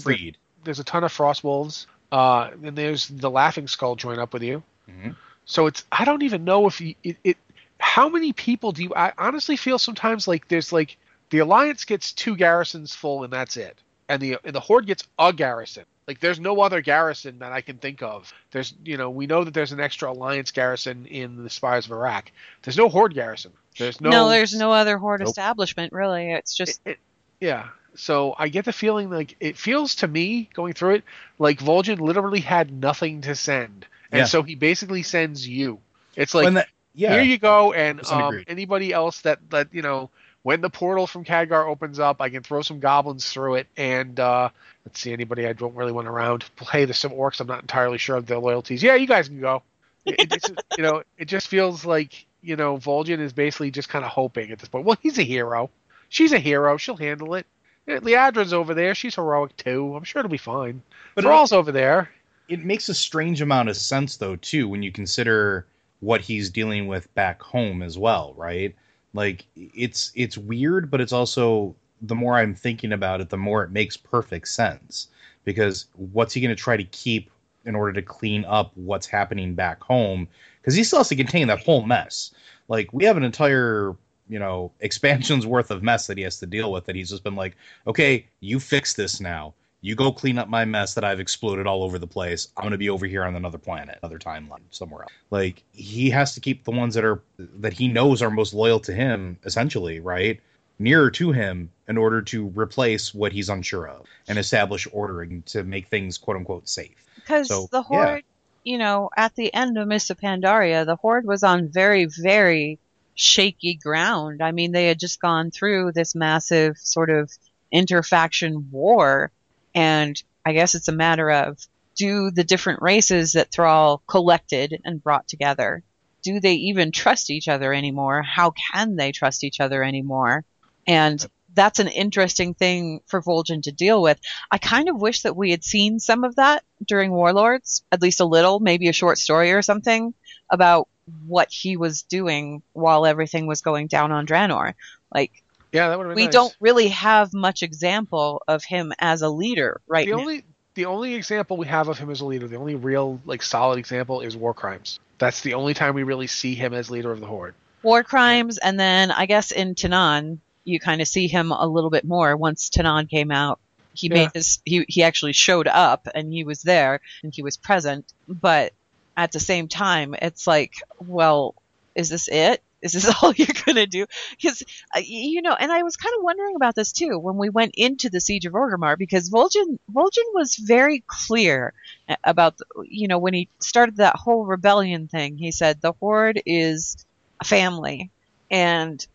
there's 0.63 0.79
a 0.79 0.85
ton 0.85 1.03
of 1.03 1.11
frost 1.11 1.43
wolves. 1.43 1.85
Uh, 2.13 2.51
and 2.63 2.77
there's 2.77 3.09
the 3.09 3.29
laughing 3.29 3.67
skull 3.67 3.97
join 3.97 4.19
up 4.19 4.31
with 4.31 4.43
you. 4.43 4.63
Mhm. 4.89 5.15
So 5.51 5.67
it's 5.67 5.83
I 5.91 6.05
don't 6.05 6.23
even 6.23 6.45
know 6.45 6.65
if 6.67 6.79
you, 6.79 6.95
it, 7.03 7.17
it. 7.25 7.37
How 7.77 8.07
many 8.07 8.31
people 8.31 8.71
do 8.71 8.83
you? 8.83 8.93
I 8.95 9.11
honestly 9.17 9.57
feel 9.57 9.77
sometimes 9.77 10.25
like 10.25 10.47
there's 10.47 10.71
like 10.71 10.95
the 11.29 11.39
alliance 11.39 11.83
gets 11.83 12.13
two 12.13 12.37
garrisons 12.37 12.95
full 12.95 13.25
and 13.25 13.33
that's 13.33 13.57
it, 13.57 13.77
and 14.07 14.21
the 14.21 14.37
and 14.45 14.55
the 14.55 14.61
horde 14.61 14.85
gets 14.85 15.05
a 15.19 15.33
garrison. 15.33 15.83
Like 16.07 16.21
there's 16.21 16.39
no 16.39 16.61
other 16.61 16.79
garrison 16.79 17.39
that 17.39 17.51
I 17.51 17.59
can 17.59 17.79
think 17.79 18.01
of. 18.01 18.33
There's 18.51 18.73
you 18.85 18.95
know 18.95 19.09
we 19.09 19.27
know 19.27 19.43
that 19.43 19.53
there's 19.53 19.73
an 19.73 19.81
extra 19.81 20.09
alliance 20.09 20.51
garrison 20.51 21.05
in 21.05 21.43
the 21.43 21.49
Spires 21.49 21.85
of 21.85 21.91
Arak. 21.91 22.31
There's 22.61 22.77
no 22.77 22.87
horde 22.87 23.13
garrison. 23.13 23.51
There's 23.77 23.99
no. 23.99 24.09
No, 24.09 24.29
there's 24.29 24.55
no 24.55 24.71
other 24.71 24.97
horde 24.97 25.19
Nope. 25.19 25.27
establishment 25.31 25.91
really. 25.91 26.31
It's 26.31 26.55
just 26.55 26.79
it, 26.85 26.97
yeah. 27.41 27.67
So 27.95 28.35
I 28.39 28.47
get 28.47 28.63
the 28.63 28.71
feeling 28.71 29.09
like 29.09 29.35
it 29.41 29.57
feels 29.57 29.95
to 29.95 30.07
me 30.07 30.49
going 30.53 30.71
through 30.71 30.95
it 30.95 31.03
like 31.39 31.59
Vol'jin 31.59 31.99
literally 31.99 32.39
had 32.39 32.71
nothing 32.71 33.19
to 33.23 33.35
send, 33.35 33.85
and 34.11 34.19
Yeah. 34.19 34.25
so 34.25 34.43
he 34.43 34.55
basically 34.55 35.03
sends 35.03 35.47
you. 35.47 35.79
It's 36.15 36.33
like 36.33 36.53
that- 36.53 36.67
yeah. 36.93 37.13
here 37.13 37.23
you 37.23 37.37
go, 37.37 37.73
and 37.73 38.05
um, 38.11 38.43
anybody 38.47 38.91
else 38.93 39.21
that 39.21 39.39
that 39.49 39.69
you 39.71 39.81
know 39.81 40.09
when 40.43 40.61
the 40.61 40.69
portal 40.69 41.07
from 41.07 41.23
Khadgar 41.23 41.67
opens 41.67 41.99
up, 41.99 42.21
I 42.21 42.29
can 42.29 42.43
throw 42.43 42.61
some 42.61 42.79
goblins 42.79 43.29
through 43.31 43.55
it, 43.55 43.67
and 43.77 44.19
uh, 44.19 44.49
let's 44.85 44.99
see 44.99 45.13
anybody 45.13 45.47
I 45.47 45.53
don't 45.53 45.75
really 45.75 45.91
want 45.91 46.07
around. 46.07 46.45
Hey, 46.71 46.85
there's 46.85 46.97
some 46.97 47.11
orcs. 47.11 47.39
I'm 47.39 47.47
not 47.47 47.61
entirely 47.61 47.97
sure 47.97 48.17
of 48.17 48.25
their 48.25 48.39
loyalties. 48.39 48.81
Yeah, 48.83 48.95
you 48.95 49.07
guys 49.07 49.27
can 49.27 49.39
go. 49.39 49.63
It, 50.05 50.15
it, 50.19 50.33
it's, 50.33 50.49
you 50.77 50.83
know, 50.83 51.03
it 51.17 51.25
just 51.25 51.47
feels 51.47 51.85
like 51.85 52.25
you 52.41 52.55
know 52.55 52.77
Vol'jin 52.77 53.19
is 53.19 53.33
basically 53.33 53.71
just 53.71 53.89
kind 53.89 54.03
of 54.03 54.11
hoping 54.11 54.51
at 54.51 54.59
this 54.59 54.69
point. 54.69 54.85
Well, 54.85 54.97
he's 55.01 55.19
a 55.19 55.23
hero. 55.23 55.69
She's 56.09 56.33
a 56.33 56.39
hero. 56.39 56.77
She'll 56.77 56.97
handle 56.97 57.35
it. 57.35 57.45
Yeah, 57.87 57.99
Liadrin's 57.99 58.53
over 58.53 58.73
there. 58.73 58.93
She's 58.95 59.15
heroic 59.15 59.55
too. 59.57 59.95
I'm 59.95 60.03
sure 60.03 60.19
it'll 60.19 60.29
be 60.29 60.37
fine. 60.37 60.81
But 61.15 61.23
Thrall's 61.23 61.51
over 61.51 61.71
there. 61.71 62.09
It 62.47 62.63
makes 62.63 62.89
a 62.89 62.93
strange 62.93 63.41
amount 63.41 63.69
of 63.69 63.77
sense 63.77 64.17
though 64.17 64.35
too 64.35 64.67
when 64.67 64.83
you 64.83 64.91
consider 64.91 65.65
what 66.01 66.21
he's 66.21 66.49
dealing 66.49 66.87
with 66.87 67.13
back 67.13 67.41
home 67.41 67.81
as 67.81 67.97
well, 67.97 68.33
right? 68.35 68.75
Like 69.13 69.45
it's 69.55 70.11
it's 70.15 70.37
weird, 70.37 70.91
but 70.91 70.99
it's 70.99 71.13
also 71.13 71.75
the 72.01 72.15
more 72.15 72.35
I'm 72.35 72.55
thinking 72.55 72.91
about 72.91 73.21
it, 73.21 73.29
the 73.29 73.37
more 73.37 73.63
it 73.63 73.71
makes 73.71 73.95
perfect 73.95 74.47
sense. 74.47 75.07
Because 75.43 75.85
what's 75.95 76.33
he 76.33 76.41
going 76.41 76.55
to 76.55 76.61
try 76.61 76.77
to 76.77 76.83
keep 76.83 77.31
in 77.65 77.75
order 77.75 77.93
to 77.93 78.01
clean 78.01 78.45
up 78.45 78.71
what's 78.75 79.07
happening 79.07 79.55
back 79.55 79.81
home? 79.81 80.27
Because 80.59 80.75
he 80.75 80.83
still 80.83 80.99
has 80.99 81.09
to 81.09 81.15
contain 81.15 81.47
that 81.47 81.59
whole 81.59 81.83
mess. 81.83 82.31
Like 82.67 82.91
we 82.93 83.05
have 83.05 83.17
an 83.17 83.23
entire 83.23 83.95
you 84.29 84.39
know 84.39 84.71
expansions 84.79 85.45
worth 85.45 85.71
of 85.71 85.83
mess 85.83 86.07
that 86.07 86.17
he 86.17 86.23
has 86.23 86.39
to 86.39 86.47
deal 86.47 86.71
with 86.71 86.85
that 86.85 86.95
he's 86.95 87.09
just 87.09 87.23
been 87.23 87.35
like 87.35 87.57
okay 87.85 88.25
you 88.39 88.59
fix 88.59 88.93
this 88.93 89.19
now 89.19 89.53
you 89.81 89.95
go 89.95 90.11
clean 90.11 90.37
up 90.37 90.47
my 90.47 90.63
mess 90.63 90.93
that 90.93 91.03
I've 91.03 91.19
exploded 91.19 91.65
all 91.65 91.83
over 91.83 91.97
the 91.97 92.07
place. 92.07 92.49
I'm 92.55 92.61
going 92.61 92.71
to 92.71 92.77
be 92.77 92.89
over 92.89 93.07
here 93.07 93.23
on 93.23 93.35
another 93.35 93.57
planet, 93.57 93.97
another 94.01 94.19
timeline, 94.19 94.61
somewhere 94.69 95.03
else. 95.03 95.11
Like 95.31 95.63
he 95.73 96.11
has 96.11 96.35
to 96.35 96.39
keep 96.39 96.63
the 96.63 96.71
ones 96.71 96.95
that 96.95 97.03
are 97.03 97.21
that 97.37 97.73
he 97.73 97.87
knows 97.87 98.21
are 98.21 98.29
most 98.29 98.53
loyal 98.53 98.79
to 98.81 98.93
him, 98.93 99.39
essentially, 99.43 99.99
right? 99.99 100.39
Nearer 100.77 101.11
to 101.11 101.31
him 101.31 101.71
in 101.87 101.97
order 101.97 102.21
to 102.23 102.47
replace 102.49 103.13
what 103.13 103.31
he's 103.31 103.49
unsure 103.49 103.87
of 103.87 104.05
and 104.27 104.37
establish 104.37 104.87
ordering 104.91 105.43
to 105.47 105.63
make 105.63 105.87
things 105.87 106.17
quote 106.17 106.37
unquote 106.37 106.69
safe. 106.69 106.95
Because 107.15 107.47
So, 107.47 107.67
the 107.71 107.81
horde, 107.81 108.23
you 108.63 108.77
know, 108.77 109.09
at 109.17 109.35
the 109.35 109.53
end 109.53 109.77
of 109.77 109.87
Mists 109.87 110.11
of 110.11 110.19
Pandaria, 110.19 110.85
the 110.85 110.95
horde 110.95 111.25
was 111.25 111.43
on 111.43 111.69
very, 111.69 112.05
very 112.05 112.79
shaky 113.15 113.75
ground. 113.75 114.41
I 114.41 114.51
mean, 114.51 114.71
they 114.71 114.87
had 114.87 114.99
just 114.99 115.19
gone 115.19 115.51
through 115.51 115.91
this 115.93 116.15
massive 116.15 116.77
sort 116.77 117.09
of 117.09 117.31
interfaction 117.71 118.69
war, 118.71 119.31
and 119.73 120.21
I 120.45 120.53
guess 120.53 120.75
it's 120.75 120.87
a 120.87 120.93
matter 120.93 121.29
of 121.29 121.57
do 121.95 122.31
the 122.31 122.43
different 122.43 122.81
races 122.81 123.33
that 123.33 123.51
Thrall 123.51 124.01
collected 124.07 124.81
and 124.83 125.03
brought 125.03 125.27
together, 125.27 125.83
do 126.23 126.39
they 126.39 126.53
even 126.53 126.91
trust 126.91 127.29
each 127.29 127.47
other 127.47 127.73
anymore? 127.73 128.21
How 128.21 128.53
can 128.71 128.95
they 128.95 129.11
trust 129.11 129.43
each 129.43 129.59
other 129.59 129.83
anymore? 129.83 130.45
And 130.87 131.23
that's 131.53 131.79
an 131.79 131.87
interesting 131.89 132.53
thing 132.53 133.01
for 133.07 133.21
Vol'jin 133.21 133.63
to 133.63 133.71
deal 133.71 134.01
with. 134.01 134.19
I 134.49 134.57
kind 134.57 134.89
of 134.89 135.01
wish 135.01 135.23
that 135.23 135.35
we 135.35 135.51
had 135.51 135.63
seen 135.63 135.99
some 135.99 136.23
of 136.23 136.35
that 136.35 136.63
during 136.85 137.11
Warlords, 137.11 137.83
at 137.91 138.01
least 138.01 138.21
a 138.21 138.25
little, 138.25 138.59
maybe 138.59 138.87
a 138.87 138.93
short 138.93 139.17
story 139.17 139.51
or 139.51 139.61
something 139.61 140.13
about 140.49 140.87
what 141.27 141.51
he 141.51 141.77
was 141.77 142.03
doing 142.03 142.61
while 142.73 143.05
everything 143.05 143.47
was 143.47 143.61
going 143.61 143.87
down 143.87 144.11
on 144.11 144.25
Draenor. 144.25 144.75
Like 145.13 145.43
Yeah, 145.71 145.89
that 145.89 145.97
would 145.97 146.07
have 146.07 146.15
been 146.15 146.21
we 146.21 146.25
nice. 146.25 146.33
don't 146.33 146.55
really 146.59 146.89
have 146.89 147.33
much 147.33 147.63
example 147.63 148.41
of 148.47 148.63
him 148.63 148.93
as 148.99 149.21
a 149.21 149.29
leader 149.29 149.81
right 149.87 150.05
the 150.05 150.11
now. 150.11 150.19
only 150.19 150.43
the 150.75 150.85
only 150.85 151.15
example 151.15 151.57
we 151.57 151.67
have 151.67 151.87
of 151.89 151.97
him 151.97 152.09
as 152.09 152.21
a 152.21 152.25
leader, 152.25 152.47
the 152.47 152.57
only 152.57 152.75
real 152.75 153.19
like 153.25 153.41
solid 153.41 153.77
example 153.79 154.21
is 154.21 154.35
War 154.35 154.53
Crimes. 154.53 154.99
That's 155.17 155.41
the 155.41 155.53
only 155.53 155.73
time 155.73 155.93
we 155.95 156.03
really 156.03 156.27
see 156.27 156.55
him 156.55 156.73
as 156.73 156.89
leader 156.89 157.11
of 157.11 157.19
the 157.19 157.27
Horde. 157.27 157.53
War 157.83 158.03
crimes, 158.03 158.57
and 158.59 158.79
then 158.79 159.11
I 159.11 159.25
guess 159.25 159.51
in 159.51 159.75
Tanaan 159.75 160.39
you 160.63 160.79
kind 160.79 161.01
of 161.01 161.07
see 161.07 161.27
him 161.27 161.51
a 161.51 161.65
little 161.67 161.89
bit 161.89 162.05
more 162.05 162.37
once 162.37 162.69
Tanaan 162.69 163.09
came 163.09 163.31
out. 163.31 163.59
He 163.93 164.07
Yeah. 164.07 164.13
made 164.13 164.29
his 164.33 164.59
he 164.65 164.85
he 164.87 165.03
actually 165.03 165.33
showed 165.33 165.67
up 165.67 166.07
and 166.13 166.31
he 166.31 166.43
was 166.43 166.61
there 166.61 167.01
and 167.23 167.33
he 167.35 167.41
was 167.41 167.57
present, 167.57 168.11
but 168.27 168.73
at 169.17 169.31
the 169.31 169.39
same 169.39 169.67
time 169.67 170.15
it's 170.21 170.47
like, 170.47 170.73
well, 170.99 171.55
is 171.95 172.09
this 172.09 172.27
it? 172.29 172.61
This 172.81 172.95
is 172.95 173.03
this 173.03 173.15
all 173.21 173.33
you're 173.33 173.47
gonna 173.65 173.87
do? 173.87 174.05
Because 174.31 174.63
uh, 174.95 175.01
you 175.03 175.41
know, 175.41 175.53
and 175.53 175.71
I 175.71 175.83
was 175.83 175.97
kind 175.97 176.13
of 176.17 176.23
wondering 176.23 176.55
about 176.55 176.75
this 176.75 176.91
too 176.91 177.17
when 177.17 177.37
we 177.37 177.49
went 177.49 177.75
into 177.75 178.09
the 178.09 178.21
siege 178.21 178.45
of 178.45 178.53
Orgrimmar 178.53 178.97
because 178.97 179.29
Vol'jin 179.29 179.79
Vol'jin 179.91 180.33
was 180.33 180.55
very 180.55 181.03
clear 181.05 181.73
uh, 182.09 182.15
about 182.23 182.57
the, 182.57 182.65
you 182.87 183.07
know 183.07 183.19
when 183.19 183.33
he 183.33 183.47
started 183.59 183.97
that 183.97 184.15
whole 184.15 184.45
rebellion 184.45 185.07
thing. 185.07 185.37
He 185.37 185.51
said 185.51 185.81
the 185.81 185.93
horde 185.93 186.41
is 186.45 186.97
a 187.39 187.45
family, 187.45 188.09
and 188.49 189.05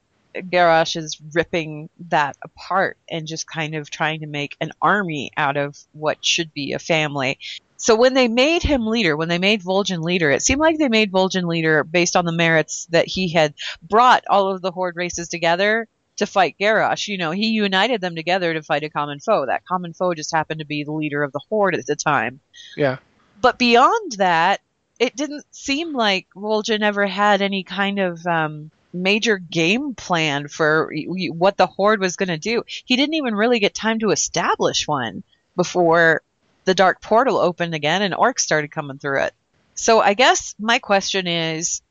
Garrosh 0.43 0.97
is 0.97 1.19
ripping 1.35 1.89
that 2.09 2.37
apart 2.43 2.97
and 3.09 3.27
just 3.27 3.47
kind 3.47 3.75
of 3.75 3.91
trying 3.91 4.21
to 4.21 4.27
make 4.27 4.57
an 4.61 4.73
army 4.81 5.31
out 5.37 5.57
of 5.57 5.79
what 5.93 6.25
should 6.25 6.53
be 6.53 6.73
a 6.73 6.79
family. 6.79 7.39
So 7.77 7.95
when 7.95 8.15
they 8.15 8.29
made 8.29 8.63
him 8.63 8.87
leader, 8.87 9.17
when 9.17 9.29
they 9.29 9.39
made 9.39 9.63
Vol'jin 9.63 10.03
leader, 10.03 10.31
it 10.31 10.43
seemed 10.43 10.61
like 10.61 10.79
they 10.79 10.89
made 10.89 11.13
Vol'jin 11.13 11.47
leader 11.47 11.85
based 11.85 12.17
on 12.17 12.25
the 12.25 12.33
merits 12.33 12.87
that 12.87 13.07
he 13.07 13.33
had 13.33 13.55
brought 13.83 14.25
all 14.29 14.51
of 14.51 14.63
the 14.63 14.71
Horde 14.71 14.97
races 14.97 15.29
together 15.29 15.87
to 16.17 16.27
fight 16.27 16.57
Garrosh. 16.59 17.09
You 17.09 17.19
know, 17.19 17.31
he 17.33 17.49
united 17.49 18.01
them 18.01 18.17
together 18.17 18.55
to 18.55 18.63
fight 18.63 18.83
a 18.83 18.91
common 18.91 19.21
foe. 19.21 19.47
That 19.47 19.67
common 19.67 19.93
foe 19.93 20.15
just 20.15 20.35
happened 20.35 20.61
to 20.61 20.67
be 20.67 20.85
the 20.85 20.93
leader 20.93 21.23
of 21.23 21.33
the 21.33 21.41
Horde 21.51 21.75
at 21.75 21.87
the 21.87 21.97
time. 21.97 22.41
Yeah. 22.77 22.97
But 23.41 23.59
beyond 23.59 24.13
that, 24.13 24.61
it 24.99 25.15
didn't 25.15 25.45
seem 25.51 25.93
like 25.93 26.27
Vol'jin 26.35 26.81
ever 26.81 27.07
had 27.07 27.43
any 27.43 27.63
kind 27.63 27.99
of 27.99 28.27
um, 28.27 28.71
major 28.97 29.39
game 29.39 29.95
plan 29.95 30.49
for 30.49 30.91
y- 30.93 31.05
y- 31.07 31.29
what 31.33 31.57
the 31.57 31.67
Horde 31.67 32.01
was 32.01 32.17
going 32.17 32.29
to 32.29 32.39
do. 32.39 32.63
He 32.67 32.97
didn't 32.97 33.15
even 33.15 33.35
really 33.35 33.59
get 33.59 33.75
time 33.75 33.99
to 34.01 34.11
establish 34.11 34.87
one 34.89 35.23
before 35.55 36.23
the 36.65 36.75
Dark 36.75 37.01
Portal 37.01 37.39
opened 37.39 37.75
again 37.75 38.03
and 38.03 38.15
orcs 38.15 38.41
started 38.41 38.71
coming 38.71 38.99
through 38.99 39.23
it. 39.23 39.35
So 39.75 40.01
I 40.01 40.15
guess 40.15 40.55
my 40.59 40.79
question 40.79 41.27
is, 41.27 41.83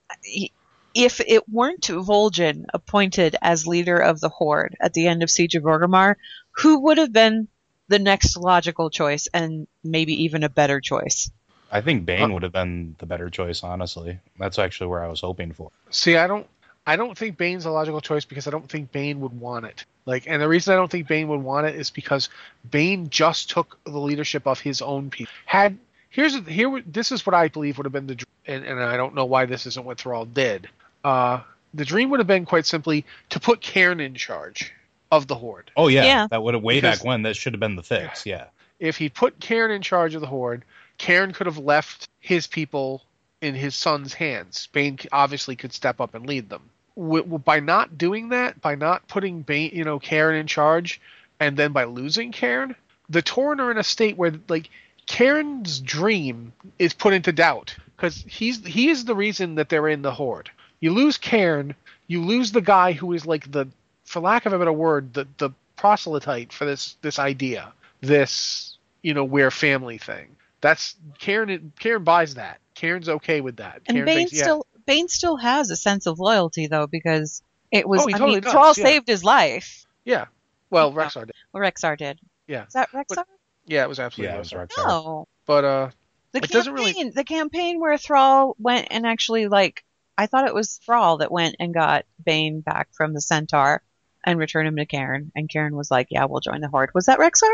if 0.94 1.22
it 1.22 1.48
weren't 1.50 1.84
Vol'jin 1.84 2.66
appointed 2.74 3.36
as 3.42 3.68
leader 3.68 3.98
of 3.98 4.20
the 4.20 4.30
Horde 4.30 4.76
at 4.80 4.94
the 4.94 5.08
end 5.08 5.24
of 5.24 5.30
Siege 5.30 5.56
of 5.56 5.64
Orgrimmar, 5.64 6.16
who 6.52 6.80
would 6.80 6.98
have 6.98 7.14
been 7.14 7.48
the 7.88 8.00
next 8.00 8.38
logical 8.38 8.90
choice 8.90 9.28
and 9.34 9.68
maybe 9.84 10.24
even 10.24 10.44
a 10.44 10.50
better 10.50 10.82
choice? 10.82 11.30
I 11.72 11.82
think 11.82 12.06
Bane 12.06 12.22
uh, 12.32 12.34
would 12.34 12.44
have 12.44 12.54
been 12.54 12.96
the 13.00 13.06
better 13.06 13.30
choice, 13.30 13.64
honestly. 13.64 14.20
That's 14.40 14.60
actually 14.60 14.88
where 14.88 15.04
I 15.04 15.08
was 15.08 15.22
hoping 15.22 15.52
for. 15.52 15.72
See, 15.90 16.16
I 16.16 16.28
don't 16.28 16.48
I 16.88 16.96
don't 16.96 17.18
think 17.18 17.38
Bane's 17.38 17.66
a 17.66 17.72
logical 17.72 18.00
choice 18.02 18.26
because 18.26 18.48
I 18.48 18.52
don't 18.52 18.70
think 18.70 18.92
Bane 18.92 19.20
would 19.22 19.40
want 19.40 19.66
it. 19.66 19.86
Like 20.06 20.26
and 20.28 20.42
the 20.42 20.48
reason 20.48 20.74
I 20.74 20.78
don't 20.78 20.92
think 20.92 21.08
Bane 21.08 21.28
would 21.30 21.42
want 21.42 21.66
it 21.68 21.76
is 21.76 21.90
because 21.90 22.30
Bane 22.70 23.10
just 23.10 23.50
took 23.50 23.80
the 23.86 23.98
leadership 24.00 24.46
of 24.46 24.60
his 24.60 24.82
own 24.82 25.10
people. 25.10 25.32
Had 25.46 25.78
here's 26.10 26.36
here 26.48 26.82
this 26.86 27.12
is 27.12 27.26
what 27.26 27.34
I 27.34 27.48
believe 27.48 27.78
would 27.78 27.86
have 27.86 27.92
been 27.94 28.08
the 28.08 28.16
dr- 28.16 28.28
and, 28.46 28.64
and 28.64 28.80
I 28.80 28.98
don't 28.98 29.16
know 29.16 29.26
why 29.26 29.46
this 29.46 29.66
isn't 29.66 29.86
what 29.86 29.98
Thrall 30.00 30.26
did. 30.26 30.70
Uh 31.04 31.42
the 31.74 31.86
dream 31.86 32.10
would 32.12 32.20
have 32.20 32.28
been 32.28 32.46
quite 32.46 32.66
simply 32.66 33.04
to 33.32 33.40
put 33.40 33.62
Cairn 33.62 34.00
in 34.00 34.14
charge 34.14 34.72
of 35.12 35.28
the 35.28 35.36
horde. 35.36 35.72
Oh 35.76 35.88
yeah, 35.88 36.04
Yeah. 36.06 36.28
that 36.30 36.42
would 36.44 36.54
have 36.54 36.64
way 36.64 36.76
Because- 36.80 37.00
back 37.00 37.06
when. 37.06 37.24
That 37.24 37.36
should 37.36 37.54
have 37.54 37.60
been 37.60 37.76
the 37.76 37.84
fix. 37.84 38.26
Yeah. 38.26 38.46
if 38.80 38.98
he 38.98 39.10
put 39.10 39.40
Cairn 39.40 39.72
in 39.72 39.82
charge 39.82 40.14
of 40.16 40.22
the 40.22 40.28
horde, 40.28 40.64
Cairn 40.98 41.34
could 41.34 41.48
have 41.48 41.58
left 41.58 42.08
his 42.20 42.46
people 42.48 43.02
in 43.42 43.56
his 43.56 43.76
son's 43.76 44.14
hands. 44.14 44.68
Bane 44.72 45.00
obviously 45.12 45.56
could 45.56 45.74
step 45.74 46.00
up 46.00 46.14
and 46.16 46.28
lead 46.28 46.50
them. 46.50 46.62
W- 46.98 47.24
by 47.24 47.60
not 47.60 47.98
doing 47.98 48.30
that, 48.30 48.62
by 48.62 48.76
not 48.76 49.08
putting 49.08 49.42
Bane, 49.42 49.72
you 49.74 49.84
know, 49.84 50.00
Cairn 50.00 50.36
in 50.36 50.48
charge, 50.48 51.02
and 51.40 51.58
then 51.58 51.72
by 51.72 51.84
losing 51.84 52.32
Cairn, 52.32 52.76
the 53.10 53.22
Tauren 53.22 53.60
are 53.60 53.72
in 53.72 53.78
a 53.78 53.84
state 53.84 54.18
where 54.18 54.34
like 54.48 54.70
Cairn's 55.08 55.80
dream 55.80 56.54
is 56.80 56.94
put 56.94 57.14
into 57.14 57.32
doubt 57.32 57.76
because 57.96 58.24
he's 58.28 58.66
he 58.66 58.90
is 58.90 59.06
the 59.06 59.16
reason 59.16 59.56
that 59.56 59.70
they're 59.70 59.88
in 59.88 60.02
the 60.02 60.12
horde. 60.12 60.50
You 60.80 60.94
lose 60.94 61.18
Cairn, 61.18 61.76
you 62.08 62.22
lose 62.22 62.52
the 62.52 62.62
guy 62.62 62.92
who 62.92 63.14
is 63.14 63.26
like 63.26 63.52
the, 63.52 63.68
for 64.06 64.20
lack 64.20 64.46
of 64.46 64.54
a 64.54 64.60
better 64.60 64.74
word, 64.74 65.14
the 65.14 65.28
the 65.38 65.52
proselyte 65.76 66.54
for 66.54 66.66
this 66.66 66.98
this 67.02 67.20
idea, 67.20 67.74
this 68.02 68.78
you 69.02 69.14
know 69.14 69.24
we're 69.24 69.52
family 69.52 69.98
thing. 69.98 70.36
That's 70.62 70.96
Cairn. 71.20 71.72
Cairn 71.80 72.04
buys 72.04 72.36
that. 72.36 72.60
Cairn's 72.74 73.08
okay 73.08 73.42
with 73.42 73.58
that. 73.58 73.82
And 73.88 73.96
Cairn 73.98 74.06
Bane 74.06 74.18
thinks, 74.18 74.34
yeah, 74.34 74.44
still 74.44 74.66
Bane 74.86 75.08
still 75.08 75.38
has 75.38 75.70
a 75.72 75.76
sense 75.76 76.06
of 76.08 76.20
loyalty 76.20 76.68
though 76.68 76.88
because 76.88 77.42
it 77.72 77.88
was 77.88 78.02
Oh, 78.02 78.08
he 78.08 78.14
I 78.14 78.18
totally 78.18 78.36
mean 78.36 78.44
does, 78.44 78.52
Thrall 78.52 78.74
yeah. 78.78 78.84
saved 78.84 79.08
his 79.08 79.24
life. 79.24 79.86
yeah. 80.04 80.26
Well, 80.72 80.92
Rexxar 80.92 81.26
did. 81.28 81.36
Well, 81.54 81.64
Rexxar 81.64 81.98
did. 81.98 82.20
Yeah. 82.48 82.66
Is 82.66 82.74
that 82.74 82.90
Rexxar? 82.92 83.24
Yeah, 83.66 83.84
it 83.84 83.90
was 83.90 84.00
absolutely 84.00 84.32
Yeah, 84.34 84.36
it 84.38 84.40
was 84.40 84.52
Rexxar. 84.52 84.68
Rexxar. 84.68 84.88
No. 84.88 85.28
But 85.46 85.64
uh, 85.64 85.90
The 86.32 86.40
It 86.40 86.50
campaign, 86.50 86.74
really... 86.74 87.10
the 87.12 87.24
campaign 87.24 87.80
where 87.80 87.98
Thrall 87.98 88.56
went 88.60 88.88
and 88.92 89.06
actually 89.06 89.48
like 89.48 89.84
I 90.18 90.26
thought 90.28 90.48
it 90.48 90.54
was 90.54 90.80
Thrall 90.86 91.18
that 91.18 91.32
went 91.32 91.56
and 91.60 91.74
got 91.74 92.06
Bane 92.24 92.62
back 92.62 92.90
from 92.94 93.14
the 93.14 93.22
Centaur 93.22 93.82
and 94.24 94.40
returned 94.40 94.68
him 94.68 94.76
to 94.78 94.86
Cairn, 94.86 95.32
and 95.36 95.48
Cairn 95.50 95.76
was 95.76 95.92
like, 95.92 96.08
"Yeah, 96.10 96.26
we'll 96.26 96.40
join 96.40 96.62
the 96.62 96.68
Horde." 96.68 96.90
Was 96.96 97.06
that 97.06 97.20
Rexxar? 97.20 97.54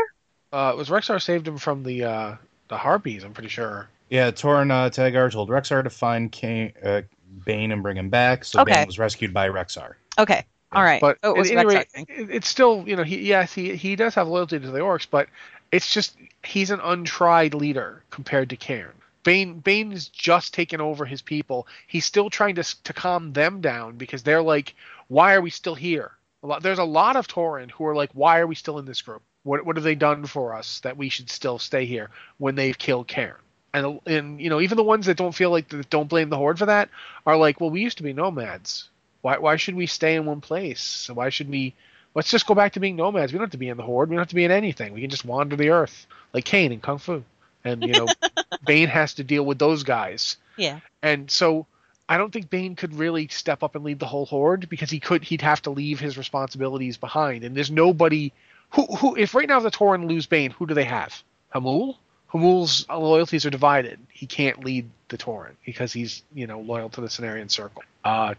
uh, 0.52 0.70
it 0.72 0.76
was 0.78 0.88
Rexxar 0.88 1.20
saved 1.20 1.46
him 1.46 1.58
from 1.58 1.82
the 1.82 2.04
uh 2.04 2.36
the 2.68 2.76
harpies. 2.78 3.24
I'm 3.24 3.34
pretty 3.34 3.48
sure. 3.50 3.88
Yeah, 4.08 4.30
Torn 4.30 4.70
uh, 4.70 4.88
Tagar 4.90 5.30
told 5.30 5.48
Rexxar 5.50 5.82
to 5.84 5.90
find 5.90 6.30
Kane, 6.32 6.72
uh, 6.84 7.02
Bane 7.44 7.72
and 7.72 7.82
bring 7.82 7.96
him 7.96 8.08
back, 8.08 8.44
so 8.44 8.60
Okay. 8.60 8.72
Bane 8.72 8.86
was 8.86 8.98
rescued 8.98 9.32
by 9.32 9.48
Rexxar. 9.48 9.94
Okay, 10.18 10.44
all 10.72 10.82
right. 10.82 11.00
But 11.00 11.18
oh, 11.22 11.34
it 11.34 11.38
was 11.38 11.50
at 11.50 11.58
any 11.58 11.74
Rexxar. 11.74 12.08
rate, 12.08 12.30
it's 12.30 12.48
still 12.48 12.84
you 12.86 12.96
know 12.96 13.02
he 13.02 13.20
yes 13.20 13.52
he 13.52 13.76
he 13.76 13.96
does 13.96 14.14
have 14.14 14.28
loyalty 14.28 14.58
to 14.58 14.70
the 14.70 14.80
orcs, 14.80 15.06
but 15.10 15.28
it's 15.70 15.92
just 15.92 16.16
he's 16.44 16.70
an 16.70 16.80
untried 16.80 17.54
leader 17.54 18.02
compared 18.10 18.50
to 18.50 18.56
Cairn. 18.56 18.92
Bane 19.24 19.60
Bane 19.60 19.92
is 19.92 20.08
just 20.08 20.54
taken 20.54 20.80
over 20.80 21.04
his 21.04 21.22
people. 21.22 21.66
He's 21.86 22.04
still 22.04 22.30
trying 22.30 22.54
to 22.56 22.82
to 22.82 22.92
calm 22.92 23.32
them 23.32 23.60
down 23.60 23.96
because 23.96 24.22
they're 24.22 24.42
like, 24.42 24.74
why 25.08 25.34
are 25.34 25.40
we 25.40 25.50
still 25.50 25.74
here? 25.74 26.12
A 26.42 26.46
lot, 26.46 26.62
there's 26.62 26.78
a 26.78 26.84
lot 26.84 27.16
of 27.16 27.28
Tauren 27.28 27.70
who 27.70 27.86
are 27.86 27.94
like, 27.94 28.10
why 28.14 28.40
are 28.40 28.46
we 28.46 28.54
still 28.54 28.78
in 28.78 28.84
this 28.84 29.02
group? 29.02 29.22
What 29.44 29.64
what 29.64 29.76
have 29.76 29.84
they 29.84 29.94
done 29.94 30.26
for 30.26 30.54
us 30.54 30.80
that 30.80 30.96
we 30.96 31.08
should 31.08 31.30
still 31.30 31.58
stay 31.58 31.84
here 31.84 32.10
when 32.38 32.54
they've 32.54 32.78
killed 32.78 33.08
Cairn? 33.08 33.36
And 33.74 34.00
and 34.06 34.40
you 34.40 34.50
know 34.50 34.60
even 34.60 34.76
the 34.76 34.82
ones 34.82 35.06
that 35.06 35.16
don't 35.16 35.34
feel 35.34 35.50
like 35.50 35.68
that 35.70 35.88
don't 35.88 36.08
blame 36.08 36.28
the 36.28 36.36
horde 36.36 36.58
for 36.58 36.66
that 36.66 36.90
are 37.26 37.36
like, 37.36 37.60
well, 37.60 37.70
we 37.70 37.80
used 37.80 37.98
to 37.98 38.02
be 38.02 38.12
nomads. 38.12 38.88
Why 39.22 39.38
why 39.38 39.56
should 39.56 39.74
we 39.74 39.86
stay 39.86 40.14
in 40.14 40.26
one 40.26 40.40
place? 40.40 41.08
Why 41.12 41.30
should 41.30 41.48
we? 41.48 41.74
Let's 42.14 42.30
just 42.30 42.46
go 42.46 42.54
back 42.54 42.74
to 42.74 42.80
being 42.80 42.96
nomads. 42.96 43.32
We 43.32 43.38
don't 43.38 43.46
have 43.46 43.52
to 43.52 43.58
be 43.58 43.70
in 43.70 43.78
the 43.78 43.82
horde. 43.82 44.10
We 44.10 44.16
don't 44.16 44.20
have 44.20 44.28
to 44.28 44.34
be 44.34 44.44
in 44.44 44.50
anything. 44.50 44.92
We 44.92 45.00
can 45.00 45.08
just 45.08 45.24
wander 45.24 45.56
the 45.56 45.70
earth 45.70 46.06
like 46.34 46.44
Kane 46.44 46.72
in 46.72 46.80
Kung 46.80 46.98
Fu. 46.98 47.24
And 47.64 47.82
you 47.82 47.92
know, 47.92 48.08
Bane 48.66 48.88
has 48.88 49.14
to 49.14 49.24
deal 49.24 49.44
with 49.44 49.58
those 49.58 49.82
guys. 49.82 50.36
Yeah. 50.56 50.80
And 51.02 51.30
so 51.30 51.66
I 52.08 52.18
don't 52.18 52.32
think 52.32 52.50
Bane 52.50 52.76
could 52.76 52.94
really 52.94 53.28
step 53.28 53.62
up 53.62 53.74
and 53.74 53.84
lead 53.84 53.98
the 53.98 54.06
whole 54.06 54.26
horde 54.26 54.68
because 54.68 54.90
he 54.90 55.00
could 55.00 55.24
he'd 55.24 55.42
have 55.42 55.62
to 55.62 55.70
leave 55.70 56.00
his 56.00 56.18
responsibilities 56.18 56.96
behind. 56.98 57.44
And 57.44 57.56
there's 57.56 57.70
nobody 57.70 58.32
who 58.70 58.84
who 58.84 59.16
if 59.16 59.34
right 59.34 59.48
now 59.48 59.60
the 59.60 59.70
Tauren 59.70 60.08
lose 60.08 60.26
Bane, 60.26 60.50
who 60.50 60.66
do 60.66 60.74
they 60.74 60.84
have? 60.84 61.22
Hamuul? 61.54 61.96
Hamuul's 62.32 62.86
loyalties 62.88 63.44
are 63.46 63.50
divided. 63.50 63.98
He 64.10 64.26
can't 64.26 64.64
lead 64.64 64.88
the 65.08 65.18
Tauren 65.18 65.52
because 65.66 65.92
he's, 65.92 66.22
you 66.34 66.46
know, 66.46 66.60
loyal 66.60 66.88
to 66.90 67.00
the 67.00 67.08
Cenarion 67.08 67.50
circle. 67.50 67.82
Uh 68.04 68.34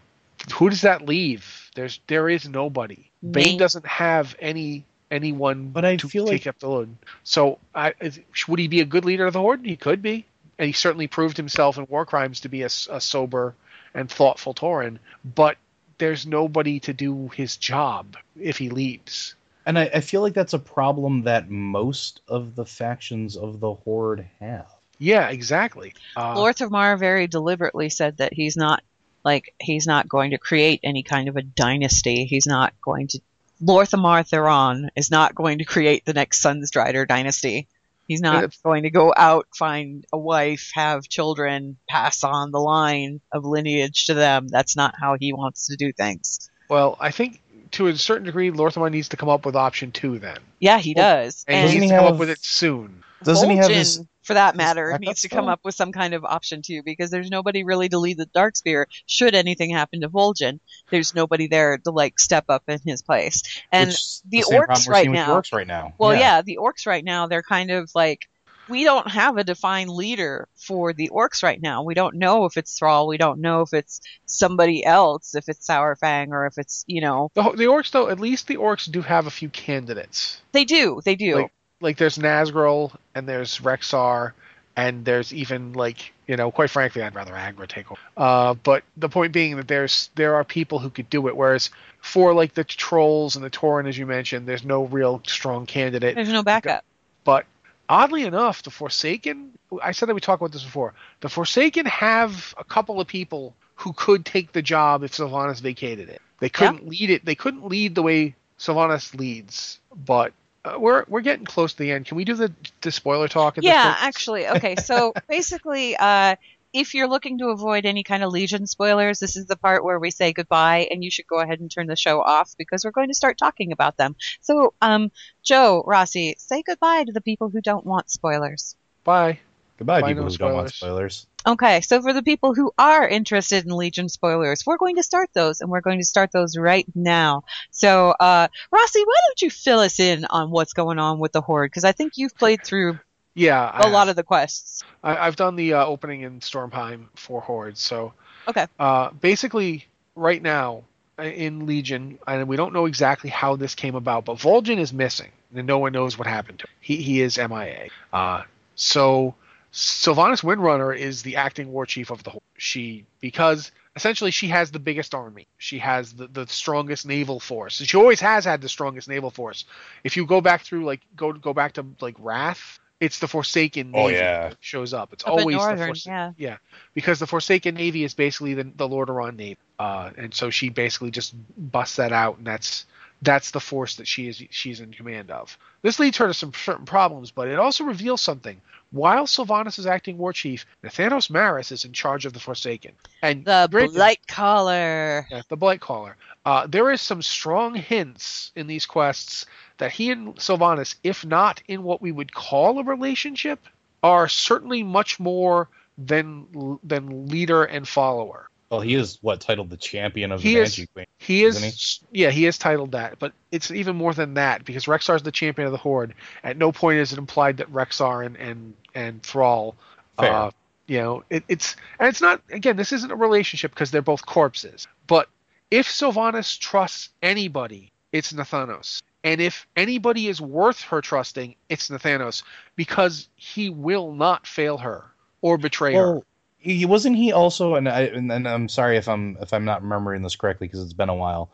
who 0.55 0.69
does 0.69 0.81
that 0.81 1.05
leave? 1.05 1.69
There's 1.75 1.99
there 2.07 2.27
is 2.29 2.47
nobody. 2.49 3.09
Bane 3.29 3.57
doesn't 3.57 3.85
have 3.85 4.35
any 4.39 4.83
anyone 5.11 5.69
But 5.69 5.85
I 5.85 5.95
to 5.97 6.09
feel 6.09 6.25
take 6.25 6.41
like- 6.45 6.47
up 6.47 6.59
the 6.59 6.69
load. 6.69 6.95
So 7.23 7.59
I 7.75 7.93
is- 8.01 8.19
would 8.47 8.59
he 8.59 8.67
be 8.67 8.81
a 8.81 8.85
good 8.85 9.05
leader 9.05 9.25
of 9.27 9.33
the 9.33 9.39
horde? 9.39 9.63
He 9.65 9.75
could 9.77 10.01
be 10.01 10.25
and 10.57 10.67
he 10.67 10.73
certainly 10.73 11.07
proved 11.07 11.37
himself 11.37 11.77
in 11.77 11.85
War 11.89 12.05
Crimes 12.05 12.41
to 12.41 12.49
be 12.49 12.63
a 12.63 12.69
sober 12.69 13.53
and 13.93 14.09
thoughtful 14.09 14.53
Tauren. 14.53 14.97
But 15.23 15.57
there's 15.99 16.25
nobody 16.25 16.79
to 16.81 16.93
do 16.93 17.29
his 17.29 17.55
job 17.57 18.17
if 18.39 18.57
he 18.57 18.69
leaves. 18.69 19.35
And 19.65 19.79
I, 19.79 19.89
I 19.93 19.99
feel 20.01 20.21
like 20.21 20.33
that's 20.33 20.53
a 20.53 20.59
problem 20.59 21.23
that 21.23 21.49
most 21.49 22.21
of 22.27 22.55
the 22.55 22.65
factions 22.65 23.37
of 23.37 23.59
the 23.59 23.73
Horde 23.73 24.27
have. 24.39 24.67
Yeah, 24.99 25.29
exactly. 25.29 25.93
Uh, 26.15 26.35
Lor'themar 26.35 26.97
very 26.97 27.27
deliberately 27.27 27.89
said 27.89 28.17
that 28.17 28.33
he's 28.33 28.55
not 28.55 28.83
like 29.23 29.53
he's 29.59 29.87
not 29.87 30.07
going 30.07 30.31
to 30.31 30.37
create 30.37 30.81
any 30.83 31.03
kind 31.03 31.29
of 31.29 31.37
a 31.37 31.41
dynasty. 31.41 32.25
He's 32.25 32.45
not 32.45 32.73
going 32.81 33.07
to 33.09 33.19
Lor'themar 33.61 34.27
Theron 34.27 34.89
is 34.95 35.09
not 35.09 35.35
going 35.35 35.59
to 35.59 35.65
create 35.65 36.05
the 36.05 36.13
next 36.13 36.43
Sunstrider 36.43 37.07
dynasty. 37.07 37.67
He's 38.07 38.19
not 38.19 38.41
That's- 38.41 38.59
going 38.61 38.83
to 38.83 38.89
go 38.89 39.13
out, 39.15 39.47
find 39.55 40.05
a 40.11 40.17
wife, 40.17 40.71
have 40.73 41.07
children, 41.07 41.77
pass 41.87 42.25
on 42.25 42.51
the 42.51 42.59
line 42.59 43.21
of 43.31 43.45
lineage 43.45 44.07
to 44.07 44.13
them. 44.13 44.49
That's 44.49 44.75
not 44.75 44.95
how 44.99 45.15
he 45.17 45.31
wants 45.31 45.67
to 45.67 45.77
do 45.77 45.93
things. 45.93 46.49
well, 46.69 46.97
I 46.99 47.11
think 47.11 47.39
to 47.73 47.87
a 47.87 47.95
certain 47.97 48.25
degree, 48.25 48.49
Lor'themar 48.51 48.89
needs 48.91 49.09
to 49.09 49.17
come 49.17 49.29
up 49.29 49.45
with 49.45 49.55
option 49.55 49.91
two 49.91 50.19
then, 50.19 50.37
Yeah, 50.59 50.79
he 50.79 50.93
does. 50.93 51.43
and, 51.47 51.55
And 51.57 51.69
he 51.69 51.75
Doesn't 51.75 51.81
needs 51.81 51.83
he 51.83 51.89
to 51.89 51.95
come 51.95 52.05
have- 52.05 52.13
up 52.15 52.19
with 52.19 52.29
it 52.29 52.39
soon. 52.43 53.03
Doesn't 53.23 53.49
he 53.49 53.55
have 53.55 53.67
Vol'jin, 53.67 53.75
his? 53.75 54.05
for 54.23 54.33
that 54.33 54.57
matter, 54.57 54.87
backup 54.89 54.99
needs 55.01 55.21
to 55.21 55.29
come 55.29 55.47
up 55.47 55.61
with 55.63 55.75
some 55.75 55.93
kind 55.93 56.13
of 56.13 56.25
option 56.25 56.61
two 56.61 56.83
because 56.83 57.09
there's 57.09 57.29
nobody 57.31 57.63
really 57.63 57.87
to 57.87 57.97
lead 57.97 58.17
the 58.17 58.25
Darkspear. 58.25 58.85
Should 59.05 59.33
anything 59.33 59.69
happen 59.69 60.01
to 60.01 60.09
Vol'jin, 60.09 60.59
there's 60.89 61.15
nobody 61.15 61.47
there 61.47 61.77
to 61.77 61.91
like 61.91 62.19
step 62.19 62.43
up 62.49 62.63
in 62.67 62.79
his 62.85 63.01
place. 63.01 63.41
And 63.71 63.87
which 63.89 64.21
the 64.23 64.41
same 64.41 64.63
problem 64.63 64.77
orcs 64.77 64.89
right 64.89 65.09
now- 65.09 65.27
the 65.27 65.41
orcs 65.41 65.53
right 65.53 65.67
now. 65.67 65.93
well, 65.97 66.13
yeah. 66.13 66.41
the 66.41 66.57
orcs 66.61 66.85
right 66.85 67.03
now, 67.03 67.27
they're 67.27 67.43
kind 67.43 67.71
of 67.71 67.89
like 67.95 68.27
we 68.67 68.83
don't 68.83 69.09
have 69.09 69.37
a 69.37 69.43
defined 69.43 69.89
leader 69.89 70.47
for 70.55 70.93
the 70.93 71.09
orcs 71.09 71.43
right 71.43 71.61
now. 71.61 71.83
We 71.83 71.93
don't 71.93 72.15
know 72.15 72.45
if 72.45 72.57
it's 72.57 72.77
Thrall. 72.77 73.07
We 73.07 73.17
don't 73.17 73.39
know 73.39 73.61
if 73.61 73.73
it's 73.73 74.01
somebody 74.25 74.85
else, 74.85 75.35
if 75.35 75.49
it's 75.49 75.67
Saurfang, 75.67 76.29
or 76.29 76.45
if 76.45 76.57
it's 76.57 76.83
you 76.87 77.01
know 77.01 77.29
The, 77.33 77.43
the 77.43 77.65
orcs, 77.65 77.91
though, 77.91 78.09
at 78.09 78.19
least 78.19 78.47
the 78.47 78.57
orcs 78.57 78.89
do 78.91 79.01
have 79.01 79.27
a 79.27 79.31
few 79.31 79.49
candidates. 79.49 80.41
they 80.51 80.65
do, 80.65 81.01
they 81.03 81.15
do. 81.15 81.35
Like, 81.35 81.51
like 81.81 81.97
there's 81.97 82.17
Nazgul 82.17 82.95
and 83.13 83.27
there's 83.27 83.59
Rexar, 83.59 84.33
and 84.75 85.05
there's 85.05 85.33
even 85.33 85.73
like 85.73 86.13
you 86.27 86.37
know, 86.37 86.51
quite 86.51 86.69
frankly, 86.69 87.01
I'd 87.01 87.15
rather 87.15 87.33
Aggra 87.33 87.67
take 87.67 87.91
over. 87.91 87.99
Uh, 88.15 88.53
but 88.53 88.83
the 88.95 89.09
point 89.09 89.33
being 89.33 89.57
that 89.57 89.67
there's 89.67 90.09
there 90.15 90.35
are 90.35 90.43
people 90.43 90.79
who 90.79 90.89
could 90.89 91.09
do 91.09 91.27
it, 91.27 91.35
whereas 91.35 91.69
for 91.99 92.33
like 92.33 92.53
the 92.53 92.63
trolls 92.63 93.35
and 93.35 93.43
the 93.43 93.49
Tauren, 93.49 93.87
as 93.87 93.97
you 93.97 94.05
mentioned, 94.05 94.47
there's 94.47 94.63
no 94.63 94.85
real 94.85 95.21
strong 95.27 95.65
candidate. 95.65 96.15
there's 96.15 96.29
no 96.29 96.43
backup. 96.43 96.85
But 97.25 97.45
oddly 97.89 98.23
enough, 98.23 98.63
the 98.63 98.71
Forsaken, 98.71 99.57
I 99.81 99.91
said 99.91 100.09
that 100.09 100.15
we 100.15 100.21
talked 100.21 100.41
about 100.41 100.51
this 100.51 100.63
before. 100.63 100.93
The 101.21 101.29
Forsaken 101.29 101.85
have 101.85 102.53
a 102.57 102.63
couple 102.63 102.99
of 102.99 103.07
people 103.07 103.55
who 103.75 103.93
could 103.93 104.25
take 104.25 104.51
the 104.51 104.61
job 104.61 105.03
if 105.03 105.11
Sylvanas 105.13 105.61
vacated 105.61 106.09
it. 106.09 106.21
They 106.39 106.49
couldn't 106.49 106.87
lead 106.87 107.09
it. 107.09 107.25
They 107.25 107.35
couldn't 107.35 107.67
lead 107.67 107.95
the 107.95 108.03
way 108.03 108.35
Sylvanas 108.59 109.17
leads, 109.17 109.79
but 109.95 110.33
uh, 110.65 110.75
we're 110.77 111.05
we're 111.07 111.21
getting 111.21 111.45
close 111.45 111.73
to 111.73 111.79
the 111.79 111.91
end. 111.91 112.05
Can 112.05 112.17
we 112.17 112.25
do 112.25 112.35
the 112.35 112.51
the 112.81 112.91
spoiler 112.91 113.27
talk? 113.27 113.57
At 113.57 113.63
Yeah, 113.63 113.95
actually, 113.99 114.47
okay. 114.47 114.75
So 114.75 115.13
basically, 115.29 115.95
uh, 115.95 116.35
if 116.73 116.95
you're 116.95 117.07
looking 117.07 117.37
to 117.37 117.49
avoid 117.49 117.85
any 117.85 118.03
kind 118.03 118.23
of 118.23 118.31
Legion 118.31 118.65
spoilers, 118.65 119.19
this 119.19 119.35
is 119.35 119.45
the 119.45 119.55
part 119.55 119.83
where 119.83 119.99
we 119.99 120.09
say 120.11 120.33
goodbye, 120.33 120.87
and 120.89 121.03
you 121.03 121.11
should 121.11 121.27
go 121.27 121.39
ahead 121.39 121.59
and 121.59 121.69
turn 121.69 121.87
the 121.87 121.95
show 121.95 122.21
off 122.21 122.55
because 122.57 122.83
we're 122.83 122.91
going 122.91 123.09
to 123.09 123.13
start 123.13 123.37
talking 123.37 123.71
about 123.71 123.95
them. 123.95 124.15
So, 124.41 124.73
um, 124.81 125.11
Joe 125.43 125.83
Rossi, 125.85 126.35
say 126.39 126.63
goodbye 126.65 127.03
to 127.05 127.11
the 127.11 127.21
people 127.21 127.49
who 127.49 127.61
don't 127.61 127.85
want 127.85 128.09
spoilers. 128.09 128.75
Bye. 129.03 129.39
Goodbye, 129.77 130.01
Why 130.01 130.09
people 130.09 130.25
no 130.25 130.29
who 130.29 130.37
don't 130.37 130.53
want 130.53 130.69
spoilers? 130.69 131.15
spoilers. 131.15 131.27
Okay, 131.45 131.81
so 131.81 132.01
for 132.01 132.13
the 132.13 132.23
people 132.23 132.53
who 132.53 132.71
are 132.77 133.07
interested 133.07 133.65
in 133.65 133.75
Legion 133.75 134.07
spoilers, 134.07 134.65
we're 134.65 134.77
going 134.77 134.95
to 134.95 135.03
start 135.03 135.29
those, 135.33 135.61
and 135.61 135.69
we're 135.69 135.81
going 135.81 135.99
to 135.99 136.05
start 136.05 136.31
those 136.31 136.57
right 136.57 136.85
now. 136.95 137.43
So, 137.71 138.11
uh, 138.11 138.47
Rossi, 138.71 138.99
why 138.99 139.15
don't 139.27 139.41
you 139.41 139.49
fill 139.49 139.79
us 139.79 139.99
in 139.99 140.25
on 140.25 140.51
what's 140.51 140.73
going 140.73 140.99
on 140.99 141.19
with 141.19 141.33
the 141.33 141.41
Horde? 141.41 141.69
Because 141.69 141.83
I 141.83 141.91
think 141.91 142.13
you've 142.15 142.35
played 142.37 142.63
through 142.63 142.99
Yeah, 143.35 143.71
a 143.85 143.89
lot 143.89 144.09
of 144.09 144.15
the 144.15 144.23
quests. 144.23 144.83
I, 145.03 145.17
I've 145.17 145.35
done 145.35 145.55
the 145.55 145.73
uh, 145.73 145.85
opening 145.85 146.21
in 146.21 146.39
Stormheim 146.39 147.07
for 147.15 147.41
Horde. 147.41 147.77
So 147.77 148.13
Okay. 148.47 148.67
uh, 148.79 149.09
basically, 149.11 149.85
right 150.15 150.41
now 150.41 150.83
uh, 151.17 151.23
in 151.23 151.65
Legion, 151.65 152.19
and 152.27 152.47
we 152.47 152.55
don't 152.55 152.73
know 152.73 152.85
exactly 152.85 153.29
how 153.29 153.55
this 153.55 153.75
came 153.75 153.95
about, 153.95 154.25
but 154.25 154.37
Vol'jin 154.37 154.77
is 154.77 154.93
missing, 154.93 155.31
and 155.55 155.65
no 155.65 155.79
one 155.79 155.93
knows 155.93 156.17
what 156.17 156.27
happened 156.27 156.59
to 156.59 156.67
him. 156.67 156.73
He 156.79 156.97
he 156.97 157.21
is 157.21 157.37
MIA. 157.37 157.89
Uh, 158.11 158.43
so 158.75 159.35
Sylvanas 159.71 160.43
Windrunner 160.43 160.95
is 160.95 161.23
the 161.23 161.37
acting 161.37 161.71
war 161.71 161.85
chief 161.85 162.11
of 162.11 162.23
the 162.23 162.31
Horde. 162.31 162.41
She 162.57 163.05
because 163.19 163.71
essentially 163.95 164.31
she 164.31 164.47
has 164.49 164.71
the 164.71 164.79
biggest 164.79 165.13
army. 165.15 165.47
She 165.57 165.79
has 165.79 166.13
the, 166.13 166.27
the 166.27 166.47
strongest 166.47 167.05
naval 167.05 167.39
force. 167.39 167.81
She 167.81 167.97
always 167.97 168.19
has 168.21 168.45
had 168.45 168.61
the 168.61 168.69
strongest 168.69 169.07
naval 169.07 169.31
force. 169.31 169.65
If 170.03 170.17
you 170.17 170.25
go 170.25 170.41
back 170.41 170.61
through 170.61 170.85
like 170.85 171.01
go 171.15 171.33
go 171.33 171.53
back 171.53 171.73
to 171.73 171.85
like 172.01 172.15
Wrath, 172.19 172.79
it's 173.03 173.19
the 173.19 173.27
Forsaken 173.27 173.91
Oh, 173.93 174.07
Navy 174.07 174.15
yeah. 174.15 174.49
that 174.49 174.57
shows 174.61 174.93
up. 174.93 175.13
It's 175.13 175.23
Up 175.23 175.33
in 175.33 175.39
always 175.39 175.55
the 175.57 175.61
Northern, 175.65 175.87
Forsaken 175.87 176.35
yeah. 176.37 176.57
because 176.93 177.19
the 177.19 177.27
Forsaken 177.27 177.75
Navy 177.75 178.03
is 178.03 178.13
basically 178.13 178.53
the, 178.53 178.63
the 178.63 178.87
Lordaeron 178.87 179.35
Navy, 179.35 179.57
uh, 179.79 180.11
and 180.17 180.33
so 180.33 180.49
she 180.49 180.69
basically 180.69 181.11
just 181.11 181.33
busts 181.71 181.97
that 181.97 182.11
out, 182.11 182.37
and 182.37 182.47
that's 182.47 182.85
that's 183.21 183.51
the 183.51 183.59
force 183.59 183.95
that 183.95 184.07
she 184.07 184.27
is 184.27 184.43
she's 184.49 184.79
in 184.81 184.91
command 184.91 185.31
of. 185.31 185.57
This 185.81 185.99
leads 185.99 186.17
her 186.17 186.27
to 186.27 186.33
some 186.33 186.53
certain 186.53 186.85
problems, 186.85 187.31
but 187.31 187.47
it 187.47 187.57
also 187.59 187.83
reveals 187.85 188.21
something. 188.21 188.59
While 188.91 189.25
Sylvanas 189.25 189.79
is 189.79 189.87
acting 189.87 190.17
war 190.19 190.33
chief, 190.33 190.65
Nathanos 190.83 191.31
Marris 191.31 191.71
is 191.71 191.83
in 191.83 191.93
charge 191.93 192.25
of 192.27 192.33
the 192.33 192.39
Forsaken, 192.39 192.91
and 193.23 193.43
The 193.45 193.67
granted- 193.71 193.95
Blight 193.95 194.27
Caller. 194.27 195.25
yeah, 195.31 195.41
the 195.49 195.57
Blight 195.57 195.79
Caller. 195.81 196.15
Uh, 196.45 196.67
there 196.67 196.91
is 196.91 197.01
some 197.01 197.21
strong 197.21 197.73
hints 197.73 198.51
in 198.55 198.67
these 198.67 198.85
quests 198.85 199.45
that 199.83 199.91
he 199.91 200.11
and 200.11 200.33
Sylvanas, 200.37 200.95
if 201.03 201.25
not 201.25 201.61
in 201.67 201.83
what 201.83 202.01
we 202.01 202.09
would 202.09 202.33
call 202.33 202.79
a 202.79 202.83
relationship, 202.85 203.59
are 204.01 204.29
certainly 204.29 204.81
much 204.81 205.19
more 205.19 205.67
than 205.97 206.79
than 206.85 207.27
leader 207.27 207.65
and 207.65 207.85
follower. 207.85 208.47
Well, 208.69 208.79
he 208.79 208.93
is 208.93 209.19
what 209.21 209.41
titled 209.41 209.69
the 209.69 209.75
champion 209.75 210.31
of 210.31 210.41
He 210.41 210.53
the 210.53 210.61
Banshee 210.61 210.87
Queen. 210.87 211.05
He 211.17 211.43
is, 211.43 211.57
Isn't 211.57 212.07
yeah, 212.13 212.29
he 212.29 212.45
is 212.45 212.57
titled 212.57 212.93
that, 212.93 213.19
but 213.19 213.33
it's 213.51 213.71
even 213.71 213.97
more 213.97 214.13
than 214.13 214.35
that 214.35 214.63
because 214.63 214.85
Rexar 214.85 215.17
is 215.17 215.23
the 215.23 215.33
champion 215.33 215.65
of 215.65 215.73
the 215.73 215.77
Horde. 215.77 216.13
At 216.45 216.55
no 216.55 216.71
point 216.71 216.99
is 216.99 217.11
it 217.11 217.19
implied 217.19 217.57
that 217.57 217.69
Rexar 217.69 218.25
and 218.25 218.37
and 218.37 218.73
and 218.95 219.21
Thrall, 219.21 219.75
uh, 220.17 220.51
you 220.87 220.99
know, 220.99 221.25
it, 221.29 221.43
it's 221.49 221.75
and 221.99 222.07
it's 222.07 222.21
not 222.21 222.41
again. 222.49 222.77
This 222.77 222.93
isn't 222.93 223.11
a 223.11 223.17
relationship 223.17 223.71
because 223.71 223.91
they're 223.91 224.01
both 224.01 224.25
corpses. 224.25 224.87
But 225.07 225.27
if 225.69 225.89
Sylvanas 225.89 226.57
trusts 226.57 227.09
anybody, 227.21 227.91
it's 228.13 228.31
Nathanos. 228.31 229.01
And 229.23 229.39
if 229.39 229.67
anybody 229.75 230.27
is 230.27 230.41
worth 230.41 230.81
her 230.83 231.01
trusting, 231.01 231.55
it's 231.69 231.89
Nathanos 231.89 232.43
because 232.75 233.29
he 233.35 233.69
will 233.69 234.11
not 234.11 234.45
fail 234.45 234.77
her 234.77 235.05
or 235.41 235.57
betray 235.57 235.93
her. 235.93 236.19
He 236.57 236.85
wasn't 236.85 237.17
he 237.17 237.31
also, 237.31 237.75
and 237.75 237.87
I 237.89 238.01
and, 238.01 238.31
and 238.31 238.47
I'm 238.47 238.69
sorry 238.69 238.97
if 238.97 239.07
I'm 239.07 239.37
if 239.41 239.53
I'm 239.53 239.65
not 239.65 239.81
remembering 239.81 240.21
this 240.21 240.35
correctly 240.35 240.67
because 240.67 240.81
it's 240.81 240.93
been 240.93 241.09
a 241.09 241.15
while, 241.15 241.49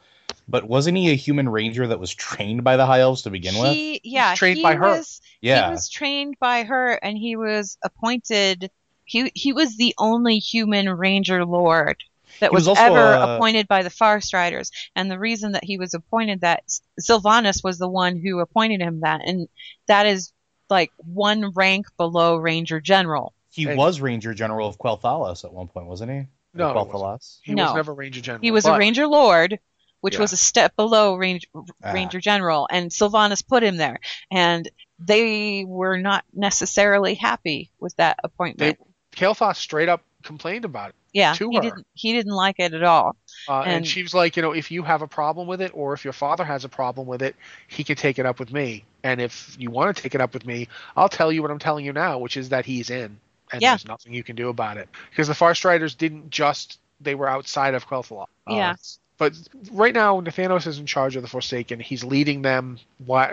but 0.47 0.67
wasn't 0.67 0.97
he 0.97 1.11
a 1.11 1.15
human 1.15 1.49
ranger 1.49 1.87
that 1.87 1.99
was 1.99 2.13
trained 2.13 2.63
by 2.63 2.77
the 2.77 2.85
High 2.85 2.99
Elves 3.01 3.23
to 3.23 3.31
begin 3.31 3.57
with? 3.59 3.73
He, 3.73 4.01
yeah, 4.03 4.35
trained 4.35 4.57
he 4.57 4.63
by 4.63 4.75
her. 4.75 4.97
Was, 4.97 5.21
Yeah. 5.41 5.65
he 5.65 5.71
was 5.71 5.89
trained 5.89 6.37
by 6.39 6.63
her, 6.63 6.91
and 6.91 7.17
he 7.17 7.35
was 7.35 7.77
appointed. 7.83 8.69
He 9.05 9.31
he 9.33 9.53
was 9.53 9.77
the 9.77 9.95
only 9.97 10.37
human 10.37 10.89
ranger 10.89 11.43
lord 11.43 11.97
that 12.39 12.51
He 12.51 12.55
was 12.55 12.67
was, 12.67 12.77
also 12.77 12.81
ever 12.83 13.13
a- 13.13 13.35
appointed 13.35 13.67
by 13.67 13.83
the 13.83 13.89
Far 13.89 14.21
Striders. 14.21 14.71
And 14.95 15.09
the 15.09 15.19
reason 15.19 15.53
that 15.53 15.63
he 15.63 15.77
was 15.77 15.93
appointed 15.93 16.41
that 16.41 16.63
Sylvanas 16.99 17.63
was 17.63 17.77
the 17.77 17.89
one 17.89 18.17
who 18.17 18.39
appointed 18.39 18.81
him 18.81 19.01
that, 19.01 19.21
and 19.25 19.47
that 19.87 20.05
is 20.05 20.31
like 20.69 20.91
one 20.97 21.51
rank 21.55 21.87
below 21.97 22.35
Ranger 22.37 22.79
General. 22.79 23.33
He 23.51 23.65
And- 23.67 23.77
was 23.77 23.99
Ranger 24.01 24.33
General 24.33 24.67
of 24.69 24.77
Quel'Thalas 24.77 25.43
at 25.43 25.51
one 25.53 25.67
point, 25.67 25.87
wasn't 25.87 26.11
he? 26.11 26.27
No, 26.53 26.69
he 26.69 26.73
wasn't. 26.75 26.91
Quel'Thalas. 26.93 27.39
He 27.43 27.53
No. 27.53 27.65
was 27.65 27.73
never 27.75 27.93
Ranger 27.93 28.21
General. 28.21 28.41
He 28.41 28.51
was 28.51 28.65
a 28.65 28.77
Ranger 28.77 29.07
Lord, 29.07 29.59
which 30.01 30.13
Yeah. 30.15 30.21
was 30.21 30.33
a 30.33 30.37
step 30.37 30.75
below 30.75 31.15
Range, 31.15 31.45
Ah. 31.83 31.91
Ranger 31.91 32.19
General, 32.19 32.67
and 32.71 32.89
Sylvanas 32.91 33.45
put 33.45 33.63
him 33.63 33.77
there. 33.77 33.99
And 34.31 34.69
they 34.99 35.65
were 35.65 35.97
not 35.97 36.23
necessarily 36.33 37.15
happy 37.15 37.71
with 37.79 37.95
that 37.97 38.19
appointment. 38.23 38.77
Kael'thas 39.15 39.55
straight 39.57 39.89
up 39.89 40.03
complained 40.23 40.65
about 40.65 40.89
it. 40.89 40.95
Yeah, 41.13 41.33
to 41.33 41.49
he 41.49 41.55
her. 41.55 41.61
didn't. 41.61 41.87
He 41.93 42.13
didn't 42.13 42.33
like 42.33 42.55
it 42.59 42.73
at 42.73 42.83
all. 42.83 43.15
Uh, 43.47 43.61
and, 43.61 43.71
And- 43.71 43.87
she 43.87 44.03
was 44.03 44.13
like, 44.13 44.35
you 44.35 44.41
know, 44.41 44.51
if 44.51 44.71
you 44.71 44.83
have 44.83 45.01
a 45.01 45.07
problem 45.07 45.47
with 45.47 45.61
it, 45.61 45.71
or 45.73 45.93
if 45.93 46.03
your 46.03 46.13
father 46.13 46.43
has 46.43 46.65
a 46.65 46.69
problem 46.69 47.07
with 47.07 47.21
it, 47.21 47.35
he 47.67 47.83
can 47.83 47.95
take 47.95 48.19
it 48.19 48.25
up 48.25 48.39
with 48.39 48.51
me. 48.53 48.83
And 49.03 49.21
if 49.21 49.55
you 49.59 49.71
want 49.71 49.95
to 49.95 50.01
take 50.03 50.13
it 50.15 50.21
up 50.21 50.33
with 50.33 50.45
me, 50.45 50.67
I'll 50.95 51.09
tell 51.09 51.31
you 51.31 51.41
what 51.41 51.51
I'm 51.51 51.59
telling 51.59 51.85
you 51.85 51.93
now, 51.93 52.17
which 52.19 52.35
is 52.37 52.49
that 52.49 52.65
he's 52.65 52.89
in, 52.89 53.17
and 53.51 53.61
Yeah. 53.61 53.71
there's 53.71 53.87
nothing 53.87 54.13
you 54.13 54.23
can 54.23 54.35
do 54.35 54.49
about 54.49 54.77
it. 54.77 54.89
Because 55.09 55.27
the 55.27 55.35
Far 55.35 55.53
Striders 55.53 55.95
didn't 55.95 56.29
just 56.29 56.79
they 57.01 57.15
were 57.15 57.29
outside 57.29 57.75
of 57.75 57.87
Quel'Thalas. 57.87 58.27
Uh, 58.49 58.53
Yeah. 58.55 58.75
But 59.17 59.33
right 59.73 59.93
now, 59.93 60.21
Nathanos 60.21 60.65
is 60.65 60.79
in 60.79 60.85
charge 60.85 61.17
of 61.17 61.21
the 61.21 61.27
Forsaken. 61.27 61.79
He's 61.81 62.05
leading 62.05 62.41
them 62.41 62.79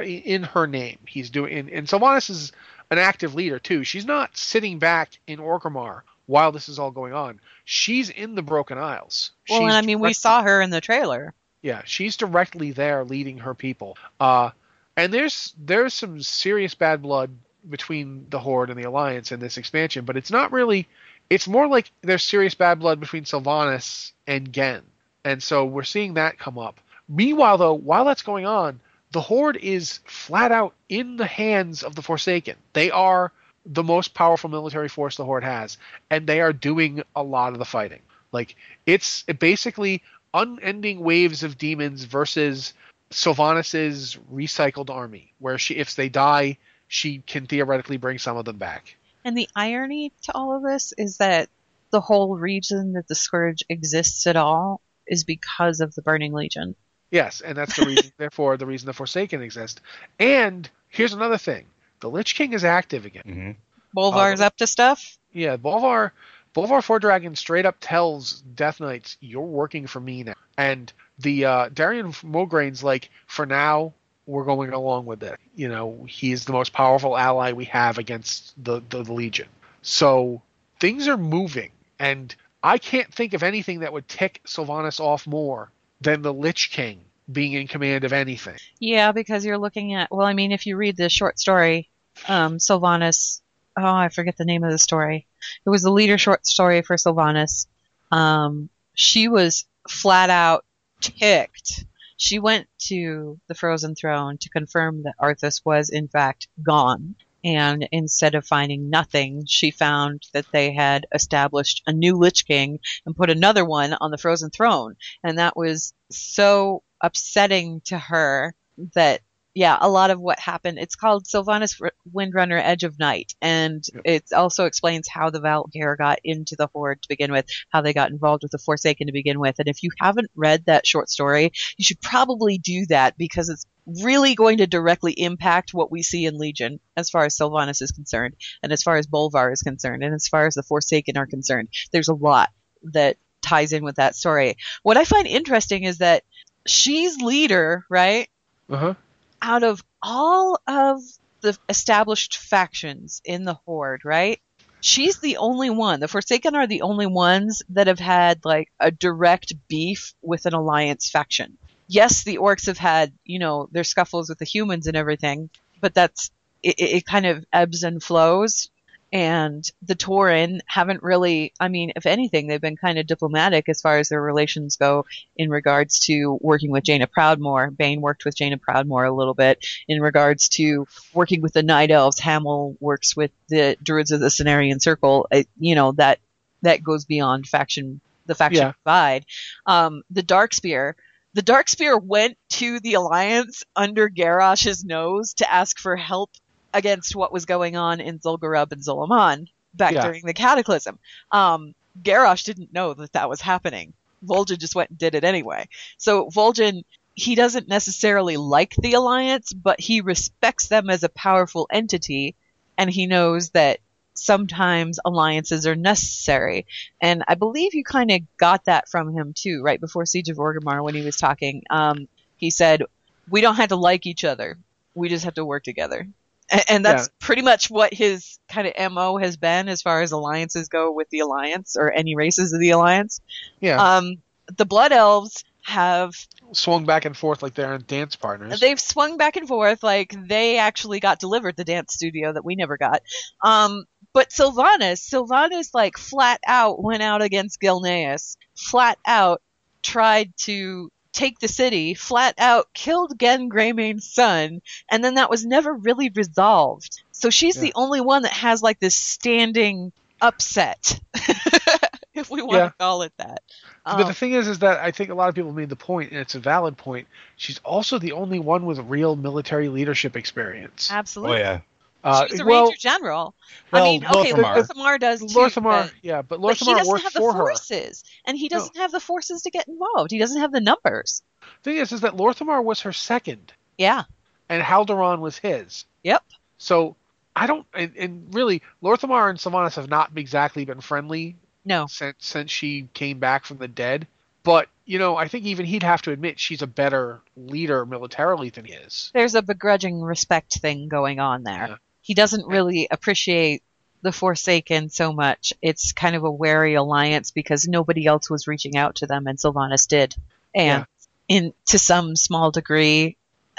in 0.02 0.42
her 0.42 0.66
name. 0.66 0.98
He's 1.06 1.30
doing, 1.30 1.70
and 1.72 1.86
Sylvanas 1.86 2.28
is 2.28 2.50
an 2.90 2.98
active 2.98 3.34
leader 3.36 3.58
too. 3.60 3.84
She's 3.84 4.04
not 4.04 4.36
sitting 4.36 4.78
back 4.80 5.18
in 5.28 5.38
Orgrimmar 5.38 6.02
while 6.26 6.52
this 6.52 6.68
is 6.68 6.78
all 6.78 6.90
going 6.90 7.12
on. 7.12 7.40
She's 7.64 8.10
in 8.10 8.34
the 8.34 8.42
Broken 8.42 8.78
Isles. 8.78 9.30
Well, 9.48 9.60
She's 9.60 9.68
and 9.68 9.76
I 9.76 9.82
mean, 9.82 10.00
we 10.00 10.12
saw 10.12 10.42
her 10.42 10.60
in 10.60 10.70
the 10.70 10.80
trailer. 10.80 11.34
yeah, 11.62 11.82
she's 11.84 12.16
directly 12.16 12.72
there 12.72 13.04
leading 13.04 13.38
her 13.38 13.54
people. 13.54 13.96
Uh, 14.20 14.50
and 14.96 15.12
there's 15.12 15.54
there's 15.58 15.94
some 15.94 16.20
serious 16.22 16.74
bad 16.74 17.02
blood 17.02 17.30
between 17.68 18.26
the 18.30 18.38
Horde 18.38 18.70
and 18.70 18.78
the 18.78 18.86
Alliance 18.88 19.32
in 19.32 19.40
this 19.40 19.56
expansion, 19.56 20.04
but 20.04 20.16
it's 20.16 20.30
not 20.30 20.52
really. 20.52 20.86
It's 21.28 21.48
more 21.48 21.66
like 21.66 21.90
there's 22.02 22.22
serious 22.22 22.54
bad 22.54 22.78
blood 22.78 23.00
between 23.00 23.24
Sylvanas 23.24 24.12
and 24.28 24.52
Genn, 24.52 24.82
and 25.24 25.42
so 25.42 25.64
we're 25.64 25.82
seeing 25.82 26.14
that 26.14 26.38
come 26.38 26.56
up. 26.58 26.78
Meanwhile, 27.08 27.58
though, 27.58 27.74
while 27.74 28.04
that's 28.04 28.22
going 28.22 28.46
on, 28.46 28.78
the 29.10 29.20
Horde 29.20 29.56
is 29.56 29.98
flat 30.04 30.52
out 30.52 30.74
in 30.88 31.16
the 31.16 31.26
hands 31.26 31.82
of 31.82 31.94
the 31.96 32.02
Forsaken. 32.02 32.56
They 32.72 32.90
are 32.92 33.32
the 33.66 33.82
most 33.82 34.14
powerful 34.14 34.48
military 34.48 34.88
force 34.88 35.16
the 35.16 35.24
Horde 35.24 35.44
has, 35.44 35.76
and 36.10 36.26
they 36.26 36.40
are 36.40 36.52
doing 36.52 37.02
a 37.14 37.22
lot 37.22 37.52
of 37.52 37.58
the 37.58 37.64
fighting. 37.64 38.00
Like 38.32 38.56
it's 38.86 39.22
basically 39.24 40.02
unending 40.32 41.00
waves 41.00 41.42
of 41.42 41.58
demons 41.58 42.04
versus 42.04 42.74
Sylvanas's 43.10 44.18
recycled 44.32 44.90
army, 44.90 45.32
where 45.38 45.58
she 45.58 45.74
if 45.74 45.94
they 45.96 46.08
die, 46.08 46.58
she 46.88 47.18
can 47.18 47.46
theoretically 47.46 47.96
bring 47.96 48.18
some 48.18 48.36
of 48.36 48.44
them 48.44 48.58
back. 48.58 48.96
And 49.24 49.36
the 49.36 49.48
irony 49.56 50.12
to 50.22 50.32
all 50.34 50.56
of 50.56 50.62
this 50.62 50.92
is 50.96 51.16
that 51.18 51.48
the 51.90 52.00
whole 52.00 52.36
reason 52.36 52.92
that 52.92 53.08
the 53.08 53.14
Scourge 53.14 53.64
exists 53.68 54.26
at 54.26 54.36
all 54.36 54.80
is 55.06 55.24
because 55.24 55.80
of 55.80 55.94
the 55.94 56.02
Burning 56.02 56.32
Legion. 56.32 56.74
Yes, 57.10 57.40
and 57.40 57.56
that's 57.56 57.76
the 57.76 57.86
reason. 57.86 58.12
therefore, 58.18 58.56
the 58.56 58.66
reason 58.66 58.86
the 58.86 58.92
Forsaken 58.92 59.42
exist. 59.42 59.80
And 60.18 60.68
here's 60.88 61.12
another 61.12 61.38
thing: 61.38 61.66
the 62.00 62.10
Lich 62.10 62.34
King 62.34 62.52
is 62.52 62.64
active 62.64 63.04
again. 63.06 63.22
hmm 63.24 63.50
Bolvar's 63.96 64.40
Uh, 64.40 64.46
up 64.46 64.56
to 64.58 64.66
stuff. 64.66 65.18
Yeah, 65.32 65.56
Bolvar, 65.56 66.12
Bolvar 66.54 66.82
Fordragon 66.82 67.36
straight 67.36 67.66
up 67.66 67.76
tells 67.80 68.40
Death 68.42 68.80
Knights, 68.80 69.16
"You're 69.20 69.42
working 69.42 69.86
for 69.86 70.00
me 70.00 70.22
now." 70.24 70.34
And 70.58 70.92
the 71.18 71.44
uh, 71.46 71.68
Darion 71.70 72.12
Mograine's 72.24 72.82
like, 72.84 73.10
"For 73.26 73.46
now, 73.46 73.94
we're 74.26 74.44
going 74.44 74.72
along 74.72 75.06
with 75.06 75.22
it. 75.22 75.38
You 75.54 75.68
know, 75.68 76.04
he's 76.08 76.44
the 76.44 76.52
most 76.52 76.72
powerful 76.72 77.16
ally 77.16 77.52
we 77.52 77.66
have 77.66 77.98
against 77.98 78.52
the 78.62 78.82
the, 78.90 79.02
the 79.02 79.12
Legion." 79.12 79.48
So 79.82 80.42
things 80.80 81.08
are 81.08 81.16
moving, 81.16 81.70
and 81.98 82.34
I 82.62 82.78
can't 82.78 83.12
think 83.12 83.32
of 83.34 83.42
anything 83.42 83.80
that 83.80 83.92
would 83.92 84.08
tick 84.08 84.42
Sylvanas 84.46 85.00
off 85.00 85.26
more 85.26 85.70
than 86.00 86.22
the 86.22 86.34
Lich 86.34 86.70
King 86.70 87.00
being 87.30 87.54
in 87.54 87.66
command 87.66 88.04
of 88.04 88.12
anything. 88.12 88.56
Yeah, 88.78 89.12
because 89.12 89.44
you're 89.44 89.58
looking 89.58 89.94
at. 89.94 90.10
Well, 90.10 90.26
I 90.26 90.32
mean, 90.32 90.52
if 90.52 90.66
you 90.66 90.76
read 90.76 90.96
the 90.96 91.08
short 91.08 91.38
story, 91.38 91.88
um, 92.28 92.58
Sylvanas. 92.58 93.40
Oh, 93.78 93.84
I 93.84 94.08
forget 94.08 94.36
the 94.38 94.44
name 94.44 94.64
of 94.64 94.70
the 94.70 94.78
story. 94.78 95.26
It 95.64 95.70
was 95.70 95.82
the 95.82 95.90
leader 95.90 96.16
short 96.16 96.46
story 96.46 96.80
for 96.82 96.96
Sylvanas. 96.96 97.66
Um, 98.10 98.70
she 98.94 99.28
was 99.28 99.66
flat 99.88 100.30
out 100.30 100.64
ticked. 101.00 101.84
She 102.16 102.38
went 102.38 102.68
to 102.86 103.38
the 103.48 103.54
Frozen 103.54 103.94
Throne 103.94 104.38
to 104.38 104.48
confirm 104.48 105.02
that 105.02 105.18
Arthas 105.20 105.60
was 105.64 105.90
in 105.90 106.08
fact 106.08 106.48
gone. 106.62 107.16
And 107.44 107.86
instead 107.92 108.34
of 108.34 108.46
finding 108.46 108.90
nothing, 108.90 109.44
she 109.46 109.70
found 109.70 110.26
that 110.32 110.46
they 110.52 110.72
had 110.72 111.06
established 111.14 111.82
a 111.86 111.92
new 111.92 112.16
Lich 112.16 112.46
King 112.46 112.80
and 113.04 113.14
put 113.14 113.30
another 113.30 113.64
one 113.64 113.92
on 114.00 114.10
the 114.10 114.18
Frozen 114.18 114.50
Throne. 114.50 114.96
And 115.22 115.38
that 115.38 115.56
was 115.56 115.92
so 116.10 116.82
upsetting 117.00 117.80
to 117.86 117.98
her 117.98 118.54
that 118.94 119.20
yeah, 119.56 119.78
a 119.80 119.88
lot 119.88 120.10
of 120.10 120.20
what 120.20 120.38
happened. 120.38 120.78
It's 120.78 120.96
called 120.96 121.24
Sylvanas 121.24 121.80
Windrunner 122.14 122.60
Edge 122.62 122.84
of 122.84 122.98
Night, 122.98 123.32
and 123.40 123.82
it 124.04 124.24
also 124.34 124.66
explains 124.66 125.08
how 125.08 125.30
the 125.30 125.40
Val'kyr 125.40 125.96
got 125.96 126.18
into 126.22 126.56
the 126.56 126.66
Horde 126.66 127.00
to 127.00 127.08
begin 127.08 127.32
with, 127.32 127.46
how 127.70 127.80
they 127.80 127.94
got 127.94 128.10
involved 128.10 128.42
with 128.42 128.52
the 128.52 128.58
Forsaken 128.58 129.06
to 129.06 129.14
begin 129.14 129.40
with. 129.40 129.58
And 129.58 129.66
if 129.66 129.82
you 129.82 129.88
haven't 129.98 130.30
read 130.36 130.66
that 130.66 130.86
short 130.86 131.08
story, 131.08 131.52
you 131.78 131.84
should 131.84 132.02
probably 132.02 132.58
do 132.58 132.84
that 132.90 133.16
because 133.16 133.48
it's 133.48 133.64
really 133.86 134.34
going 134.34 134.58
to 134.58 134.66
directly 134.66 135.12
impact 135.12 135.72
what 135.72 135.90
we 135.90 136.02
see 136.02 136.26
in 136.26 136.36
Legion 136.36 136.78
as 136.94 137.08
far 137.08 137.24
as 137.24 137.34
Sylvanas 137.34 137.80
is 137.80 137.92
concerned, 137.92 138.36
and 138.62 138.72
as 138.72 138.82
far 138.82 138.98
as 138.98 139.06
Bolvar 139.06 139.50
is 139.54 139.62
concerned, 139.62 140.04
and 140.04 140.14
as 140.14 140.28
far 140.28 140.46
as 140.46 140.52
the 140.52 140.64
Forsaken 140.64 141.16
are 141.16 141.26
concerned. 141.26 141.70
There's 141.92 142.08
a 142.08 142.14
lot 142.14 142.50
that 142.92 143.16
ties 143.40 143.72
in 143.72 143.84
with 143.84 143.96
that 143.96 144.16
story. 144.16 144.56
What 144.82 144.98
I 144.98 145.04
find 145.04 145.26
interesting 145.26 145.84
is 145.84 145.98
that 145.98 146.24
she's 146.66 147.16
leader, 147.18 147.84
right? 147.90 148.28
Uh 148.68 148.76
huh. 148.76 148.94
out 149.42 149.62
of 149.62 149.82
all 150.02 150.58
of 150.66 151.00
the 151.42 151.56
established 151.68 152.36
factions 152.38 153.20
in 153.24 153.44
the 153.44 153.54
Horde, 153.54 154.04
right? 154.04 154.40
She's 154.80 155.18
the 155.20 155.38
only 155.38 155.70
one. 155.70 156.00
The 156.00 156.08
Forsaken 156.08 156.54
are 156.54 156.66
the 156.66 156.82
only 156.82 157.06
ones 157.06 157.62
that 157.70 157.86
have 157.88 157.98
had 157.98 158.44
like 158.44 158.70
a 158.80 158.90
direct 158.90 159.54
beef 159.68 160.14
with 160.22 160.46
an 160.46 160.54
alliance 160.54 161.10
faction. 161.10 161.58
Yes, 161.88 162.24
the 162.24 162.38
orcs 162.38 162.66
have 162.66 162.78
had, 162.78 163.12
you 163.24 163.38
know, 163.38 163.68
their 163.72 163.84
scuffles 163.84 164.28
with 164.28 164.38
the 164.38 164.44
humans 164.44 164.86
and 164.86 164.96
everything, 164.96 165.50
but 165.80 165.94
that's 165.94 166.30
it 166.62 166.76
it 166.78 167.06
kind 167.06 167.26
of 167.26 167.44
ebbs 167.52 167.82
and 167.84 168.02
flows. 168.02 168.70
And 169.12 169.70
the 169.82 169.94
Tauren 169.94 170.60
haven't 170.66 171.02
really, 171.02 171.52
I 171.60 171.68
mean, 171.68 171.92
if 171.94 172.06
anything, 172.06 172.48
they've 172.48 172.60
been 172.60 172.76
kind 172.76 172.98
of 172.98 173.06
diplomatic 173.06 173.68
as 173.68 173.80
far 173.80 173.98
as 173.98 174.08
their 174.08 174.20
relations 174.20 174.76
go 174.76 175.06
in 175.36 175.48
regards 175.48 176.00
to 176.00 176.38
working 176.40 176.70
with 176.70 176.84
Jaina 176.84 177.06
Proudmoore. 177.06 177.74
Bane 177.76 178.00
worked 178.00 178.24
with 178.24 178.36
Jaina 178.36 178.58
Proudmoore 178.58 179.08
a 179.08 179.12
little 179.14 179.34
bit 179.34 179.64
in 179.86 180.02
regards 180.02 180.48
to 180.50 180.86
working 181.14 181.40
with 181.40 181.52
the 181.52 181.62
Night 181.62 181.90
Elves. 181.92 182.20
Hamuul 182.20 182.76
works 182.80 183.16
with 183.16 183.30
the 183.48 183.76
Druids 183.82 184.10
of 184.10 184.20
the 184.20 184.26
Cenarion 184.28 184.82
Circle. 184.82 185.28
Uh, 185.30 185.44
you 185.58 185.74
know 185.76 185.92
that 185.92 186.18
that 186.62 186.82
goes 186.82 187.04
beyond 187.04 187.46
faction 187.46 188.00
the 188.26 188.34
faction 188.34 188.62
Yeah. 188.66 188.72
divide. 188.84 189.24
Um, 189.66 190.02
the 190.10 190.22
Darkspear. 190.22 190.94
The 191.34 191.42
Darkspear 191.42 192.02
went 192.02 192.38
to 192.50 192.80
the 192.80 192.94
Alliance 192.94 193.62
under 193.76 194.08
Garrosh's 194.08 194.84
nose 194.84 195.34
to 195.34 195.52
ask 195.52 195.78
for 195.78 195.94
help 195.94 196.30
against 196.72 197.16
what 197.16 197.32
was 197.32 197.44
going 197.44 197.76
on 197.76 198.00
in 198.00 198.18
Zul'Gurub 198.18 198.72
and 198.72 198.82
Zul'Aman 198.82 199.48
back 199.74 199.94
Yeah. 199.94 200.02
during 200.02 200.24
the 200.24 200.34
Cataclysm. 200.34 200.98
Um, 201.32 201.74
Garrosh 202.02 202.44
didn't 202.44 202.72
know 202.72 202.94
that 202.94 203.12
that 203.12 203.28
was 203.28 203.40
happening. 203.40 203.92
Vol'jin 204.24 204.58
just 204.58 204.74
went 204.74 204.90
and 204.90 204.98
did 204.98 205.14
it 205.14 205.24
anyway. 205.24 205.68
So 205.98 206.28
Vol'jin, 206.28 206.84
he 207.14 207.34
doesn't 207.34 207.68
necessarily 207.68 208.36
like 208.36 208.74
the 208.76 208.94
Alliance, 208.94 209.52
but 209.52 209.80
he 209.80 210.00
respects 210.00 210.68
them 210.68 210.90
as 210.90 211.02
a 211.02 211.08
powerful 211.08 211.66
entity, 211.70 212.34
and 212.76 212.90
he 212.90 213.06
knows 213.06 213.50
that 213.50 213.80
sometimes 214.14 214.98
alliances 215.04 215.66
are 215.66 215.76
necessary. 215.76 216.66
And 217.00 217.22
I 217.28 217.34
believe 217.34 217.74
you 217.74 217.84
kind 217.84 218.10
of 218.10 218.20
got 218.38 218.64
that 218.64 218.88
from 218.88 219.14
him 219.14 219.32
too, 219.34 219.62
right 219.62 219.80
before 219.80 220.06
Siege 220.06 220.28
of 220.28 220.38
Orgrimmar 220.38 220.82
when 220.82 220.94
he 220.94 221.02
was 221.04 221.16
talking. 221.16 221.62
Um, 221.70 222.08
he 222.36 222.50
said, 222.50 222.82
"We 223.30 223.40
don't 223.40 223.56
have 223.56 223.68
to 223.68 223.76
like 223.76 224.06
each 224.06 224.24
other. 224.24 224.58
We 224.94 225.08
just 225.08 225.24
have 225.24 225.34
to 225.34 225.44
work 225.44 225.64
together." 225.64 226.08
A- 226.52 226.70
And 226.72 226.84
that's 226.84 227.08
pretty 227.18 227.42
much 227.42 227.70
what 227.70 227.92
his 227.92 228.38
kind 228.48 228.66
of 228.68 228.92
MO 228.92 229.16
has 229.16 229.36
been 229.36 229.68
as 229.68 229.82
far 229.82 230.02
as 230.02 230.12
alliances 230.12 230.68
go 230.68 230.92
with 230.92 231.08
the 231.10 231.20
Alliance 231.20 231.76
or 231.78 231.90
any 231.92 232.14
races 232.16 232.52
of 232.52 232.60
the 232.60 232.70
Alliance. 232.70 233.20
Yeah. 233.60 233.96
Um, 233.96 234.16
the 234.56 234.64
Blood 234.64 234.92
Elves 234.92 235.44
have 235.62 236.14
Swung 236.52 236.84
back 236.86 237.04
and 237.04 237.16
forth 237.16 237.42
like 237.42 237.54
they're 237.54 237.74
in 237.74 237.84
dance 237.88 238.14
partners. 238.14 238.60
They've 238.60 238.78
swung 238.78 239.16
back 239.16 239.34
and 239.34 239.48
forth. 239.48 239.82
Like 239.82 240.14
they 240.28 240.58
actually 240.58 241.00
got 241.00 241.18
delivered 241.18 241.56
the 241.56 241.64
dance 241.64 241.92
studio 241.94 242.32
that 242.32 242.44
we 242.44 242.54
never 242.54 242.76
got. 242.76 243.02
Um, 243.42 243.84
but 244.12 244.30
Sylvanas, 244.30 245.00
Sylvanas 245.12 245.70
like 245.74 245.98
flat 245.98 246.38
out 246.46 246.80
went 246.80 247.02
out 247.02 247.20
against 247.20 247.60
Gilneas. 247.60 248.36
Flat 248.56 248.98
out 249.04 249.42
tried 249.82 250.32
to 250.38 250.90
take 251.16 251.38
the 251.40 251.48
city. 251.48 251.94
Flat 251.94 252.34
out 252.38 252.66
killed 252.74 253.18
Genn 253.18 253.48
Greymane's 253.48 254.12
son, 254.12 254.60
and 254.90 255.02
then 255.02 255.14
that 255.14 255.30
was 255.30 255.44
never 255.44 255.72
really 255.74 256.10
resolved. 256.14 257.02
So 257.12 257.30
she's 257.30 257.56
the 257.56 257.72
only 257.74 258.00
one 258.00 258.22
that 258.22 258.32
has 258.32 258.62
like 258.62 258.78
this 258.78 258.94
standing 258.96 259.92
upset, 260.20 261.00
if 262.14 262.30
we 262.30 262.42
want 262.42 262.52
Yeah. 262.56 262.68
to 262.68 262.74
call 262.78 263.02
it 263.02 263.12
that. 263.18 263.42
but 263.84 263.98
the 263.98 264.04
Um, 264.04 264.12
thing 264.12 264.32
is, 264.32 264.48
is 264.48 264.58
that 264.60 264.80
I 264.80 264.90
think 264.90 265.10
a 265.10 265.14
lot 265.14 265.28
of 265.28 265.34
people 265.34 265.52
made 265.52 265.68
the 265.68 265.76
point, 265.76 266.10
and 266.12 266.20
it's 266.20 266.34
a 266.34 266.40
valid 266.40 266.76
point. 266.76 267.08
She's 267.36 267.58
also 267.64 267.98
the 267.98 268.12
only 268.12 268.38
one 268.38 268.66
with 268.66 268.78
real 268.80 269.16
military 269.16 269.68
leadership 269.68 270.16
experience. 270.16 270.90
Absolutely. 270.92 271.36
Oh 271.36 271.40
yeah. 271.40 271.60
Uh, 272.06 272.26
She's 272.28 272.40
a 272.40 272.44
well, 272.44 272.66
Ranger 272.66 272.78
General. 272.78 273.34
Well, 273.72 273.82
I 273.82 273.84
mean, 273.88 274.04
okay, 274.06 274.32
Lor'themar. 274.32 274.54
Lor'themar 274.56 275.00
does 275.00 275.20
too, 275.20 275.26
Lor'themar, 275.38 275.90
yeah, 276.02 276.22
but 276.22 276.40
but 276.40 276.56
he 276.56 276.64
Lor'themar 276.64 276.76
doesn't 276.78 277.00
have 277.02 277.12
the 277.12 277.18
for 277.18 277.32
her. 277.32 277.38
forces, 277.40 278.04
and 278.24 278.38
he 278.38 278.48
doesn't 278.48 278.76
have 278.76 278.92
the 278.92 279.00
forces 279.00 279.42
to 279.42 279.50
get 279.50 279.66
involved. 279.66 280.12
He 280.12 280.18
doesn't 280.18 280.40
have 280.40 280.52
the 280.52 280.60
numbers. 280.60 281.22
thing 281.64 281.78
is, 281.78 281.90
is 281.90 282.02
that 282.02 282.16
Lor'themar 282.16 282.62
was 282.62 282.80
her 282.82 282.92
second, 282.92 283.52
Yeah. 283.76 284.04
and 284.48 284.62
Halduron 284.62 285.18
was 285.18 285.36
his. 285.38 285.84
Yep. 286.04 286.22
So 286.58 286.94
I 287.34 287.46
don't, 287.48 287.66
and, 287.74 287.92
and 287.96 288.32
really, 288.34 288.62
Lor'themar 288.82 289.28
and 289.28 289.38
Sylvanas 289.38 289.74
have 289.74 289.90
not 289.90 290.12
exactly 290.16 290.64
been 290.64 290.80
friendly 290.80 291.34
No. 291.64 291.86
since 291.88 292.16
since 292.20 292.50
she 292.52 292.88
came 292.94 293.18
back 293.18 293.44
from 293.44 293.58
the 293.58 293.68
dead. 293.68 294.06
But 294.44 294.68
you 294.84 295.00
know, 295.00 295.16
I 295.16 295.26
think 295.26 295.44
even 295.44 295.66
he'd 295.66 295.82
have 295.82 296.02
to 296.02 296.12
admit 296.12 296.38
she's 296.38 296.62
a 296.62 296.68
better 296.68 297.20
leader 297.36 297.84
militarily 297.84 298.50
than 298.50 298.64
he 298.64 298.74
is. 298.74 299.10
There's 299.12 299.34
a 299.34 299.42
begrudging 299.42 300.00
respect 300.00 300.60
thing 300.60 300.86
going 300.86 301.18
on 301.18 301.42
there. 301.42 301.66
Yeah. 301.70 301.76
He 302.06 302.14
doesn't 302.14 302.46
really 302.46 302.86
appreciate 302.88 303.64
the 304.00 304.12
Forsaken 304.12 304.90
so 304.90 305.12
much. 305.12 305.52
It's 305.60 305.92
kind 305.92 306.14
of 306.14 306.22
a 306.22 306.30
wary 306.30 306.74
alliance 306.74 307.32
because 307.32 307.66
nobody 307.66 308.06
else 308.06 308.30
was 308.30 308.46
reaching 308.46 308.76
out 308.76 308.94
to 308.96 309.08
them, 309.08 309.26
and 309.26 309.36
Sylvanas 309.36 309.88
did. 309.88 310.14
And 310.54 310.86
in 311.26 311.52
to 311.66 311.80
some 311.80 312.14
small 312.14 312.52
degree, 312.52 313.16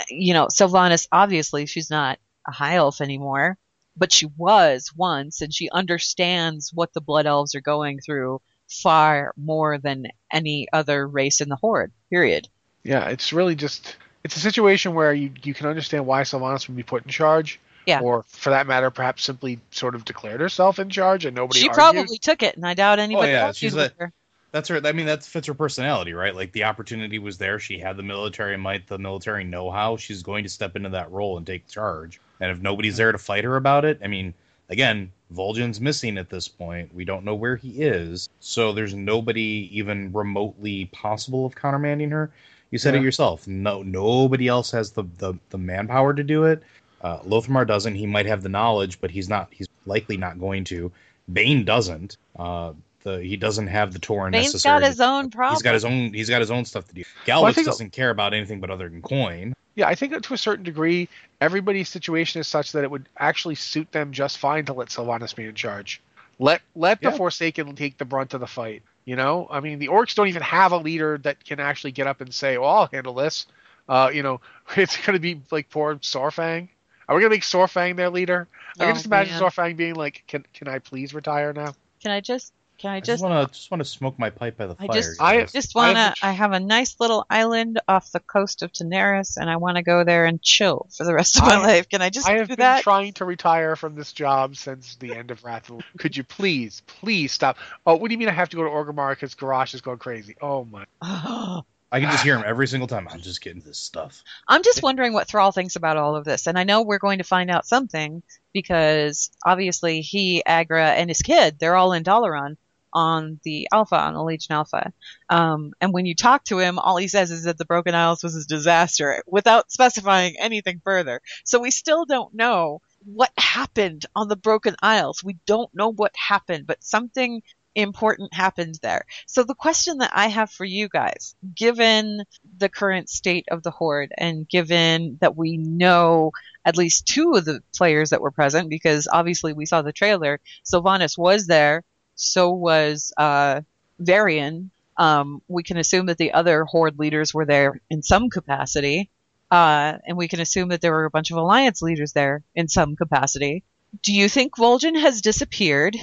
you 0.10 0.34
know, 0.34 0.45
Sylvanas 0.45 1.10
obviously 1.12 1.66
she's 1.66 1.89
not 1.89 2.20
a 2.48 2.54
high 2.54 2.76
elf 2.76 3.02
anymore, 3.02 3.58
but 3.98 4.14
she 4.14 4.28
was 4.38 4.93
once, 4.95 5.41
and 5.41 5.54
she 5.54 5.70
understands 5.70 6.72
what 6.74 6.93
the 6.93 7.02
Blood 7.02 7.26
Elves 7.26 7.54
are 7.54 7.60
going 7.60 8.00
through 8.00 8.39
far 8.70 9.34
more 9.36 9.78
than 9.78 10.08
any 10.32 10.70
other 10.72 11.06
race 11.06 11.41
in 11.41 11.50
the 11.50 11.58
Horde. 11.58 11.91
Period. 12.10 12.48
Yeah, 12.82 13.10
it's 13.10 13.34
really 13.34 13.56
just 13.56 13.98
it's 14.24 14.38
a 14.38 14.39
situation 14.39 14.93
where 14.93 15.14
you 15.14 15.32
you 15.43 15.54
can 15.54 15.68
understand 15.68 16.06
why 16.06 16.22
Sylvanas 16.22 16.70
would 16.70 16.78
be 16.78 16.84
put 16.84 17.04
in 17.04 17.12
charge. 17.12 17.60
Yeah. 17.88 18.02
Or 18.02 18.26
for 18.28 18.50
that 18.52 18.68
matter, 18.68 18.92
perhaps 18.92 19.24
simply 19.24 19.60
sort 19.72 19.96
of 19.96 20.06
declared 20.06 20.42
herself 20.42 20.78
in 20.78 20.90
charge 20.90 21.26
and 21.26 21.36
nobody 21.36 21.62
she 21.62 21.70
argues. 21.70 21.76
probably 21.78 22.18
took 22.18 22.44
it, 22.44 22.56
and 22.58 22.68
I 22.68 22.74
doubt 22.76 23.00
oh, 23.00 23.02
anybody 23.04 23.30
Oh, 23.32 23.34
yeah, 23.34 23.52
she's 23.54 23.74
with 23.74 23.94
a- 23.98 24.04
her. 24.04 24.14
That's 24.52 24.70
her. 24.70 24.82
I 24.86 24.92
mean, 24.94 25.06
that 25.08 25.24
fits 25.24 25.48
her 25.48 25.54
personality, 25.54 26.14
right? 26.14 26.34
Like 26.36 26.52
the 26.54 26.64
opportunity 26.66 27.20
was 27.20 27.38
there. 27.38 27.60
She 27.60 27.80
had 27.80 27.98
the 27.98 28.04
military 28.04 28.58
might, 28.58 28.88
the 28.88 28.98
military 28.98 29.44
know-how. 29.44 29.98
She's 29.98 30.24
going 30.24 30.44
to 30.44 30.50
step 30.50 30.76
into 30.76 30.90
that 30.90 31.12
role 31.12 31.38
and 31.38 31.46
take 31.46 31.68
charge. 31.68 32.20
And 32.40 32.52
if 32.52 32.62
nobody's 32.62 32.98
there 32.98 33.12
to 33.12 33.18
fight 33.18 33.44
her 33.44 33.58
about 33.58 33.84
it, 33.84 34.00
I 34.04 34.08
mean, 34.08 34.34
again, 34.70 35.12
Vol'jin's 35.36 35.82
missing 35.82 36.18
at 36.18 36.30
this 36.30 36.48
point. 36.48 36.94
We 36.96 37.04
don't 37.04 37.26
know 37.26 37.36
where 37.36 37.58
he 37.58 37.82
is, 37.84 38.30
so 38.40 38.72
there's 38.72 38.94
nobody 38.94 39.70
even 39.72 40.12
remotely 40.14 40.86
possible 40.94 41.46
of 41.46 41.54
countermanding 41.56 42.12
her. 42.12 42.32
You 42.72 42.78
said 42.78 42.94
Yeah. 42.94 43.02
it 43.02 43.04
yourself. 43.04 43.48
No, 43.48 43.84
nobody 43.84 44.48
else 44.48 44.72
has 44.72 44.92
the 44.92 45.04
the, 45.18 45.34
the 45.50 45.58
manpower 45.58 46.14
to 46.14 46.24
do 46.24 46.46
it. 46.46 46.64
Uh, 47.02 47.20
Lor'themar 47.20 47.68
doesn't. 47.68 47.95
He 47.95 48.06
might 48.06 48.26
have 48.26 48.41
the 48.43 48.50
knowledge, 48.50 49.00
but 49.00 49.12
he's 49.12 49.30
not. 49.30 49.50
He's 49.52 49.68
likely 49.86 50.18
not 50.18 50.39
going 50.39 50.64
to. 50.66 50.91
Bane 51.32 51.66
doesn't. 51.66 52.18
Uh, 52.38 52.74
the 53.04 53.22
he 53.24 53.38
doesn't 53.38 53.68
have 53.68 53.93
the 53.93 54.00
Tauren 54.00 54.32
Bane's 54.32 54.54
necessary. 54.54 54.82
got 54.82 54.88
his 54.88 55.00
own 55.00 55.30
problem. 55.30 55.56
He's 55.56 55.62
got 55.62 55.74
his 55.74 55.86
own. 55.86 56.14
He's 56.14 56.30
got 56.30 56.41
his 56.41 56.52
own 56.52 56.66
stuff 56.66 56.88
to 56.88 56.95
do. 56.95 57.04
Well, 57.28 57.43
Gallywix 57.43 57.56
think- 57.56 57.68
doesn't 57.68 57.91
care 57.91 58.10
about 58.10 58.34
anything 58.34 58.60
but 58.60 58.70
other 58.70 58.89
than 58.89 59.02
coin. 59.02 59.54
Yeah, 59.76 59.88
I 59.88 59.93
think 59.93 60.12
that 60.14 60.24
to 60.24 60.34
a 60.34 60.38
certain 60.38 60.66
degree, 60.66 61.08
everybody's 61.39 61.88
situation 61.88 62.39
is 62.41 62.48
such 62.48 62.72
that 62.72 62.84
it 62.84 62.89
would 62.89 63.08
actually 63.18 63.54
suit 63.54 63.91
them 63.91 64.12
just 64.12 64.39
fine 64.39 64.66
to 64.66 64.74
let 64.74 64.88
Sylvanas 64.88 65.36
be 65.36 65.45
in 65.45 65.54
charge. 65.54 66.02
Let 66.39 66.62
let 66.76 67.00
the 67.02 67.10
Yeah. 67.10 67.18
Forsaken 67.18 67.76
take 67.76 67.98
the 67.98 68.06
brunt 68.06 68.34
of 68.34 68.39
the 68.39 68.48
fight. 68.48 68.82
You 69.06 69.16
know, 69.16 69.48
I 69.50 69.60
mean, 69.60 69.80
the 69.80 69.88
orcs 69.88 70.16
don't 70.16 70.28
even 70.28 70.41
have 70.41 70.72
a 70.72 70.78
leader 70.78 71.20
that 71.20 71.45
can 71.45 71.60
actually 71.60 71.91
get 71.91 72.08
up 72.08 72.22
and 72.22 72.34
say, 72.34 72.58
"Well, 72.58 72.70
I'll 72.70 72.88
handle 72.88 73.14
this." 73.14 73.45
Uh, 73.88 74.10
you 74.14 74.24
know, 74.24 74.41
it's 74.76 74.98
going 74.98 75.14
to 75.14 75.20
be 75.20 75.39
like 75.52 75.70
poor 75.70 75.95
Saurfang. 75.98 76.70
Are 77.08 77.16
we 77.16 77.22
going 77.22 77.32
to 77.32 77.36
make 77.36 77.43
Saurfang 77.43 77.95
their 77.95 78.10
leader? 78.10 78.47
I 78.80 78.84
Oh, 78.84 78.86
can 78.88 78.95
just 78.95 79.05
imagine 79.05 79.34
man. 79.34 79.41
Saurfang 79.41 79.78
being 79.78 79.95
like, 79.95 80.24
"Can 80.28 80.45
can 80.53 80.68
I 80.68 80.80
please 80.80 81.14
retire 81.14 81.53
now?" 81.53 81.74
Can 82.01 82.12
I 82.12 82.20
just? 82.22 82.53
Can 82.78 82.91
I 82.91 82.97
I 82.97 82.99
just? 82.99 83.08
just 83.08 83.24
want 83.24 83.49
to 83.49 83.55
just 83.58 83.72
want 83.72 83.80
to 83.82 83.86
smoke 83.86 84.20
my 84.20 84.30
pipe 84.30 84.55
by 84.55 84.68
the 84.68 84.76
I 84.78 84.86
fire. 84.86 84.95
just- 84.95 85.20
I- 85.22 85.45
Just 85.45 85.74
wanna. 85.74 86.14
I 86.22 86.32
have 86.32 86.51
a 86.51 86.60
nice 86.60 86.95
little 86.99 87.26
island 87.28 87.80
off 87.88 88.12
the 88.12 88.20
coast 88.20 88.62
of 88.62 88.72
Daenerys, 88.72 89.38
and 89.38 89.49
I 89.49 89.55
want 89.55 89.78
to 89.78 89.82
go 89.84 90.03
there 90.03 90.26
and 90.26 90.39
chill 90.43 90.88
for 90.95 91.03
the 91.05 91.14
rest 91.16 91.38
of 91.38 91.43
my 91.47 91.55
I- 91.55 91.58
life. 91.58 91.89
Can 91.89 92.03
I 92.03 92.12
just 92.12 92.28
I 92.28 92.34
have 92.34 92.47
do 92.49 92.55
been 92.55 92.64
that? 92.64 92.84
trying 92.84 93.14
to 93.14 93.26
retire 93.26 93.76
from 93.76 93.95
this 93.95 94.12
job 94.14 94.55
since 94.58 94.95
the 94.97 95.16
end 95.16 95.32
of 95.32 95.43
Wrath. 95.43 95.72
Could 95.97 96.16
you 96.16 96.24
please, 96.24 96.84
please 96.86 97.32
stop? 97.32 97.58
Oh, 97.88 97.95
what 97.95 98.10
do 98.10 98.14
you 98.14 98.20
mean 98.20 98.30
I 98.30 98.34
have 98.34 98.49
to 98.49 98.58
go 98.58 98.64
to 98.64 98.70
Orgrimmar 98.70 99.10
because 99.12 99.34
Garrosh 99.34 99.74
is 99.74 99.82
going 99.82 99.97
crazy? 99.97 100.36
Oh 100.39 100.64
my! 100.66 100.86
I 101.92 102.00
can 102.00 102.12
just 102.12 102.24
hear 102.24 102.38
him 102.38 102.44
every 102.46 102.68
single 102.68 102.88
time. 102.88 103.08
I'm 103.10 103.22
just 103.22 103.42
getting 103.42 103.62
this 103.62 103.78
stuff. 103.78 104.24
I'm 104.48 104.64
just 104.64 104.84
wondering 104.84 105.14
what 105.14 105.28
Thrall 105.28 105.52
thinks 105.52 105.76
about 105.76 105.98
all 105.98 106.16
of 106.16 106.26
this, 106.26 106.48
and 106.48 106.58
I 106.58 106.64
know 106.64 106.82
we're 106.82 106.98
going 106.98 107.20
to 107.20 107.24
find 107.24 107.50
out 107.50 107.66
something 107.66 108.24
because 108.54 109.30
obviously 109.46 110.02
he, 110.02 110.44
Aggra, 110.48 110.96
and 110.96 111.10
his 111.10 111.22
kid—they're 111.22 111.76
all 111.76 111.94
in 111.94 112.04
Dalaran 112.04 112.58
on 112.94 113.40
the 113.44 113.68
Alpha, 113.72 113.96
on 113.96 114.14
the 114.14 114.24
Legion 114.24 114.54
Alpha. 114.54 114.92
Um, 115.30 115.74
and 115.80 115.94
when 115.94 116.06
you 116.06 116.16
talk 116.16 116.44
to 116.46 116.58
him, 116.58 116.80
all 116.80 116.98
he 116.98 117.08
says 117.08 117.32
is 117.32 117.44
that 117.44 117.58
the 117.58 117.66
Broken 117.66 117.94
Isles 117.94 118.24
was 118.24 118.36
a 118.36 118.48
disaster, 118.48 119.24
without 119.28 119.72
specifying 119.72 120.36
anything 120.40 120.82
further. 120.84 121.22
So 121.44 121.60
we 121.60 121.72
still 121.72 122.06
don't 122.06 122.34
know 122.34 122.82
what 123.06 123.32
happened 123.38 124.06
on 124.16 124.28
the 124.28 124.36
Broken 124.36 124.76
Isles. 124.82 125.24
We 125.24 125.38
don't 125.46 125.74
know 125.76 125.92
what 125.92 126.16
happened, 126.16 126.66
but 126.68 126.84
something 126.84 127.42
important 127.78 128.34
happened 128.34 128.80
there. 128.82 129.05
So 129.28 129.43
the 129.43 129.53
question 129.53 129.99
that 129.99 130.11
I 130.13 130.28
have 130.28 130.51
for 130.51 130.65
you 130.65 130.89
guys, 130.89 131.36
given 131.55 132.23
the 132.57 132.69
current 132.69 133.07
state 133.09 133.45
of 133.51 133.61
the 133.61 133.71
horde 133.71 134.11
and 134.17 134.49
given 134.49 135.17
that 135.21 135.38
we 135.38 135.57
know 135.57 136.32
at 136.65 136.75
least 136.75 137.07
two 137.07 137.34
of 137.34 137.45
the 137.45 137.61
players 137.75 138.09
that 138.09 138.21
were 138.21 138.32
present 138.32 138.69
because 138.69 139.07
obviously 139.07 139.53
we 139.53 139.67
saw 139.67 139.84
the 139.84 139.93
trailer, 139.93 140.39
Sylvanas 140.65 141.17
was 141.17 141.45
there, 141.45 141.84
so 142.15 142.51
was 142.51 143.13
uh 143.15 143.61
Varian. 143.99 144.71
Um, 144.97 145.43
we 145.47 145.61
can 145.61 145.78
assume 145.78 146.07
that 146.07 146.17
the 146.17 146.34
other 146.34 146.63
horde 146.63 146.97
leaders 146.97 147.34
were 147.34 147.45
there 147.45 147.80
in 147.89 148.01
some 148.01 148.30
capacity. 148.30 149.11
Uh, 149.49 149.97
and 150.05 150.17
we 150.17 150.28
can 150.28 150.39
assume 150.39 150.69
that 150.69 150.82
there 150.82 150.91
were 150.91 151.05
a 151.05 151.11
bunch 151.11 151.32
of 151.32 151.38
alliance 151.38 151.82
leaders 151.82 152.13
there 152.13 152.43
in 152.55 152.67
some 152.67 152.95
capacity. 152.95 153.63
Do 154.01 154.13
you 154.13 154.28
think 154.28 154.57
Vol'jin 154.57 154.99
has 154.99 155.21
disappeared? 155.21 155.95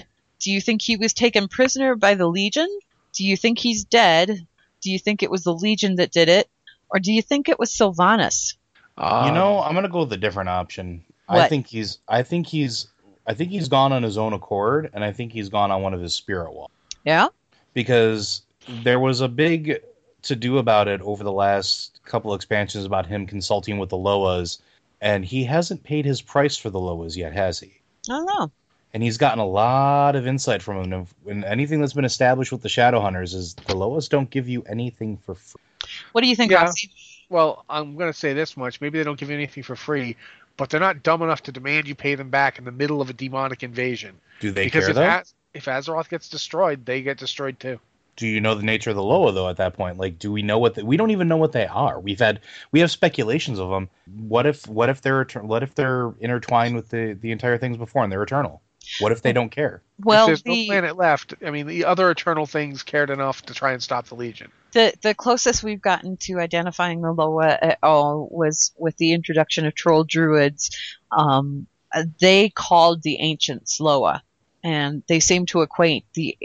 Do 0.44 0.52
you 0.52 0.60
think 0.60 0.82
he 0.82 0.96
was 0.96 1.14
taken 1.14 1.48
prisoner 1.48 1.96
by 1.96 2.16
the 2.16 2.26
Legion? 2.26 2.68
Do 3.14 3.24
you 3.24 3.34
think 3.34 3.58
he's 3.58 3.82
dead? 3.82 4.46
Do 4.82 4.90
you 4.90 4.98
think 4.98 5.22
it 5.22 5.30
was 5.30 5.42
the 5.42 5.54
Legion 5.54 5.96
that 5.96 6.10
did 6.10 6.28
it? 6.28 6.50
Or 6.90 7.00
do 7.00 7.14
you 7.14 7.22
think 7.22 7.48
it 7.48 7.58
was 7.58 7.70
Sylvanas? 7.72 8.54
Uh, 8.98 9.24
you 9.26 9.32
know, 9.32 9.62
I'm 9.62 9.72
gonna 9.72 9.88
go 9.88 10.00
with 10.00 10.12
a 10.12 10.18
different 10.18 10.50
option. 10.50 11.02
I 11.30 11.48
think 11.48 11.66
he's. 11.66 11.98
I 12.06 12.24
think 12.24 12.46
he's. 12.46 12.88
I 13.26 13.32
think 13.32 13.52
he's 13.52 13.68
gone 13.68 13.94
on 13.94 14.02
his 14.02 14.18
own 14.18 14.34
accord, 14.34 14.90
and 14.92 15.02
I 15.02 15.12
think 15.12 15.32
he's 15.32 15.48
gone 15.48 15.70
on 15.70 15.80
one 15.80 15.94
of 15.94 16.02
his 16.02 16.12
spirit 16.12 16.52
walks 16.52 16.74
Yeah? 17.04 17.28
because 17.72 18.42
there 18.82 19.00
was 19.00 19.22
a 19.22 19.28
big 19.28 19.80
to 20.24 20.36
do 20.36 20.58
about 20.58 20.88
it 20.88 21.00
over 21.00 21.24
the 21.24 21.32
last 21.32 22.00
couple 22.04 22.34
expansions 22.34 22.84
about 22.84 23.06
him 23.06 23.26
consulting 23.26 23.78
with 23.78 23.88
the 23.88 23.96
Loas, 23.96 24.58
and 25.00 25.24
he 25.24 25.44
hasn't 25.44 25.84
paid 25.84 26.04
his 26.04 26.20
price 26.20 26.58
for 26.58 26.68
the 26.68 26.78
Loas 26.78 27.16
yet, 27.16 27.32
has 27.32 27.60
he? 27.60 27.80
I 28.10 28.12
don't 28.12 28.26
know. 28.26 28.52
And 28.94 29.02
he's 29.02 29.18
gotten 29.18 29.40
a 29.40 29.46
lot 29.46 30.16
of 30.16 30.26
insight 30.26 30.62
from 30.62 30.90
him. 30.90 31.06
And 31.28 31.44
anything 31.44 31.80
that's 31.80 31.92
been 31.92 32.04
established 32.04 32.52
with 32.52 32.62
the 32.62 32.68
Shadowhunters 32.68 33.34
is 33.34 33.54
the 33.54 33.74
Loas 33.74 34.08
don't 34.08 34.30
give 34.30 34.48
you 34.48 34.62
anything 34.68 35.18
for 35.18 35.34
free. 35.34 35.60
What 36.12 36.22
do 36.22 36.28
you 36.28 36.36
think, 36.36 36.52
Yeah. 36.52 36.64
Roxy? 36.64 36.90
Well, 37.28 37.64
I'm 37.68 37.96
going 37.96 38.10
to 38.12 38.18
say 38.18 38.32
this 38.32 38.56
much: 38.56 38.80
maybe 38.80 38.98
they 38.98 39.04
don't 39.04 39.18
give 39.18 39.28
you 39.28 39.34
anything 39.34 39.64
for 39.64 39.76
free, 39.76 40.16
but 40.56 40.70
they're 40.70 40.80
not 40.80 41.02
dumb 41.02 41.22
enough 41.22 41.42
to 41.44 41.52
demand 41.52 41.88
you 41.88 41.94
pay 41.94 42.14
them 42.14 42.30
back 42.30 42.58
in 42.58 42.64
the 42.64 42.72
middle 42.72 43.00
of 43.00 43.10
a 43.10 43.12
demonic 43.12 43.62
invasion. 43.62 44.14
Do 44.40 44.52
they 44.52 44.64
because 44.64 44.84
care 44.84 44.90
if 44.90 44.96
though? 44.96 45.02
Az- 45.02 45.34
if 45.52 45.64
Azeroth 45.66 46.08
gets 46.08 46.28
destroyed, 46.28 46.86
they 46.86 47.02
get 47.02 47.18
destroyed 47.18 47.58
too. 47.60 47.80
do 48.16 48.26
you 48.26 48.40
know 48.40 48.54
the 48.54 48.62
nature 48.62 48.90
of 48.90 48.96
the 48.96 49.02
Loa 49.02 49.32
though? 49.32 49.48
At 49.48 49.56
that 49.56 49.74
point, 49.74 49.98
like, 49.98 50.18
do 50.18 50.30
we 50.30 50.42
know 50.42 50.58
what 50.58 50.74
the, 50.74 50.84
we 50.84 50.96
don't 50.96 51.10
even 51.10 51.26
know 51.28 51.36
what 51.36 51.52
they 51.52 51.66
are? 51.66 51.98
We've 51.98 52.18
had 52.18 52.40
we 52.70 52.80
have 52.80 52.90
speculations 52.90 53.58
of 53.58 53.70
them. 53.70 53.88
What 54.28 54.46
if 54.46 54.68
what 54.68 54.88
if 54.88 55.00
they're 55.00 55.24
what 55.24 55.62
if 55.62 55.74
they're 55.74 56.12
intertwined 56.20 56.76
with 56.76 56.90
the 56.90 57.16
the 57.20 57.32
entire 57.32 57.58
things 57.58 57.76
before 57.76 58.04
and 58.04 58.12
they're 58.12 58.22
eternal? 58.22 58.60
What 59.00 59.12
if 59.12 59.22
they 59.22 59.32
don't 59.32 59.50
care? 59.50 59.82
Well, 60.02 60.24
if 60.24 60.26
there's 60.28 60.42
the, 60.42 60.66
no 60.66 60.72
planet 60.72 60.96
left, 60.96 61.34
I 61.44 61.50
mean, 61.50 61.66
the 61.66 61.84
other 61.84 62.10
Eternal 62.10 62.46
things 62.46 62.82
cared 62.82 63.10
enough 63.10 63.42
to 63.42 63.54
try 63.54 63.72
and 63.72 63.82
stop 63.82 64.06
the 64.06 64.14
Legion. 64.14 64.50
the 64.72 64.92
the 65.02 65.14
closest 65.14 65.62
we've 65.62 65.80
gotten 65.80 66.16
to 66.18 66.40
identifying 66.40 67.00
the 67.00 67.12
Loa 67.12 67.58
at 67.60 67.78
all 67.82 68.28
was 68.30 68.72
with 68.76 68.96
the 68.96 69.12
introduction 69.12 69.66
of 69.66 69.74
troll 69.74 70.04
druids. 70.04 70.70
Um, 71.10 71.66
they 72.20 72.50
called 72.50 73.02
the 73.02 73.20
ancients 73.20 73.80
Loa, 73.80 74.22
and 74.62 75.02
they 75.06 75.20
seem 75.20 75.46
to 75.46 75.62
equate 75.62 76.04
the 76.14 76.36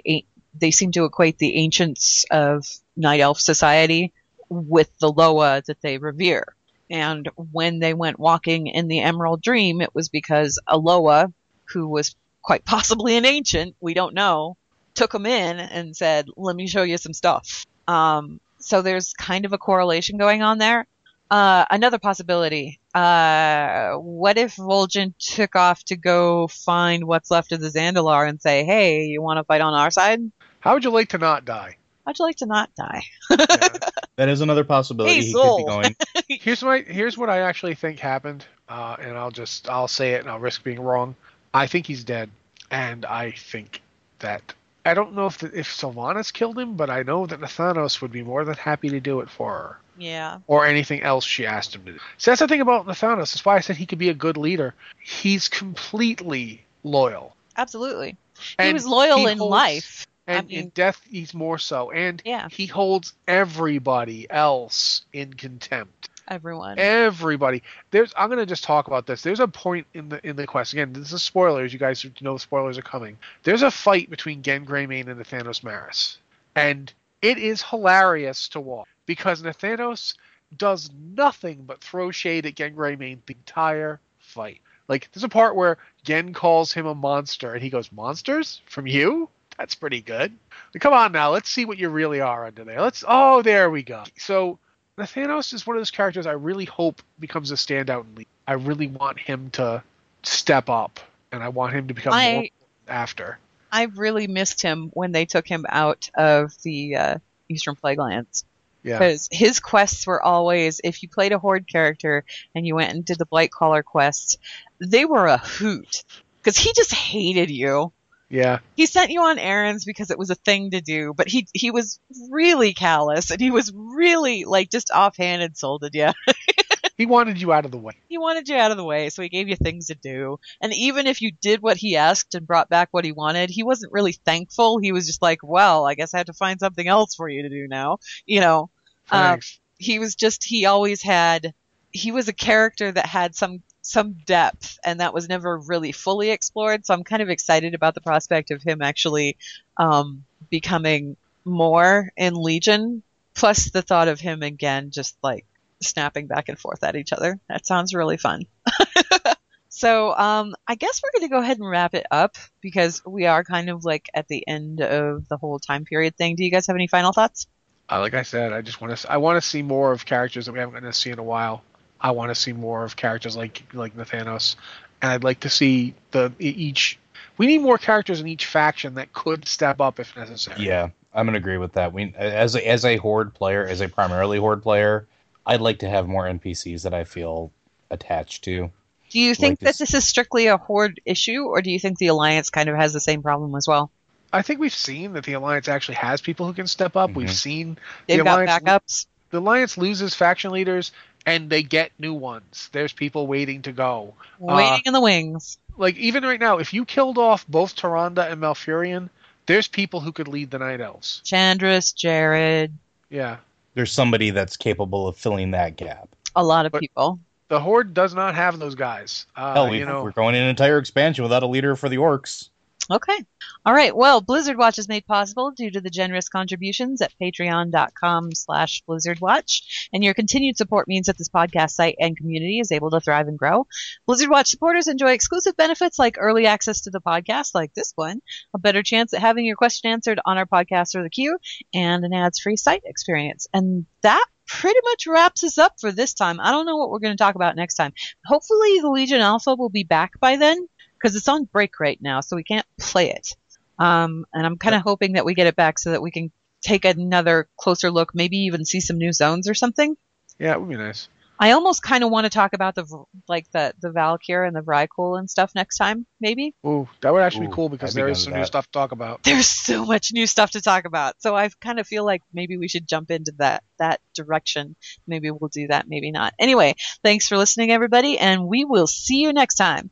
they 0.54 0.72
seem 0.72 0.92
to 0.94 1.06
equate 1.06 1.38
the 1.38 1.56
ancients 1.56 2.26
of 2.32 2.66
Night 2.96 3.20
Elf 3.20 3.40
society 3.40 4.14
with 4.50 4.90
the 5.00 5.12
Loa 5.12 5.62
that 5.68 5.82
they 5.82 5.98
revere. 5.98 6.56
And 6.90 7.30
when 7.36 7.80
they 7.80 7.94
went 7.94 8.20
walking 8.20 8.68
in 8.68 8.88
the 8.88 9.00
Emerald 9.00 9.42
Dream, 9.42 9.80
it 9.80 9.94
was 9.94 10.10
because 10.10 10.60
a 10.68 10.78
Loa, 10.78 11.32
who 11.66 11.88
was 11.88 12.16
quite 12.42 12.66
possibly 12.66 13.18
an 13.18 13.26
ancient, 13.26 13.76
we 13.80 13.94
don't 13.94 14.14
know, 14.14 14.58
took 14.96 15.14
him 15.14 15.26
in 15.26 15.60
and 15.60 15.96
said, 15.96 16.28
let 16.36 16.56
me 16.56 16.68
show 16.68 16.84
you 16.84 16.98
some 16.98 17.14
stuff. 17.14 17.66
Um, 17.88 18.40
so 18.60 18.82
there's 18.82 19.14
kind 19.14 19.46
of 19.46 19.54
a 19.54 19.58
correlation 19.58 20.18
going 20.18 20.42
on 20.42 20.58
there. 20.58 20.86
Uh, 21.32 21.66
another 21.70 22.00
possibility. 22.00 22.80
Uh, 22.94 23.94
what 23.94 24.38
if 24.38 24.56
Vol'jin 24.56 25.14
took 25.20 25.56
off 25.56 25.84
to 25.86 25.96
go 25.96 26.48
find 26.48 27.06
what's 27.06 27.30
left 27.30 27.52
of 27.52 27.62
the 27.62 27.70
Zandalar 27.70 28.28
and 28.28 28.42
say, 28.42 28.64
hey, 28.64 29.06
you 29.06 29.22
want 29.22 29.38
to 29.38 29.44
fight 29.44 29.62
on 29.62 29.74
our 29.74 29.92
side? 29.92 30.20
How 30.60 30.74
would 30.74 30.84
you 30.84 30.90
like 30.90 31.10
to 31.10 31.18
not 31.18 31.46
die? 31.46 31.78
How'd 32.06 32.18
you 32.18 32.26
like 32.26 32.38
to 32.38 32.48
not 32.48 32.74
die? 32.76 33.04
Yeah. 33.30 33.68
That 34.16 34.28
is 34.28 34.42
another 34.42 34.66
possibility. 34.66 35.14
Hey, 35.16 35.22
he 35.22 35.32
could 35.32 35.58
be 35.58 35.64
going. 35.64 35.96
here's 36.28 36.62
my 36.62 36.80
here's 36.80 37.18
what 37.18 37.30
I 37.30 37.40
actually 37.40 37.76
think 37.76 38.00
happened, 38.00 38.44
uh, 38.68 38.98
and 39.00 39.18
I'll 39.18 39.32
just 39.32 39.70
I'll 39.70 39.88
say 39.88 40.16
it 40.16 40.20
and 40.20 40.30
I'll 40.30 40.40
risk 40.40 40.62
being 40.62 40.82
wrong. 40.82 41.16
I 41.54 41.68
think 41.68 41.88
he's 41.88 42.04
dead, 42.04 42.30
and 42.72 43.06
I 43.06 43.32
think 43.32 43.82
that 44.20 44.54
I 44.86 44.94
don't 44.94 45.14
know 45.16 45.26
if 45.28 45.38
the, 45.40 45.48
if 45.58 45.68
Sylvanas 45.68 46.32
killed 46.32 46.58
him, 46.58 46.76
but 46.76 46.90
I 46.90 47.04
know 47.04 47.26
that 47.26 47.40
Nathanos 47.42 48.02
would 48.02 48.12
be 48.12 48.24
more 48.24 48.46
than 48.46 48.56
happy 48.56 48.90
to 48.90 49.00
do 49.00 49.20
it 49.22 49.30
for 49.30 49.52
her, 49.52 49.78
yeah. 49.98 50.40
or 50.48 50.66
anything 50.66 51.02
else 51.02 51.26
she 51.26 51.46
asked 51.46 51.76
him 51.76 51.84
to 51.86 51.94
do. 51.94 52.00
So 52.18 52.32
that's 52.32 52.40
the 52.40 52.48
thing 52.48 52.62
about 52.62 52.86
Nathanos. 52.88 53.34
That's 53.34 53.46
why 53.46 53.56
I 53.56 53.60
said 53.62 53.78
he 53.78 53.86
could 53.86 54.00
be 54.00 54.10
a 54.10 54.14
good 54.14 54.38
leader. 54.38 54.74
He's 55.04 55.48
completely 55.48 56.64
loyal, 56.84 57.36
Absolutely. 57.58 58.16
he 58.60 58.74
was 58.74 58.86
loyal 58.86 59.18
he 59.18 59.32
in 59.32 59.38
holds- 59.38 59.52
life. 59.52 60.08
and 60.28 60.48
mean- 60.48 60.60
in 60.60 60.70
death 60.70 61.02
he's 61.10 61.34
more 61.34 61.58
so. 61.58 61.92
And 61.92 62.22
Yeah. 62.26 62.48
he 62.50 62.66
holds 62.68 63.14
everybody 63.28 64.28
else 64.30 65.02
in 65.14 65.34
contempt. 65.34 66.10
Everyone. 66.30 66.78
everybody. 66.78 67.64
There's 67.90 68.14
i'm 68.16 68.30
to 68.30 68.46
just 68.46 68.64
talk 68.64 68.88
about 68.88 69.08
this. 69.08 69.24
There's 69.24 69.40
a 69.40 69.48
point 69.48 69.88
in 69.96 70.10
the 70.10 70.26
in 70.28 70.36
the 70.36 70.46
quest. 70.46 70.74
Again 70.74 70.94
this 70.94 71.12
is 71.12 71.24
spoilers. 71.24 71.74
You 71.74 71.80
guys 71.80 72.06
know 72.22 72.38
spoilers 72.38 72.78
are 72.78 72.84
coming. 72.84 73.18
There's 73.44 73.64
a 73.64 73.72
fight 73.72 74.10
between 74.10 74.44
genn 74.44 74.66
greymane 74.66 75.08
and 75.08 75.20
nathanos 75.20 75.62
marris. 75.62 76.18
And 76.56 76.94
it 77.22 77.40
is 77.40 77.64
hilarious 77.64 78.48
to 78.50 78.60
watch 78.60 78.88
because 79.08 79.42
nathanos 79.42 80.14
does 80.56 80.92
nothing 81.16 81.64
but 81.66 81.82
throw 81.82 82.12
shade 82.12 82.46
at 82.46 82.56
genn 82.56 82.76
greymane 82.76 83.20
the 83.26 83.34
entire 83.34 84.00
fight. 84.20 84.62
Like 84.88 85.10
there's 85.12 85.24
a 85.24 85.30
part 85.30 85.56
where 85.56 85.80
genn 86.04 86.34
calls 86.34 86.72
him 86.72 86.86
a 86.86 86.96
monster 86.96 87.54
and 87.54 87.64
he 87.64 87.72
goes 87.72 87.92
monsters? 87.92 88.62
From 88.68 88.86
you? 88.86 89.30
That's 89.58 89.76
pretty 89.76 90.02
good. 90.02 90.32
Come 90.80 90.94
on 90.94 91.12
now. 91.12 91.32
Let's 91.32 91.50
see 91.50 91.66
what 91.66 91.80
you 91.80 91.90
really 91.90 92.22
are 92.22 92.46
under 92.46 92.64
there. 92.64 92.82
Let's 92.82 93.04
oh 93.08 93.42
there 93.42 93.70
we 93.70 93.82
go. 93.84 94.04
So 94.18 94.60
Nathanos 95.00 95.54
is 95.54 95.66
one 95.66 95.78
of 95.78 95.80
those 95.80 95.92
characters 95.92 96.28
I 96.28 96.34
really 96.34 96.66
hope 96.66 97.02
becomes 97.20 97.52
a 97.52 97.56
standout 97.56 98.04
in 98.04 98.16
League. 98.16 98.28
I 98.48 98.54
really 98.54 98.88
want 98.88 99.20
him 99.20 99.50
to 99.52 99.84
step 100.24 100.70
up, 100.70 101.00
and 101.32 101.42
I 101.42 101.50
want 101.50 101.74
him 101.74 101.88
to 101.88 101.94
become 101.94 102.14
I- 102.14 102.34
more 102.34 102.48
after. 102.88 103.40
I 103.72 103.84
really 103.84 104.28
missed 104.28 104.64
him 104.64 104.90
when 104.94 105.12
they 105.12 105.26
took 105.26 105.48
him 105.48 105.66
out 105.70 106.10
of 106.16 106.60
the 106.64 106.96
uh, 106.96 107.18
Eastern 107.50 107.76
Plaguelands. 107.76 108.44
Yeah, 108.82 108.98
Because 108.98 109.28
his 109.32 109.60
quests 109.60 110.08
were 110.08 110.22
always, 110.22 110.82
if 110.84 111.04
you 111.04 111.10
played 111.10 111.34
a 111.34 111.40
Horde 111.40 111.68
character 111.68 112.24
and 112.56 112.66
you 112.66 112.76
went 112.76 112.94
and 112.94 113.06
did 113.06 113.20
the 113.20 113.26
Blightcaller 113.26 113.84
quests, 113.84 114.38
they 114.80 115.06
were 115.06 115.28
a 115.28 115.38
hoot. 115.38 116.04
Because 116.38 116.58
he 116.58 116.72
just 116.74 116.94
hated 116.94 117.52
you. 117.52 117.92
Yeah, 118.30 118.60
He 118.76 118.86
sent 118.86 119.12
you 119.12 119.22
on 119.24 119.40
errands 119.40 119.86
because 119.86 120.12
it 120.12 120.18
was 120.20 120.30
a 120.30 120.36
thing 120.36 120.72
to 120.72 120.82
do, 120.82 121.14
but 121.16 121.28
he 121.28 121.48
he 121.54 121.72
was 121.72 122.00
really 122.30 122.74
callous 122.74 123.32
and 123.32 123.42
he 123.42 123.52
was 123.52 123.72
really 123.76 124.46
like 124.46 124.70
just 124.70 124.92
offhand 124.92 125.42
insulted 125.42 125.96
you. 125.96 126.12
he 126.98 127.06
wanted 127.06 127.42
you 127.42 127.52
out 127.52 127.66
of 127.66 127.72
the 127.72 127.78
way. 127.78 127.94
he 128.08 128.18
wanted 128.18 128.48
you 128.48 128.56
out 128.56 128.72
of 128.72 128.78
the 128.78 128.84
way, 128.84 129.10
so 129.10 129.22
he 129.22 129.30
gave 129.30 129.50
you 129.50 129.56
things 129.56 129.88
to 129.88 129.96
do. 129.96 130.38
And 130.62 130.74
even 130.74 131.08
if 131.08 131.22
you 131.22 131.32
did 131.42 131.62
what 131.62 131.78
he 131.78 131.96
asked 131.96 132.36
and 132.36 132.46
brought 132.46 132.70
back 132.70 132.90
what 132.92 133.06
he 133.06 133.12
wanted, 133.12 133.50
he 133.50 133.64
wasn't 133.64 133.94
really 133.94 134.14
thankful. 134.14 134.78
He 134.78 134.92
was 134.92 135.08
just 135.08 135.22
like, 135.22 135.40
"Well, 135.42 135.88
I 135.88 135.96
guess 135.96 136.14
I 136.14 136.18
have 136.18 136.28
to 136.28 136.34
find 136.34 136.60
something 136.60 136.88
else 136.88 137.16
for 137.16 137.30
you 137.30 137.42
to 137.44 137.50
do 137.50 137.68
now." 137.68 137.98
You 138.26 138.42
know, 138.42 138.70
Um, 139.12 139.40
he 139.80 139.98
was 139.98 140.14
just 140.16 140.44
he 140.44 140.66
always 140.66 141.02
had 141.02 141.54
he 141.92 142.12
was 142.12 142.28
a 142.28 142.34
character 142.34 142.92
that 142.92 143.08
had 143.08 143.34
some 143.34 143.64
some 143.82 144.14
depth 144.26 144.78
and 144.84 145.00
that 145.00 145.14
was 145.14 145.30
never 145.30 145.58
really 145.58 145.92
fully 145.92 146.32
explored 146.32 146.86
so 146.86 146.94
i'm 146.94 147.04
kind 147.04 147.22
of 147.22 147.30
excited 147.30 147.74
about 147.74 147.96
the 147.96 148.02
prospect 148.02 148.52
of 148.52 148.62
him 148.62 148.82
actually 148.82 149.38
um, 149.78 150.24
becoming 150.50 151.16
more 151.46 152.12
in 152.18 152.34
legion 152.36 153.02
plus 153.34 153.70
the 153.72 153.82
thought 153.82 154.08
of 154.08 154.20
him 154.20 154.44
again 154.44 154.92
just 154.92 155.18
like 155.24 155.46
snapping 155.82 156.28
back 156.28 156.50
and 156.50 156.60
forth 156.60 156.84
at 156.84 156.96
each 156.98 157.14
other 157.14 157.40
that 157.48 157.66
sounds 157.66 157.94
really 157.94 158.18
fun 158.18 158.46
so 159.70 160.14
um, 160.16 160.54
i 160.68 160.76
guess 160.76 161.02
we're 161.02 161.18
going 161.18 161.30
to 161.30 161.34
go 161.34 161.42
ahead 161.42 161.58
and 161.58 161.70
wrap 161.70 161.94
it 161.94 162.06
up 162.12 162.36
because 162.60 163.02
we 163.06 163.26
are 163.26 163.44
kind 163.46 163.70
of 163.70 163.86
like 163.86 164.10
at 164.14 164.28
the 164.28 164.46
end 164.46 164.82
of 164.82 165.28
the 165.30 165.38
whole 165.38 165.58
time 165.58 165.86
period 165.86 166.16
thing 166.18 166.36
do 166.36 166.44
you 166.44 166.52
guys 166.52 166.68
have 166.68 166.76
any 166.76 166.88
final 166.88 167.14
thoughts 167.14 167.48
Uh, 167.92 168.00
like 168.02 168.14
I 168.14 168.22
said, 168.22 168.54
I 168.54 168.62
just 168.62 168.82
want 168.82 168.96
to. 168.96 169.12
I 169.12 169.18
want 169.18 169.42
to 169.42 169.50
see 169.50 169.64
more 169.64 169.92
of 169.92 170.06
characters 170.06 170.46
that 170.46 170.52
we 170.52 170.60
haven't 170.60 170.76
gotten 170.76 170.92
to 170.92 170.96
see 170.96 171.10
in 171.10 171.18
a 171.18 171.24
while. 171.24 171.64
I 172.02 172.12
want 172.12 172.30
to 172.30 172.36
see 172.36 172.54
more 172.54 172.84
of 172.84 172.96
characters 172.96 173.36
like 173.36 173.64
like 173.74 173.96
Nathanos, 173.96 174.56
and 175.02 175.12
I'd 175.12 175.24
like 175.24 175.42
to 175.42 175.50
see 175.50 175.94
the 176.12 176.32
each. 176.40 176.98
We 177.38 177.48
need 177.48 177.60
more 177.62 177.78
characters 177.78 178.20
in 178.20 178.28
each 178.28 178.46
faction 178.46 178.96
that 178.96 179.14
could 179.14 179.48
step 179.48 179.80
up 179.80 180.00
if 180.00 180.16
necessary. 180.18 180.66
Yeah, 180.66 180.90
I'm 181.14 181.26
gonna 181.26 181.38
agree 181.38 181.58
with 181.58 181.74
that. 181.74 181.94
We 181.94 182.14
as 182.18 182.56
a, 182.56 182.68
as 182.68 182.86
a 182.86 182.98
horde 182.98 183.34
player, 183.34 183.66
as 183.66 183.82
a 183.82 183.88
primarily 183.90 184.38
horde 184.40 184.62
player, 184.64 185.08
I'd 185.46 185.62
like 185.62 185.80
to 185.80 185.90
have 185.90 186.08
more 186.08 186.26
NPCs 186.26 186.84
that 186.84 186.94
I 186.94 187.04
feel 187.04 187.52
attached 187.90 188.44
to. 188.46 188.72
Do 189.10 189.20
you 189.20 189.34
think 189.34 189.54
Like 189.54 189.60
that 189.60 189.66
this- 189.66 189.78
this 189.80 189.94
is 189.96 190.08
strictly 190.08 190.48
a 190.48 190.58
horde 190.58 191.02
issue, 191.06 191.46
or 191.46 191.62
do 191.62 191.72
you 191.72 191.80
think 191.80 191.98
the 191.98 192.08
alliance 192.08 192.50
kind 192.50 192.70
of 192.70 192.76
has 192.76 192.94
the 192.94 193.00
same 193.00 193.24
problem 193.24 193.56
as 193.56 193.68
well? 193.68 193.90
I 194.32 194.44
think 194.44 194.60
we've 194.60 194.72
seen 194.74 195.14
that 195.14 195.24
the 195.24 195.34
alliance 195.34 195.68
actually 195.68 195.96
has 195.96 196.22
people 196.22 196.46
who 196.46 196.54
can 196.54 196.68
step 196.68 196.96
up. 196.96 197.12
We've 197.14 197.28
Mhm. 197.28 197.34
seen 197.34 197.78
They've 198.06 198.20
the 198.20 198.24
got 198.24 198.44
alliance, 198.44 198.64
backups. 198.64 199.06
The 199.32 199.40
alliance 199.40 199.76
loses 199.78 200.14
faction 200.14 200.52
leaders 200.52 200.92
and 201.26 201.50
they 201.50 201.64
get 201.64 201.92
new 202.00 202.14
ones. 202.14 202.70
There's 202.72 202.94
people 202.94 203.28
waiting 203.28 203.62
to 203.64 203.72
go. 203.72 204.14
Waiting 204.40 204.82
in 204.86 204.94
the 204.94 205.02
wings. 205.02 205.58
Like 205.78 205.98
even 205.98 206.24
right 206.24 206.40
now, 206.40 206.58
if 206.60 206.74
you 206.74 206.86
killed 206.86 207.18
off 207.18 207.48
both 207.48 207.76
Tyrande 207.76 208.32
and 208.32 208.42
Malfurion, 208.42 209.10
there's 209.46 209.68
people 209.68 210.00
who 210.00 210.12
could 210.12 210.28
lead 210.28 210.52
the 210.52 210.60
Night 210.60 210.82
Elves. 210.82 211.22
Shandris, 211.26 211.94
Jarod, 211.94 212.72
Yeah. 213.10 213.38
There's 213.76 213.92
somebody 213.92 214.32
that's 214.32 214.58
capable 214.58 215.08
of 215.08 215.16
filling 215.16 215.52
that 215.52 215.78
gap. 215.78 216.10
a 216.36 216.44
lot 216.44 216.66
of 216.66 216.72
But- 216.72 216.82
people. 216.82 217.20
The 217.48 217.60
Horde 217.60 217.96
does 217.96 218.14
not 218.14 218.36
have 218.36 218.60
those 218.60 218.76
guys. 218.76 219.26
Uh, 219.36 219.54
Hell, 219.54 219.70
we, 219.72 219.80
you 219.80 219.86
know, 219.86 220.04
we're 220.04 220.12
going 220.12 220.36
in 220.36 220.44
an 220.44 220.50
entire 220.50 220.78
expansion 220.78 221.24
without 221.24 221.42
a 221.42 221.48
leader 221.48 221.76
for 221.76 221.90
the 221.90 221.96
orcs. 221.98 222.50
Okay. 222.92 223.18
All 223.66 223.74
right. 223.74 223.96
Well, 223.96 224.20
Blizzard 224.20 224.58
Watch 224.58 224.80
is 224.80 224.88
made 224.88 225.06
possible 225.06 225.52
due 225.52 225.70
to 225.70 225.80
the 225.80 225.92
generous 225.92 226.28
contributions 226.28 227.02
at 227.02 227.14
patreon.com 227.22 228.34
slash 228.34 228.82
blizzardwatch. 228.90 229.62
And 229.94 230.04
your 230.04 230.16
continued 230.16 230.58
support 230.58 230.88
means 230.88 231.06
that 231.06 231.18
this 231.18 231.30
podcast 231.30 231.72
site 231.72 231.98
and 232.00 232.18
community 232.18 232.60
is 232.60 232.72
able 232.72 232.90
to 232.92 233.00
thrive 233.00 233.28
and 233.28 233.38
grow. 233.38 233.68
Blizzard 234.08 234.30
Watch 234.30 234.48
supporters 234.48 234.88
enjoy 234.88 235.12
exclusive 235.12 235.56
benefits 235.56 236.00
like 236.00 236.16
early 236.18 236.48
access 236.48 236.82
to 236.82 236.90
the 236.90 237.02
podcast, 237.02 237.54
like 237.54 237.74
this 237.76 237.94
one, 237.96 238.22
a 238.56 238.58
better 238.58 238.82
chance 238.82 239.14
at 239.14 239.22
having 239.22 239.46
your 239.46 239.56
question 239.56 239.92
answered 239.92 240.20
on 240.26 240.40
our 240.40 240.48
podcast 240.48 240.96
or 240.96 241.04
the 241.04 241.12
queue, 241.12 241.38
and 241.74 242.04
an 242.04 242.14
ads-free 242.14 242.58
site 242.58 242.82
experience. 242.86 243.46
And 243.54 243.86
that 244.02 244.26
pretty 244.48 244.80
much 244.84 245.06
wraps 245.06 245.44
us 245.44 245.60
up 245.60 245.74
for 245.80 245.92
this 245.92 246.16
time. 246.16 246.40
I 246.40 246.50
don't 246.50 246.66
know 246.66 246.78
what 246.78 246.90
we're 246.90 247.00
going 247.00 247.16
to 247.16 247.24
talk 247.24 247.36
about 247.36 247.56
next 247.56 247.76
time. 247.76 247.94
Hopefully 248.26 248.80
the 248.80 248.90
Legion 248.90 249.22
Alpha 249.22 249.54
will 249.54 249.70
be 249.70 249.84
back 249.84 250.20
by 250.20 250.38
then 250.38 250.68
because 251.00 251.16
it's 251.16 251.28
on 251.28 251.46
break 251.46 251.80
right 251.80 252.00
now, 252.02 252.22
so 252.22 252.36
we 252.36 252.44
can't 252.44 252.66
play 252.80 253.12
it. 253.12 253.36
Um, 253.78 254.26
and 254.34 254.46
I'm 254.46 254.58
kind 254.58 254.76
of 254.76 254.82
hoping 254.82 255.14
that 255.14 255.26
we 255.26 255.34
get 255.34 255.48
it 255.48 255.56
back 255.56 255.80
so 255.80 255.92
that 255.92 256.02
we 256.02 256.12
can 256.12 256.32
take 256.62 256.86
another 256.86 257.48
closer 257.58 257.90
look, 257.90 258.14
maybe 258.14 258.38
even 258.38 258.66
see 258.66 258.82
some 258.82 258.98
new 258.98 259.14
zones 259.14 259.48
or 259.48 259.54
something. 259.54 259.96
yeah, 260.38 260.54
it 260.54 260.60
would 260.60 260.70
be 260.70 260.76
nice. 260.76 261.08
I 261.42 261.52
almost 261.52 261.82
kind 261.82 262.04
of 262.04 262.12
want 262.12 262.26
to 262.26 262.30
talk 262.30 262.52
about 262.52 262.76
the 262.76 263.06
like 263.30 263.50
the 263.52 263.74
the 263.80 263.92
Val'kyr 263.92 264.46
and 264.46 264.54
the 264.54 264.60
Vrykul 264.60 265.18
and 265.18 265.30
stuff 265.30 265.56
next 265.56 265.78
time, 265.78 266.06
maybe. 266.20 266.54
Ooh, 266.66 266.90
that 267.00 267.14
would 267.14 267.22
actually 267.22 267.46
Ooh, 267.46 267.50
be 267.50 267.56
cool 267.56 267.70
because 267.70 267.96
I'd 267.96 268.06
be 268.06 268.12
is 268.12 268.18
with 268.18 268.26
some 268.26 268.34
new 268.34 268.46
stuff 268.46 268.66
to 268.66 268.72
talk 268.72 268.92
about. 268.92 269.24
There's 269.24 269.48
so 269.48 269.86
much 269.86 270.12
new 270.12 270.28
stuff 270.28 270.52
to 270.52 270.62
talk 270.62 270.84
about, 270.84 271.22
so 271.22 271.38
I 271.38 271.50
kind 271.62 271.80
of 271.80 271.88
feel 271.88 272.04
like 272.04 272.24
maybe 272.34 272.58
we 272.58 272.68
should 272.68 272.90
jump 272.90 273.10
into 273.10 273.32
that 273.38 273.64
that 273.78 274.02
direction. 274.14 274.76
Maybe 275.08 275.32
we'll 275.32 275.48
do 275.48 275.68
that, 275.68 275.88
maybe 275.88 276.12
not. 276.12 276.34
Anyway, 276.38 276.76
thanks 277.04 277.30
for 277.30 277.38
listening, 277.38 277.72
everybody, 277.72 278.20
and 278.20 278.46
we 278.46 278.66
will 278.66 278.88
see 278.88 279.22
you 279.22 279.32
next 279.32 279.56
time. 279.56 279.92